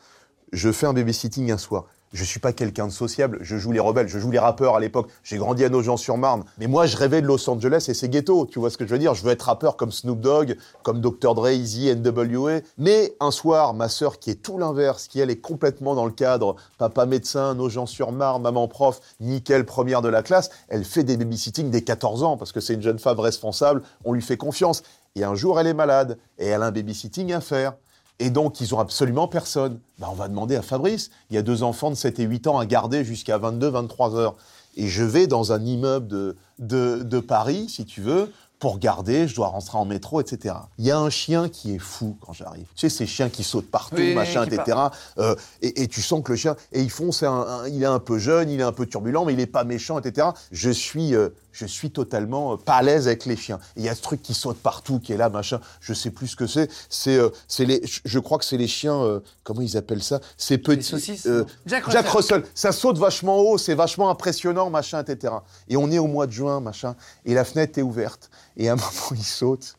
Je 0.51 0.71
fais 0.71 0.86
un 0.86 0.93
babysitting 0.93 1.51
un 1.51 1.57
soir. 1.57 1.86
Je 2.13 2.23
suis 2.23 2.39
pas 2.39 2.54
quelqu'un 2.54 2.86
de 2.86 2.91
sociable, 2.91 3.39
je 3.41 3.58
joue 3.58 3.71
les 3.71 3.80
rebelles, 3.80 4.08
je 4.08 4.19
joue 4.19 4.30
les 4.30 4.38
rappeurs 4.38 4.76
à 4.76 4.80
l'époque. 4.80 5.10
J'ai 5.23 5.38
grandi 5.38 5.65
à 5.65 5.69
Nogent-sur-Marne. 5.69 6.43
Mais 6.60 6.67
moi, 6.67 6.86
je 6.86 6.95
rêvais 6.95 7.23
de 7.23 7.26
Los 7.26 7.49
Angeles 7.49 7.88
et 7.89 7.95
c'est 7.95 8.08
ghetto, 8.08 8.45
tu 8.45 8.60
vois 8.60 8.69
ce 8.69 8.78
que 8.78 8.86
je 8.86 8.91
veux 8.91 8.99
dire? 8.99 9.15
Je 9.15 9.23
veux 9.23 9.32
être 9.32 9.41
rappeur 9.41 9.78
comme 9.78 9.91
Snoop 9.91 10.21
Dogg, 10.21 10.56
comme 10.84 11.02
Dr. 11.02 11.34
Dre, 11.34 11.49
Easy, 11.49 11.91
NWA. 11.95 12.60
Mais 12.78 13.15
un 13.19 13.32
soir, 13.32 13.73
ma 13.73 13.89
sœur, 13.89 14.19
qui 14.19 14.30
est 14.30 14.43
tout 14.43 14.60
l'inverse, 14.60 15.08
qui 15.08 15.21
elle 15.21 15.32
est 15.32 15.41
complètement 15.41 15.95
dans 15.95 16.06
le 16.06 16.12
cadre, 16.12 16.56
papa 16.78 17.08
médecin, 17.08 17.56
Nogent-sur-Marne, 17.56 18.43
maman 18.43 18.67
prof, 18.67 19.02
nickel, 19.19 19.65
première 19.65 20.04
de 20.04 20.10
la 20.10 20.21
classe, 20.21 20.52
elle 20.67 20.84
fait 20.84 21.04
des 21.04 21.17
babysitting 21.17 21.71
dès 21.71 21.82
14 21.82 22.21
ans 22.21 22.38
parce 22.38 22.52
que 22.52 22.60
c'est 22.60 22.76
une 22.76 22.84
jeune 22.84 22.99
femme 22.99 23.19
responsable, 23.19 23.82
on 24.06 24.13
lui 24.13 24.21
fait 24.21 24.38
confiance. 24.38 24.84
Et 25.15 25.23
un 25.23 25.34
jour, 25.34 25.60
elle 25.60 25.67
est 25.67 25.73
malade 25.73 26.19
et 26.38 26.45
elle 26.45 26.62
a 26.62 26.67
un 26.67 26.71
babysitting 26.71 27.34
à 27.34 27.41
faire. 27.41 27.73
Et 28.19 28.30
donc, 28.30 28.62
ils 28.62 28.73
ont 28.76 28.80
absolument 28.80 29.28
personne. 29.28 29.80
Bah, 29.99 30.08
on 30.12 30.15
va 30.15 30.28
demander 30.28 30.56
à 30.56 30.62
Fabrice. 30.62 31.10
Il 31.30 31.36
y 31.36 31.38
a 31.38 31.41
deux 31.41 31.63
enfants 31.63 31.89
de 31.89 31.95
7 31.95 32.19
et 32.19 32.23
8 32.23 32.47
ans 32.47 32.58
à 32.60 32.65
garder 32.65 33.04
jusqu'à 33.04 33.38
22, 33.38 33.67
23 33.69 34.15
heures. 34.15 34.36
Et 34.76 34.88
je 34.88 35.04
vais 35.04 35.28
dans 35.28 35.52
un 35.52 35.63
immeuble 35.63 36.08
de, 36.08 36.36
de, 36.60 37.04
de 37.04 37.19
Paris, 37.19 37.67
si 37.69 37.86
tu 37.86 38.02
veux, 38.02 38.32
pour 38.60 38.80
garder, 38.80 39.28
je 39.28 39.36
dois 39.36 39.47
rentrer 39.47 39.78
en 39.78 39.84
métro, 39.84 40.21
etc. 40.21 40.56
Il 40.80 40.86
y 40.86 40.91
a 40.91 40.97
un 40.97 41.10
chien 41.10 41.49
qui 41.49 41.76
est 41.76 41.80
fou 41.80 42.15
quand 42.21 42.32
j'arrive. 42.32 42.65
Tu 42.76 42.88
sais, 42.88 42.89
ces 42.89 43.06
chiens 43.06 43.28
qui 43.30 43.43
sautent 43.43 43.69
partout, 43.69 43.97
Oui, 43.97 44.15
machin, 44.15 44.45
etc. 44.45 44.78
Euh, 45.17 45.36
et, 45.62 45.84
et 45.84 45.88
tu 45.89 46.02
sens 46.02 46.23
que 46.23 46.32
le 46.32 46.38
chien, 46.38 46.56
et 46.71 46.82
ils 46.82 46.89
font, 46.89 47.10
un, 47.23 47.28
un- 47.28 47.67
il 47.67 47.84
est 47.84 47.88
un 47.88 47.99
peu 47.99 48.17
jeune, 48.19 48.49
il 48.49 48.62
est 48.62 48.63
un 48.63 48.71
peu 48.71 48.86
turbulent, 48.86 49.26
mais 49.26 49.34
il 49.34 49.39
est 49.41 49.47
pas 49.47 49.65
méchant, 49.65 49.99
etc. 49.99 50.28
Je 50.54 50.69
suis, 50.69 51.13
euh, 51.13 51.30
je 51.53 51.65
suis 51.65 51.89
totalement 51.91 52.53
euh, 52.53 52.57
pas 52.57 52.73
à 52.75 52.81
l'aise 52.81 53.07
avec 53.07 53.25
les 53.25 53.37
chiens. 53.37 53.59
Il 53.77 53.83
y 53.83 53.87
a 53.89 53.95
ce 53.95 54.01
truc 54.01 54.21
qui 54.21 54.33
saute 54.33 54.57
partout, 54.57 54.99
qui 54.99 55.13
est 55.13 55.17
là, 55.17 55.29
machin. 55.29 55.61
Je 55.79 55.93
sais 55.93 56.11
plus 56.11 56.27
ce 56.27 56.35
que 56.35 56.47
c'est. 56.47 56.69
C'est, 56.89 57.15
euh, 57.17 57.29
c'est 57.47 57.63
les, 57.63 57.81
je- 58.03 58.19
crois 58.19 58.37
que 58.39 58.43
c'est 58.45 58.57
les 58.57 58.67
chiens. 58.67 59.01
euh, 59.01 59.19
comment 59.43 59.61
ils 59.61 59.77
appellent 59.77 60.03
ça? 60.03 60.19
Ces 60.37 60.57
petits. 60.57 60.83
saucisses, 60.83 61.25
euh, 61.27 61.45
Jack 61.65 61.89
Jack 61.89 62.07
Russell. 62.09 62.43
Ça 62.53 62.71
saute 62.73 62.97
vachement 62.97 63.37
haut, 63.39 63.57
c'est 63.57 63.75
vachement 63.75 64.09
impressionnant, 64.09 64.69
machin, 64.69 65.01
etc. 65.03 65.33
Et 65.69 65.77
on 65.77 65.89
est 65.91 65.99
au 65.99 66.07
mois 66.07 66.27
de 66.27 66.31
juin, 66.33 66.59
machin. 66.59 66.95
Et 67.25 67.33
la 67.33 67.45
fenêtre 67.45 67.77
est 67.79 67.83
ouverte. 67.83 68.29
Et 68.57 68.67
à 68.67 68.73
un 68.73 68.75
moment, 68.77 69.11
il 69.11 69.23
saute. 69.23 69.75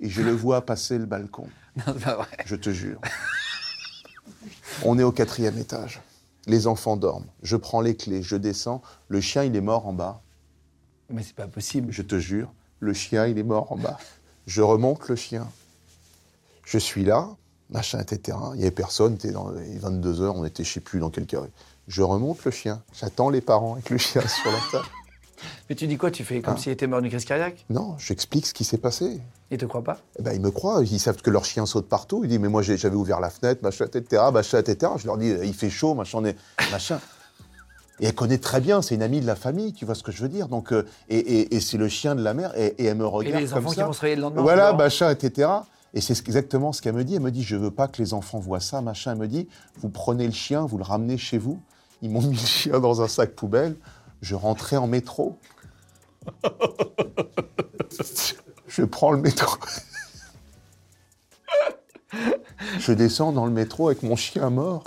Et 0.00 0.08
je 0.08 0.22
le 0.22 0.30
vois 0.32 0.62
passer 0.64 0.96
le 0.98 1.04
balcon. 1.06 1.48
Non, 1.78 1.82
c'est 1.96 2.04
pas 2.04 2.16
vrai. 2.16 2.26
Je 2.46 2.56
te 2.56 2.70
jure. 2.70 3.00
On 4.84 4.98
est 4.98 5.02
au 5.02 5.12
quatrième 5.12 5.58
étage. 5.58 6.00
Les 6.46 6.66
enfants 6.66 6.96
dorment. 6.96 7.26
Je 7.42 7.56
prends 7.56 7.80
les 7.80 7.94
clés, 7.96 8.22
je 8.22 8.36
descends. 8.36 8.80
Le 9.08 9.20
chien, 9.20 9.44
il 9.44 9.54
est 9.56 9.60
mort 9.60 9.86
en 9.86 9.92
bas. 9.92 10.22
Mais 11.10 11.22
c'est 11.22 11.34
pas 11.34 11.46
possible. 11.46 11.92
Je 11.92 12.02
te 12.02 12.18
jure, 12.18 12.52
le 12.80 12.92
chien, 12.92 13.26
il 13.26 13.38
est 13.38 13.42
mort 13.42 13.72
en 13.72 13.76
bas. 13.76 13.98
Je 14.46 14.62
remonte 14.62 15.08
le 15.08 15.16
chien. 15.16 15.46
Je 16.64 16.78
suis 16.78 17.04
là, 17.04 17.28
machin, 17.70 18.00
etc. 18.00 18.36
Il 18.54 18.58
n'y 18.58 18.62
avait 18.62 18.70
personne, 18.70 19.16
c'était 19.18 19.32
dans 19.32 19.50
les 19.50 19.78
22 19.78 20.20
heures, 20.20 20.36
on 20.36 20.44
était 20.44 20.64
je 20.64 20.72
sais 20.74 20.80
plus 20.80 21.00
dans 21.00 21.10
quel 21.10 21.26
carré. 21.26 21.48
Je 21.86 22.02
remonte 22.02 22.44
le 22.44 22.50
chien. 22.50 22.82
J'attends 22.92 23.30
les 23.30 23.40
parents 23.40 23.74
avec 23.74 23.88
le 23.90 23.96
chien 23.98 24.20
sur 24.26 24.50
la 24.50 24.58
table. 24.70 24.88
Mais 25.70 25.76
tu 25.76 25.86
dis 25.86 25.96
quoi 25.96 26.10
Tu 26.10 26.24
fais 26.24 26.42
comme 26.42 26.54
Ah. 26.56 26.60
s'il 26.60 26.72
était 26.72 26.86
mort 26.86 27.00
d'une 27.00 27.10
crise 27.10 27.24
cardiaque? 27.24 27.64
Non, 27.70 27.96
j'explique 27.98 28.44
ce 28.46 28.52
qui 28.52 28.64
s'est 28.64 28.76
passé. 28.78 29.20
Ils 29.50 29.56
te 29.56 29.64
croient 29.64 29.84
pas? 29.84 29.98
Eh 30.18 30.22
ben, 30.22 30.32
ils 30.34 30.40
me 30.40 30.50
croient, 30.50 30.82
ils 30.84 30.98
savent 30.98 31.22
que 31.22 31.30
leur 31.30 31.44
chien 31.44 31.64
saute 31.64 31.88
partout. 31.88 32.22
Ils 32.24 32.28
disent, 32.28 32.38
mais 32.40 32.48
moi 32.48 32.60
j'avais 32.60 32.96
ouvert 32.96 33.20
la 33.20 33.30
fenêtre, 33.30 33.62
machin, 33.62 33.86
etc., 33.86 34.22
machin, 34.32 34.58
etc. 34.58 34.92
Je 34.98 35.06
leur 35.06 35.16
dis, 35.16 35.28
il 35.28 35.54
fait 35.54 35.70
chaud, 35.70 35.94
machin, 35.94 36.20
machin. 36.70 37.00
Et 38.00 38.06
elle 38.06 38.14
connaît 38.14 38.38
très 38.38 38.60
bien, 38.60 38.80
c'est 38.82 38.94
une 38.94 39.02
amie 39.02 39.20
de 39.20 39.26
la 39.26 39.34
famille, 39.36 39.72
tu 39.72 39.84
vois 39.84 39.94
ce 39.96 40.02
que 40.02 40.12
je 40.12 40.22
veux 40.22 40.28
dire. 40.28 40.48
Donc, 40.48 40.72
euh, 40.72 40.84
et 41.08 41.18
et- 41.18 41.54
et 41.56 41.60
c'est 41.60 41.78
le 41.78 41.88
chien 41.88 42.14
de 42.14 42.22
la 42.22 42.32
mère, 42.34 42.56
et, 42.56 42.74
et 42.78 42.84
elle 42.84 42.96
me 42.96 43.06
regarde 43.06 43.42
les 43.42 43.48
comme 43.48 43.58
enfants 43.66 43.74
qui 43.74 43.80
vont 43.80 43.92
se 43.92 44.00
réveiller 44.00 44.16
le 44.16 44.22
lendemain 44.22 44.40
en 44.40 44.44
Voilà, 44.44 44.72
machin, 44.72 45.10
etc. 45.10 45.48
Et 45.94 46.00
c'est 46.00 46.14
ce- 46.14 46.22
exactement 46.22 46.72
ce 46.72 46.80
qu'elle 46.82 46.94
me 46.94 47.02
dit. 47.04 47.14
Elle 47.16 47.22
me 47.22 47.30
dit, 47.32 47.42
je 47.42 47.56
veux 47.56 47.70
pas 47.72 47.88
que 47.88 48.00
les 48.00 48.14
enfants 48.14 48.38
voient 48.38 48.60
ça, 48.60 48.80
machin. 48.82 49.12
Elle 49.12 49.18
me 49.18 49.26
dit, 49.26 49.48
vous 49.78 49.88
prenez 49.88 50.26
le 50.26 50.32
chien, 50.32 50.64
vous 50.66 50.78
le 50.78 50.84
ramenez 50.84 51.18
chez 51.18 51.38
vous. 51.38 51.60
Ils 52.02 52.10
m'ont 52.10 52.20
mis 52.28 52.32
le 52.36 52.46
chien 52.46 52.78
dans 52.78 53.02
un 53.02 53.08
sac 53.08 53.30
poubelle. 53.30 53.74
Je 54.22 54.34
rentrais 54.36 54.76
en 54.76 54.86
métro. 54.86 55.38
je 58.68 58.84
prends 58.84 59.12
le 59.12 59.20
métro. 59.20 59.56
Je 62.78 62.92
descends 62.92 63.32
dans 63.32 63.44
le 63.46 63.52
métro 63.52 63.88
avec 63.88 64.02
mon 64.02 64.16
chien 64.16 64.48
mort. 64.50 64.82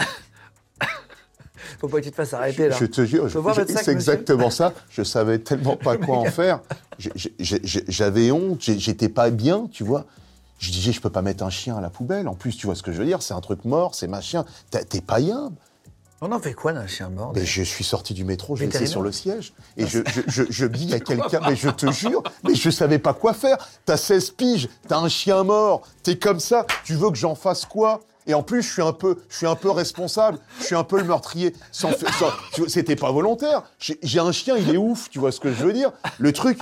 Faut 1.81 1.87
pas 1.89 1.97
que 1.99 2.05
tu 2.05 2.11
te 2.11 2.15
fasses 2.15 2.33
arrêter 2.33 2.69
là. 2.69 2.77
Je 2.79 2.85
te 2.85 3.03
jure, 3.03 3.27
c'est 3.83 3.91
exactement 3.91 4.49
ça. 4.51 4.71
Je 4.91 5.01
savais 5.03 5.39
tellement 5.39 5.75
pas 5.75 5.97
quoi 5.97 6.17
en 6.19 6.25
faire. 6.31 6.61
J'avais 7.39 8.31
honte, 8.31 8.61
j'étais 8.61 9.09
pas 9.09 9.29
bien, 9.29 9.67
tu 9.71 9.83
vois. 9.83 10.05
Je 10.59 10.69
disais, 10.71 10.91
je 10.91 11.01
peux 11.01 11.09
pas 11.09 11.23
mettre 11.23 11.43
un 11.43 11.49
chien 11.49 11.75
à 11.75 11.81
la 11.81 11.89
poubelle. 11.89 12.27
En 12.27 12.35
plus, 12.35 12.55
tu 12.55 12.67
vois 12.67 12.75
ce 12.75 12.83
que 12.83 12.91
je 12.91 12.99
veux 12.99 13.05
dire, 13.05 13.23
c'est 13.23 13.33
un 13.33 13.41
truc 13.41 13.65
mort, 13.65 13.95
c'est 13.95 14.07
ma 14.07 14.21
chien. 14.21 14.45
T'as- 14.69 14.83
T'es 14.83 15.01
païen. 15.01 15.51
On 16.23 16.31
en 16.31 16.39
fait 16.39 16.53
quoi 16.53 16.71
d'un 16.71 16.85
chien 16.85 17.09
mort 17.09 17.31
Mais 17.33 17.43
je 17.47 17.63
suis 17.63 17.83
sorti 17.83 18.13
du 18.13 18.23
métro, 18.25 18.55
je 18.55 18.61
l'ai 18.65 18.67
laissé 18.69 18.85
sur 18.85 19.01
le 19.01 19.11
siège. 19.11 19.53
Et 19.75 19.87
je, 19.87 20.01
je, 20.13 20.21
je, 20.27 20.43
je 20.47 20.65
dis 20.67 20.93
à 20.93 20.99
quelqu'un, 20.99 21.39
mais 21.49 21.55
je 21.55 21.69
te 21.69 21.91
jure, 21.91 22.21
mais 22.43 22.53
je 22.53 22.69
savais 22.69 22.99
pas 22.99 23.15
quoi 23.15 23.33
faire. 23.33 23.57
T'as 23.85 23.97
16 23.97 24.29
piges, 24.31 24.69
t'as 24.87 24.99
un 24.99 25.09
chien 25.09 25.43
mort, 25.43 25.81
t'es 26.03 26.19
comme 26.19 26.39
ça, 26.39 26.67
tu 26.83 26.93
veux 26.93 27.09
que 27.09 27.17
j'en 27.17 27.33
fasse 27.33 27.65
quoi? 27.65 28.01
Et 28.27 28.33
en 28.33 28.43
plus, 28.43 28.61
je 28.61 28.71
suis 28.71 28.81
un 28.81 28.93
peu, 28.93 29.17
je 29.29 29.37
suis 29.37 29.47
un 29.47 29.55
peu 29.55 29.71
responsable. 29.71 30.39
Je 30.59 30.65
suis 30.65 30.75
un 30.75 30.83
peu 30.83 30.97
le 30.97 31.05
meurtrier. 31.05 31.53
Sans, 31.71 31.91
sans- 31.91 32.67
c'était 32.67 32.95
pas 32.95 33.11
volontaire. 33.11 33.63
J'ai 33.79 34.19
un 34.19 34.31
chien, 34.31 34.55
il 34.57 34.73
est 34.73 34.77
ouf. 34.77 35.09
Tu 35.09 35.19
vois 35.19 35.31
ce 35.31 35.39
que 35.39 35.51
je 35.51 35.63
veux 35.63 35.73
dire 35.73 35.91
Le 36.19 36.31
truc. 36.31 36.59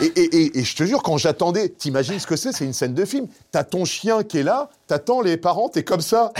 Et, 0.00 0.64
je 0.64 0.76
te 0.76 0.84
jure, 0.84 1.02
quand 1.02 1.18
j'attendais, 1.18 1.68
t'imagines 1.68 2.18
ce 2.18 2.26
que 2.26 2.36
c'est? 2.36 2.52
C'est 2.52 2.64
une 2.64 2.72
scène 2.72 2.94
de 2.94 3.04
film. 3.04 3.26
T'as 3.50 3.64
ton 3.64 3.84
chien 3.84 4.22
qui 4.22 4.38
est 4.38 4.42
là, 4.42 4.70
t'attends 4.86 5.20
les 5.20 5.36
parents, 5.36 5.68
t'es 5.68 5.84
comme 5.84 6.00
ça. 6.00 6.32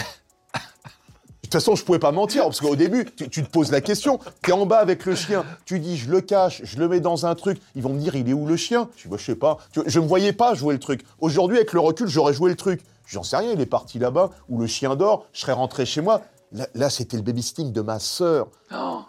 De 0.54 1.58
toute 1.58 1.60
façon, 1.60 1.76
je 1.76 1.84
pouvais 1.84 1.98
pas 1.98 2.12
mentir, 2.12 2.44
parce 2.44 2.60
qu'au 2.60 2.76
début, 2.76 3.04
tu, 3.04 3.28
te 3.28 3.50
poses 3.50 3.70
la 3.70 3.82
question. 3.82 4.18
T'es 4.40 4.52
en 4.52 4.64
bas 4.64 4.78
avec 4.78 5.04
le 5.04 5.14
chien, 5.14 5.44
tu 5.66 5.80
dis, 5.80 5.98
je 5.98 6.10
le 6.10 6.22
cache, 6.22 6.62
je 6.64 6.78
le 6.78 6.88
mets 6.88 7.00
dans 7.00 7.26
un 7.26 7.34
truc. 7.34 7.60
Ils 7.74 7.82
vont 7.82 7.92
me 7.92 7.98
dire, 7.98 8.14
il 8.14 8.26
est 8.26 8.32
où 8.32 8.46
le 8.46 8.56
chien? 8.56 8.88
Je 8.96 9.02
dis, 9.02 9.08
bah, 9.08 9.16
je 9.18 9.24
sais 9.26 9.34
pas. 9.34 9.58
Tu 9.70 9.80
je 9.84 10.00
me 10.00 10.06
voyais 10.06 10.32
pas 10.32 10.54
jouer 10.54 10.72
le 10.72 10.80
truc. 10.80 11.04
Aujourd'hui, 11.20 11.58
avec 11.58 11.74
le 11.74 11.80
recul, 11.80 12.08
j'aurais 12.08 12.32
joué 12.32 12.48
le 12.48 12.56
truc. 12.56 12.80
J'en 13.12 13.22
sais 13.22 13.36
rien, 13.36 13.52
il 13.52 13.60
est 13.60 13.66
parti 13.66 13.98
là-bas, 13.98 14.30
où 14.48 14.58
le 14.58 14.66
chien 14.66 14.96
dort, 14.96 15.26
je 15.34 15.40
serais 15.42 15.52
rentré 15.52 15.84
chez 15.84 16.00
moi. 16.00 16.22
Là, 16.54 16.66
là, 16.74 16.90
c'était 16.90 17.16
le 17.16 17.22
babysitting 17.22 17.72
de 17.72 17.80
ma 17.80 17.98
sœur, 17.98 18.48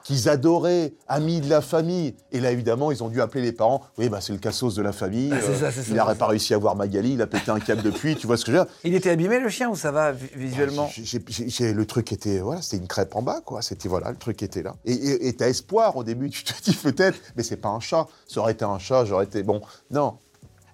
qu'ils 0.05 0.27
adoraient, 0.29 0.93
amis 1.09 1.39
de 1.41 1.49
la 1.49 1.59
famille. 1.61 2.15
Et 2.31 2.39
là, 2.41 2.51
évidemment, 2.51 2.89
ils 2.91 3.01
ont 3.03 3.09
dû 3.09 3.21
appeler 3.21 3.41
les 3.41 3.51
parents. 3.53 3.81
Oui, 3.97 4.07
bah, 4.09 4.19
c'est 4.21 4.31
le 4.33 4.39
cassos 4.39 4.75
de 4.75 4.81
la 4.81 4.91
famille. 4.93 5.29
Ah, 5.33 5.35
Euh, 5.41 5.71
ça, 5.71 5.81
il 5.89 5.93
n'aurait 5.95 6.15
pas 6.15 6.27
réussi 6.27 6.53
à 6.53 6.57
voir 6.57 6.75
Magali, 6.77 7.13
il 7.13 7.21
a 7.21 7.27
pété 7.27 7.51
un 7.51 7.59
câble 7.59 7.81
depuis, 7.81 8.15
tu 8.15 8.27
vois 8.27 8.35
ce 8.37 8.45
que 8.45 8.51
je 8.53 8.57
veux 8.57 8.63
dire 8.63 8.73
Il 8.85 8.93
était 8.95 9.09
abîmé 9.09 9.39
le 9.39 9.49
chien 9.49 9.69
ou 9.69 9.75
ça 9.75 9.91
va 9.91 10.11
vi- 10.13 10.29
visuellement 10.35 10.89
j'ai- 10.89 11.73
le 11.73 11.85
truc 11.85 12.11
était, 12.13 12.39
voilà, 12.39 12.61
c'était 12.61 12.77
une 12.77 12.87
crêpe 12.87 13.13
en 13.15 13.21
bas, 13.21 13.41
quoi. 13.41 13.61
C'était, 13.61 13.87
voilà, 13.89 14.11
le 14.11 14.17
truc 14.17 14.41
était 14.43 14.63
là. 14.63 14.75
Et 14.85 15.33
t'as 15.35 15.47
espoir 15.49 15.95
au 15.97 16.03
début, 16.05 16.29
tu 16.29 16.43
te 16.45 16.53
dis 16.63 16.75
peut-être, 16.75 17.17
mais 17.35 17.43
c'est 17.43 17.57
pas 17.57 17.69
un 17.69 17.79
chat. 17.81 18.07
Ça 18.27 18.39
aurait 18.41 18.53
été 18.53 18.63
un 18.65 18.79
chat, 18.79 19.03
j'aurais 19.05 19.25
été, 19.25 19.43
bon, 19.43 19.61
non. 19.91 20.17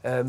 Euh, 0.05 0.23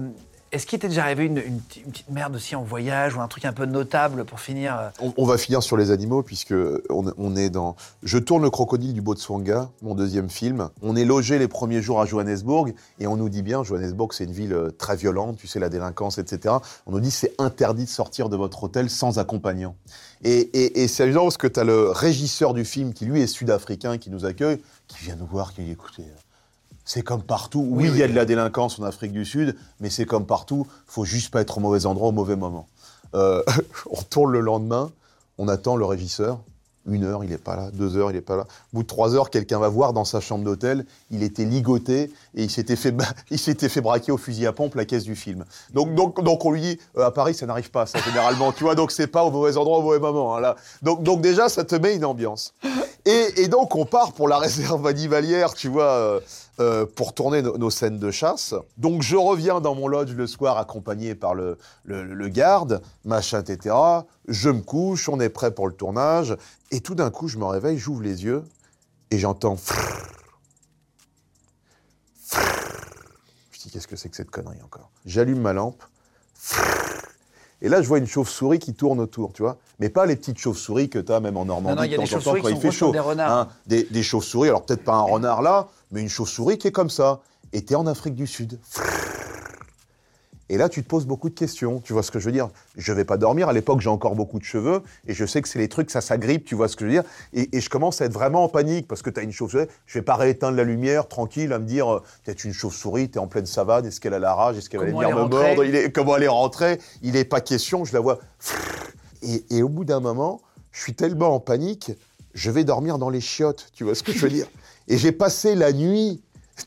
Est-ce 0.52 0.66
qu'il 0.66 0.80
t'est 0.80 0.88
déjà 0.88 1.04
arrivé 1.04 1.26
une, 1.26 1.60
petite- 1.60 2.10
merde 2.10 2.34
aussi 2.34 2.56
en 2.56 2.64
voyage 2.64 3.14
ou 3.14 3.20
un 3.20 3.28
truc 3.28 3.44
un 3.44 3.52
peu 3.52 3.66
notable 3.66 4.24
pour 4.24 4.40
finir 4.40 4.76
euh, 5.00 5.10
On, 5.16 5.24
va 5.24 5.38
finir 5.38 5.62
sur 5.62 5.76
les 5.76 5.92
animaux, 5.92 6.24
puisque 6.24 6.54
on, 6.90 7.36
est 7.36 7.50
dans. 7.50 7.76
Je 8.02 8.18
tourne 8.18 8.42
le 8.42 8.50
crocodile 8.50 8.92
du 8.92 9.00
Botswana, 9.00 9.70
mon 9.80 9.94
deuxième 9.94 10.28
film. 10.28 10.68
On 10.82 10.96
est 10.96 11.04
logé 11.04 11.38
les 11.38 11.46
premiers 11.46 11.82
jours 11.82 12.00
à 12.00 12.06
Johannesburg, 12.06 12.72
et 12.98 13.06
on 13.06 13.16
nous 13.16 13.28
dit 13.28 13.42
bien, 13.42 13.62
Johannesburg, 13.62 14.12
c'est 14.12 14.24
une 14.24 14.32
ville 14.32 14.52
euh, 14.52 14.70
très 14.76 14.96
violente, 14.96 15.36
tu 15.36 15.46
sais, 15.46 15.60
la 15.60 15.68
délinquance, 15.68 16.18
etc. 16.18 16.56
On 16.86 16.92
nous 16.92 17.00
dit, 17.00 17.12
c'est 17.12 17.32
interdit 17.38 17.84
de 17.84 17.90
sortir 17.90 18.28
de 18.28 18.36
votre 18.36 18.64
hôtel 18.64 18.90
sans 18.90 19.20
accompagnant. 19.20 19.76
Et, 20.24 20.88
c'est 20.88 21.04
amusant 21.04 21.22
parce 21.22 21.36
que 21.36 21.46
tu 21.46 21.60
as 21.60 21.64
le 21.64 21.90
régisseur 21.90 22.54
du 22.54 22.64
film, 22.64 22.92
qui 22.92 23.04
lui 23.06 23.20
est 23.20 23.28
sud-africain, 23.28 23.98
qui 23.98 24.10
nous 24.10 24.24
accueille, 24.24 24.60
qui 24.88 25.04
vient 25.04 25.16
nous 25.16 25.26
voir, 25.26 25.54
qui 25.54 25.62
dit, 25.62 25.70
écoutez. 25.70 26.04
C'est 26.92 27.02
comme 27.02 27.22
partout. 27.22 27.64
Oui, 27.70 27.86
il 27.86 27.96
y 27.98 28.02
a 28.02 28.08
de 28.08 28.16
la 28.16 28.24
délinquance 28.24 28.80
en 28.80 28.82
Afrique 28.82 29.12
du 29.12 29.24
Sud, 29.24 29.54
mais 29.78 29.90
c'est 29.90 30.06
comme 30.06 30.26
partout. 30.26 30.66
faut 30.88 31.04
juste 31.04 31.30
pas 31.30 31.40
être 31.40 31.58
au 31.58 31.60
mauvais 31.60 31.86
endroit 31.86 32.08
au 32.08 32.12
mauvais 32.12 32.34
moment. 32.34 32.66
Euh, 33.14 33.44
on 33.92 34.02
tourne 34.02 34.32
le 34.32 34.40
lendemain, 34.40 34.90
on 35.38 35.46
attend 35.46 35.76
le 35.76 35.84
régisseur. 35.84 36.40
Une 36.86 37.04
heure, 37.04 37.22
il 37.22 37.30
n'est 37.30 37.38
pas 37.38 37.54
là. 37.54 37.70
Deux 37.70 37.96
heures, 37.96 38.10
il 38.10 38.14
n'est 38.14 38.20
pas 38.20 38.34
là. 38.34 38.42
Au 38.42 38.78
bout 38.78 38.82
de 38.82 38.88
trois 38.88 39.14
heures, 39.14 39.30
quelqu'un 39.30 39.60
va 39.60 39.68
voir 39.68 39.92
dans 39.92 40.04
sa 40.04 40.18
chambre 40.18 40.42
d'hôtel. 40.42 40.84
Il 41.12 41.22
était 41.22 41.44
ligoté 41.44 42.10
et 42.34 42.44
il 42.44 42.50
s'était 42.50 42.76
fait, 42.76 42.94
il 43.30 43.38
s'était 43.38 43.68
fait 43.68 43.80
braquer 43.80 44.12
au 44.12 44.16
fusil 44.18 44.46
à 44.46 44.52
pompe 44.52 44.74
la 44.74 44.84
caisse 44.84 45.04
du 45.04 45.16
film. 45.16 45.44
Donc, 45.72 45.94
donc, 45.94 46.22
donc 46.22 46.44
on 46.44 46.50
lui 46.52 46.60
dit 46.60 46.78
euh, 46.96 47.06
à 47.06 47.10
Paris, 47.10 47.34
ça 47.34 47.46
n'arrive 47.46 47.70
pas, 47.70 47.86
ça 47.86 47.98
généralement. 48.00 48.52
tu 48.52 48.64
vois, 48.64 48.74
donc 48.74 48.90
c'est 48.92 49.06
pas 49.06 49.24
au 49.24 49.30
mauvais 49.30 49.56
endroit 49.56 49.78
au 49.78 49.82
mauvais 49.82 49.98
moment. 49.98 50.36
hein, 50.36 50.40
là. 50.40 50.56
Donc, 50.82 51.02
donc 51.02 51.20
déjà, 51.20 51.48
ça 51.48 51.64
te 51.64 51.74
met 51.74 51.94
une 51.96 52.04
ambiance. 52.04 52.54
Et, 53.06 53.48
donc 53.48 53.74
on 53.74 53.86
part 53.86 54.12
pour 54.12 54.28
la 54.28 54.38
réserve 54.38 54.86
animalière, 54.86 55.54
tu 55.54 55.68
vois, 55.68 55.84
euh, 55.84 56.20
euh, 56.60 56.86
pour 56.86 57.14
tourner 57.14 57.40
no- 57.42 57.56
nos 57.56 57.70
scènes 57.70 57.98
de 57.98 58.10
chasse. 58.10 58.54
Donc 58.76 59.02
je 59.02 59.16
reviens 59.16 59.60
dans 59.60 59.74
mon 59.74 59.88
lodge 59.88 60.12
le 60.12 60.26
soir 60.26 60.58
accompagné 60.58 61.14
par 61.14 61.34
le, 61.34 61.56
le, 61.84 62.04
le 62.04 62.28
garde, 62.28 62.82
machin, 63.04 63.40
etc. 63.42 63.74
Je 64.28 64.50
me 64.50 64.60
couche, 64.60 65.08
on 65.08 65.18
est 65.18 65.30
prêt 65.30 65.50
pour 65.50 65.66
le 65.66 65.72
tournage. 65.74 66.36
Et 66.70 66.80
tout 66.80 66.94
d'un 66.94 67.10
coup, 67.10 67.26
je 67.26 67.38
me 67.38 67.46
réveille, 67.46 67.78
j'ouvre 67.78 68.02
les 68.02 68.22
yeux 68.24 68.44
et 69.10 69.18
j'entends. 69.18 69.56
Qu'est-ce 73.70 73.86
que 73.88 73.96
c'est 73.96 74.08
que 74.08 74.16
cette 74.16 74.30
connerie 74.30 74.60
encore? 74.64 74.90
J'allume 75.06 75.40
ma 75.40 75.52
lampe. 75.52 75.82
Et 77.62 77.68
là, 77.68 77.82
je 77.82 77.88
vois 77.88 77.98
une 77.98 78.06
chauve-souris 78.06 78.58
qui 78.58 78.72
tourne 78.72 79.00
autour, 79.00 79.32
tu 79.32 79.42
vois. 79.42 79.58
Mais 79.80 79.90
pas 79.90 80.06
les 80.06 80.16
petites 80.16 80.38
chauves-souris 80.38 80.88
que 80.88 80.98
tu 80.98 81.12
as 81.12 81.20
même 81.20 81.36
en 81.36 81.44
Normandie 81.44 81.76
Non, 81.76 81.82
non, 81.82 81.84
il 81.86 81.90
y 81.90 81.94
a 81.94 81.98
de 81.98 82.02
des 82.02 82.08
temps 82.08 82.16
en 82.16 82.20
temps 82.20 82.24
chauves-souris 82.32 82.42
quand 82.42 82.48
il 82.48 82.60
fait 82.60 82.70
chaud. 82.70 82.92
des. 82.92 82.98
Hein, 83.20 83.48
des, 83.66 83.84
des 83.84 84.02
chauves-souris, 84.02 84.48
alors 84.48 84.64
peut-être 84.64 84.84
pas 84.84 84.94
un 84.94 85.02
renard 85.02 85.42
là, 85.42 85.68
mais 85.90 86.00
une 86.00 86.08
chauve-souris 86.08 86.56
qui 86.58 86.68
est 86.68 86.72
comme 86.72 86.90
ça. 86.90 87.20
Et 87.52 87.62
t'es 87.64 87.74
en 87.74 87.86
Afrique 87.86 88.14
du 88.14 88.26
Sud. 88.26 88.58
Et 90.50 90.56
là, 90.56 90.68
tu 90.68 90.82
te 90.82 90.88
poses 90.88 91.06
beaucoup 91.06 91.28
de 91.28 91.34
questions. 91.34 91.78
Tu 91.78 91.92
vois 91.92 92.02
ce 92.02 92.10
que 92.10 92.18
je 92.18 92.26
veux 92.26 92.32
dire? 92.32 92.48
Je 92.76 92.92
vais 92.92 93.04
pas 93.04 93.16
dormir. 93.16 93.48
À 93.48 93.52
l'époque, 93.52 93.80
j'ai 93.80 93.88
encore 93.88 94.16
beaucoup 94.16 94.40
de 94.40 94.44
cheveux. 94.44 94.82
Et 95.06 95.14
je 95.14 95.24
sais 95.24 95.40
que 95.42 95.48
c'est 95.48 95.60
les 95.60 95.68
trucs, 95.68 95.92
ça 95.92 96.00
s'agrippe. 96.00 96.44
Tu 96.44 96.56
vois 96.56 96.66
ce 96.66 96.74
que 96.74 96.84
je 96.84 96.90
veux 96.90 96.96
dire? 96.96 97.04
Et, 97.32 97.56
et 97.56 97.60
je 97.60 97.70
commence 97.70 98.00
à 98.00 98.06
être 98.06 98.12
vraiment 98.12 98.42
en 98.42 98.48
panique 98.48 98.88
parce 98.88 99.00
que 99.00 99.10
tu 99.10 99.20
as 99.20 99.22
une 99.22 99.30
chauve-souris. 99.30 99.66
Je 99.86 99.98
vais 100.00 100.04
pas 100.04 100.16
rééteindre 100.16 100.56
la 100.56 100.64
lumière, 100.64 101.06
tranquille, 101.06 101.52
à 101.52 101.60
me 101.60 101.66
dire 101.66 101.88
euh, 101.88 102.02
peut-être 102.24 102.42
une 102.42 102.52
chauve-souris, 102.52 103.10
tu 103.10 103.14
es 103.14 103.18
en 103.18 103.28
pleine 103.28 103.46
savane. 103.46 103.86
Est-ce 103.86 104.00
qu'elle 104.00 104.12
a 104.12 104.18
la 104.18 104.34
rage? 104.34 104.58
Est-ce 104.58 104.68
qu'elle 104.68 104.80
va 104.80 104.86
venir 104.86 105.10
me 105.10 105.28
mordre? 105.28 105.64
Il 105.64 105.76
est, 105.76 105.92
Comment 105.92 106.16
elle 106.16 106.24
est 106.24 106.28
rentrée? 106.28 106.80
Il 107.02 107.14
est 107.14 107.24
pas 107.24 107.40
question. 107.40 107.84
Je 107.84 107.92
la 107.92 108.00
vois. 108.00 108.18
Et, 109.22 109.44
et 109.50 109.62
au 109.62 109.68
bout 109.68 109.84
d'un 109.84 110.00
moment, 110.00 110.40
je 110.72 110.80
suis 110.80 110.94
tellement 110.94 111.34
en 111.34 111.40
panique, 111.40 111.92
je 112.32 112.50
vais 112.50 112.64
dormir 112.64 112.96
dans 112.96 113.10
les 113.10 113.20
chiottes. 113.20 113.66
Tu 113.74 113.84
vois 113.84 113.94
ce 113.94 114.02
que 114.02 114.12
je 114.12 114.18
veux 114.18 114.30
dire? 114.30 114.46
Et 114.88 114.96
j'ai 114.96 115.12
passé 115.12 115.54
la 115.54 115.74
nuit 115.74 116.22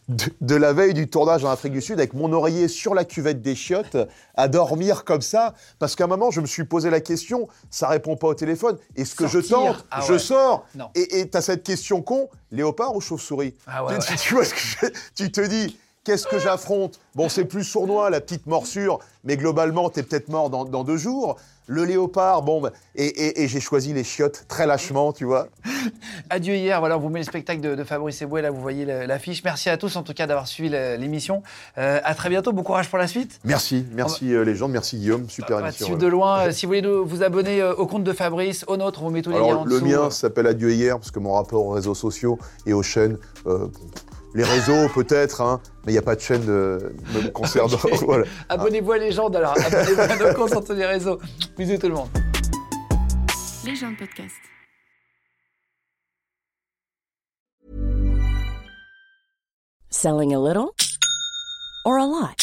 de, 0.09 0.25
de 0.41 0.55
la 0.55 0.73
veille 0.73 0.93
du 0.93 1.09
tournage 1.09 1.43
en 1.45 1.49
Afrique 1.49 1.73
du 1.73 1.81
Sud 1.81 1.99
avec 1.99 2.13
mon 2.13 2.31
oreiller 2.33 2.67
sur 2.67 2.93
la 2.93 3.05
cuvette 3.05 3.41
des 3.41 3.55
chiottes, 3.55 3.97
à 4.35 4.47
dormir 4.47 5.03
comme 5.05 5.21
ça. 5.21 5.53
Parce 5.79 5.95
qu'à 5.95 6.05
un 6.05 6.07
moment, 6.07 6.31
je 6.31 6.41
me 6.41 6.45
suis 6.45 6.63
posé 6.65 6.89
la 6.89 6.99
question, 7.01 7.47
ça 7.69 7.87
répond 7.87 8.15
pas 8.15 8.27
au 8.27 8.33
téléphone. 8.33 8.77
Est-ce 8.95 9.15
que 9.15 9.27
je 9.27 9.39
tente 9.39 9.85
Ah 9.91 10.01
Je 10.07 10.13
ouais. 10.13 10.19
sors. 10.19 10.65
Non. 10.75 10.89
Et 10.95 11.29
tu 11.29 11.37
as 11.37 11.41
cette 11.41 11.63
question 11.63 12.01
con, 12.01 12.29
léopard 12.51 12.95
ou 12.95 13.01
chauve-souris 13.01 13.55
Ah 13.67 13.83
ouais, 13.85 13.97
tu, 13.99 14.11
ouais. 14.11 14.17
tu 14.17 14.33
vois 14.35 14.45
ce 14.45 14.53
que 14.53 14.59
je- 14.59 14.87
tu 15.15 15.31
te 15.31 15.41
dis, 15.41 15.77
qu'est-ce 16.03 16.27
que 16.27 16.39
j'affronte? 16.39 16.99
Bon, 17.15 17.29
c'est 17.29 17.45
plus 17.45 17.63
sournois, 17.63 18.09
la 18.09 18.19
petite 18.21 18.45
morsure, 18.45 18.99
mais 19.23 19.37
globalement, 19.37 19.89
t'es 19.89 20.03
peut-être 20.03 20.29
mort 20.29 20.49
dans, 20.49 20.65
dans 20.65 20.83
deux 20.83 20.97
jours. 20.97 21.37
Le 21.67 21.85
léopard, 21.85 22.41
bon, 22.41 22.59
bah, 22.61 22.71
et, 22.95 23.05
et- 23.05 23.43
et 23.43 23.47
j'ai 23.47 23.59
choisi 23.61 23.93
les 23.93 24.03
chiottes 24.03 24.45
très 24.49 24.67
lâchement, 24.67 25.13
tu 25.13 25.23
vois. 25.25 25.47
Adieu 26.29 26.55
hier, 26.55 26.79
voilà, 26.79 26.97
on 26.97 26.99
vous 26.99 27.09
met 27.09 27.19
le 27.19 27.25
spectacle 27.25 27.61
de, 27.61 27.75
de 27.75 27.83
Fabrice 27.83 28.21
Eboué, 28.21 28.41
là 28.41 28.51
vous 28.51 28.61
voyez 28.61 28.85
le- 28.85 29.05
l'affiche. 29.05 29.43
Merci 29.43 29.69
à 29.69 29.77
tous 29.77 29.95
en 29.95 30.03
tout 30.03 30.13
cas 30.13 30.27
d'avoir 30.27 30.47
suivi 30.47 30.69
le- 30.69 30.95
l'émission. 30.97 31.41
Euh, 31.77 31.99
à 32.03 32.15
très 32.15 32.29
bientôt, 32.29 32.51
bon 32.51 32.63
courage 32.63 32.89
pour 32.89 32.97
la 32.99 33.07
suite. 33.07 33.39
Merci, 33.45 33.85
merci 33.93 34.33
euh, 34.33 34.43
les 34.43 34.55
gens, 34.55 34.67
merci 34.67 34.97
Guillaume, 34.97 35.29
super 35.29 35.57
te 35.59 35.63
émission. 35.63 35.95
de 35.97 36.07
loin. 36.07 36.39
Euh, 36.47 36.51
Si 36.51 36.65
vous 36.65 36.71
voulez 36.71 36.81
nous- 36.81 37.05
vous 37.05 37.23
abonner 37.23 37.61
euh, 37.61 37.73
au 37.75 37.87
compte 37.87 38.03
de 38.03 38.13
Fabrice, 38.13 38.65
au 38.67 38.75
nôtre, 38.77 39.01
on 39.01 39.05
vous 39.05 39.11
met 39.11 39.21
tous 39.21 39.31
les 39.31 39.37
liens 39.39 39.55
en 39.57 39.63
le 39.65 39.71
dessous. 39.75 39.85
mien 39.85 40.09
s'appelle 40.09 40.47
Adieu 40.47 40.71
hier, 40.71 40.97
parce 40.97 41.11
que 41.11 41.19
mon 41.19 41.33
rapport 41.33 41.65
aux 41.65 41.71
réseaux 41.71 41.95
sociaux 41.95 42.37
et 42.65 42.73
aux 42.73 42.83
chaînes, 42.83 43.17
les 44.33 44.43
réseaux 44.43 44.89
peut-être, 44.93 45.41
hein, 45.41 45.61
mais 45.85 45.91
il 45.91 45.95
n'y 45.95 45.99
a 45.99 46.03
pas 46.03 46.15
de 46.15 46.21
chaîne 46.21 46.45
euh, 46.49 46.79
me 47.13 47.29
concernant. 47.31 47.77
voilà. 48.01 48.25
Abonnez-vous 48.49 48.91
à 48.91 48.97
Légende 48.97 49.35
alors, 49.35 49.55
abonnez-vous 49.57 50.01
à 50.01 50.15
nos 50.15 50.33
comptes 50.33 50.49
sur 50.49 50.63
tous 50.63 50.73
les 50.73 50.85
réseaux. 50.85 51.19
Bisous 51.57 51.77
tout 51.77 51.89
le 51.89 51.95
monde. 51.95 52.09
Les 53.65 53.75
gens 53.75 53.91
de 53.91 53.97
podcast. 53.97 54.35
Selling 59.89 60.33
a 60.33 60.39
little 60.39 60.73
or 61.85 61.97
a 61.97 62.05
lot? 62.05 62.42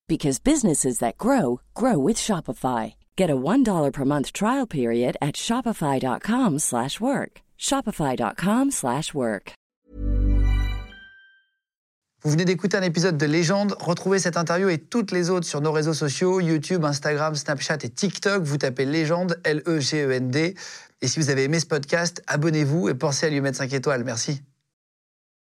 because 0.11 0.39
businesses 0.51 0.99
that 0.99 1.17
grow 1.25 1.61
grow 1.73 1.97
with 1.97 2.17
Shopify. 2.17 2.83
Get 3.15 3.29
a 3.29 3.41
$1 3.49 3.91
per 3.93 4.05
month 4.13 4.33
trial 4.33 4.67
period 4.67 5.15
at 5.21 5.35
shopify.com/work. 5.35 6.59
slash 6.59 6.95
work. 6.99 7.31
shopify.com/work. 7.57 8.71
slash 8.81 9.13
work. 9.13 9.53
Vous 12.23 12.29
venez 12.29 12.45
d'écouter 12.45 12.77
un 12.77 12.83
épisode 12.83 13.17
de 13.17 13.25
Légende. 13.25 13.75
Retrouvez 13.79 14.19
cette 14.19 14.37
interview 14.37 14.69
et 14.69 14.77
toutes 14.77 15.11
les 15.11 15.31
autres 15.31 15.47
sur 15.47 15.59
nos 15.59 15.71
réseaux 15.71 15.95
sociaux, 15.95 16.39
YouTube, 16.39 16.85
Instagram, 16.85 17.33
Snapchat 17.33 17.79
et 17.81 17.89
TikTok. 17.89 18.43
Vous 18.43 18.57
tapez 18.57 18.85
Légende, 18.85 19.39
L-E-G-E-N-D. 19.43 20.55
Et 21.01 21.07
si 21.07 21.19
vous 21.19 21.31
avez 21.31 21.45
aimé 21.45 21.59
ce 21.59 21.65
podcast, 21.65 22.21
abonnez-vous 22.27 22.89
et 22.89 22.93
pensez 22.93 23.25
à 23.25 23.29
lui 23.29 23.41
mettre 23.41 23.57
5 23.57 23.73
étoiles. 23.73 24.03
Merci. 24.03 24.43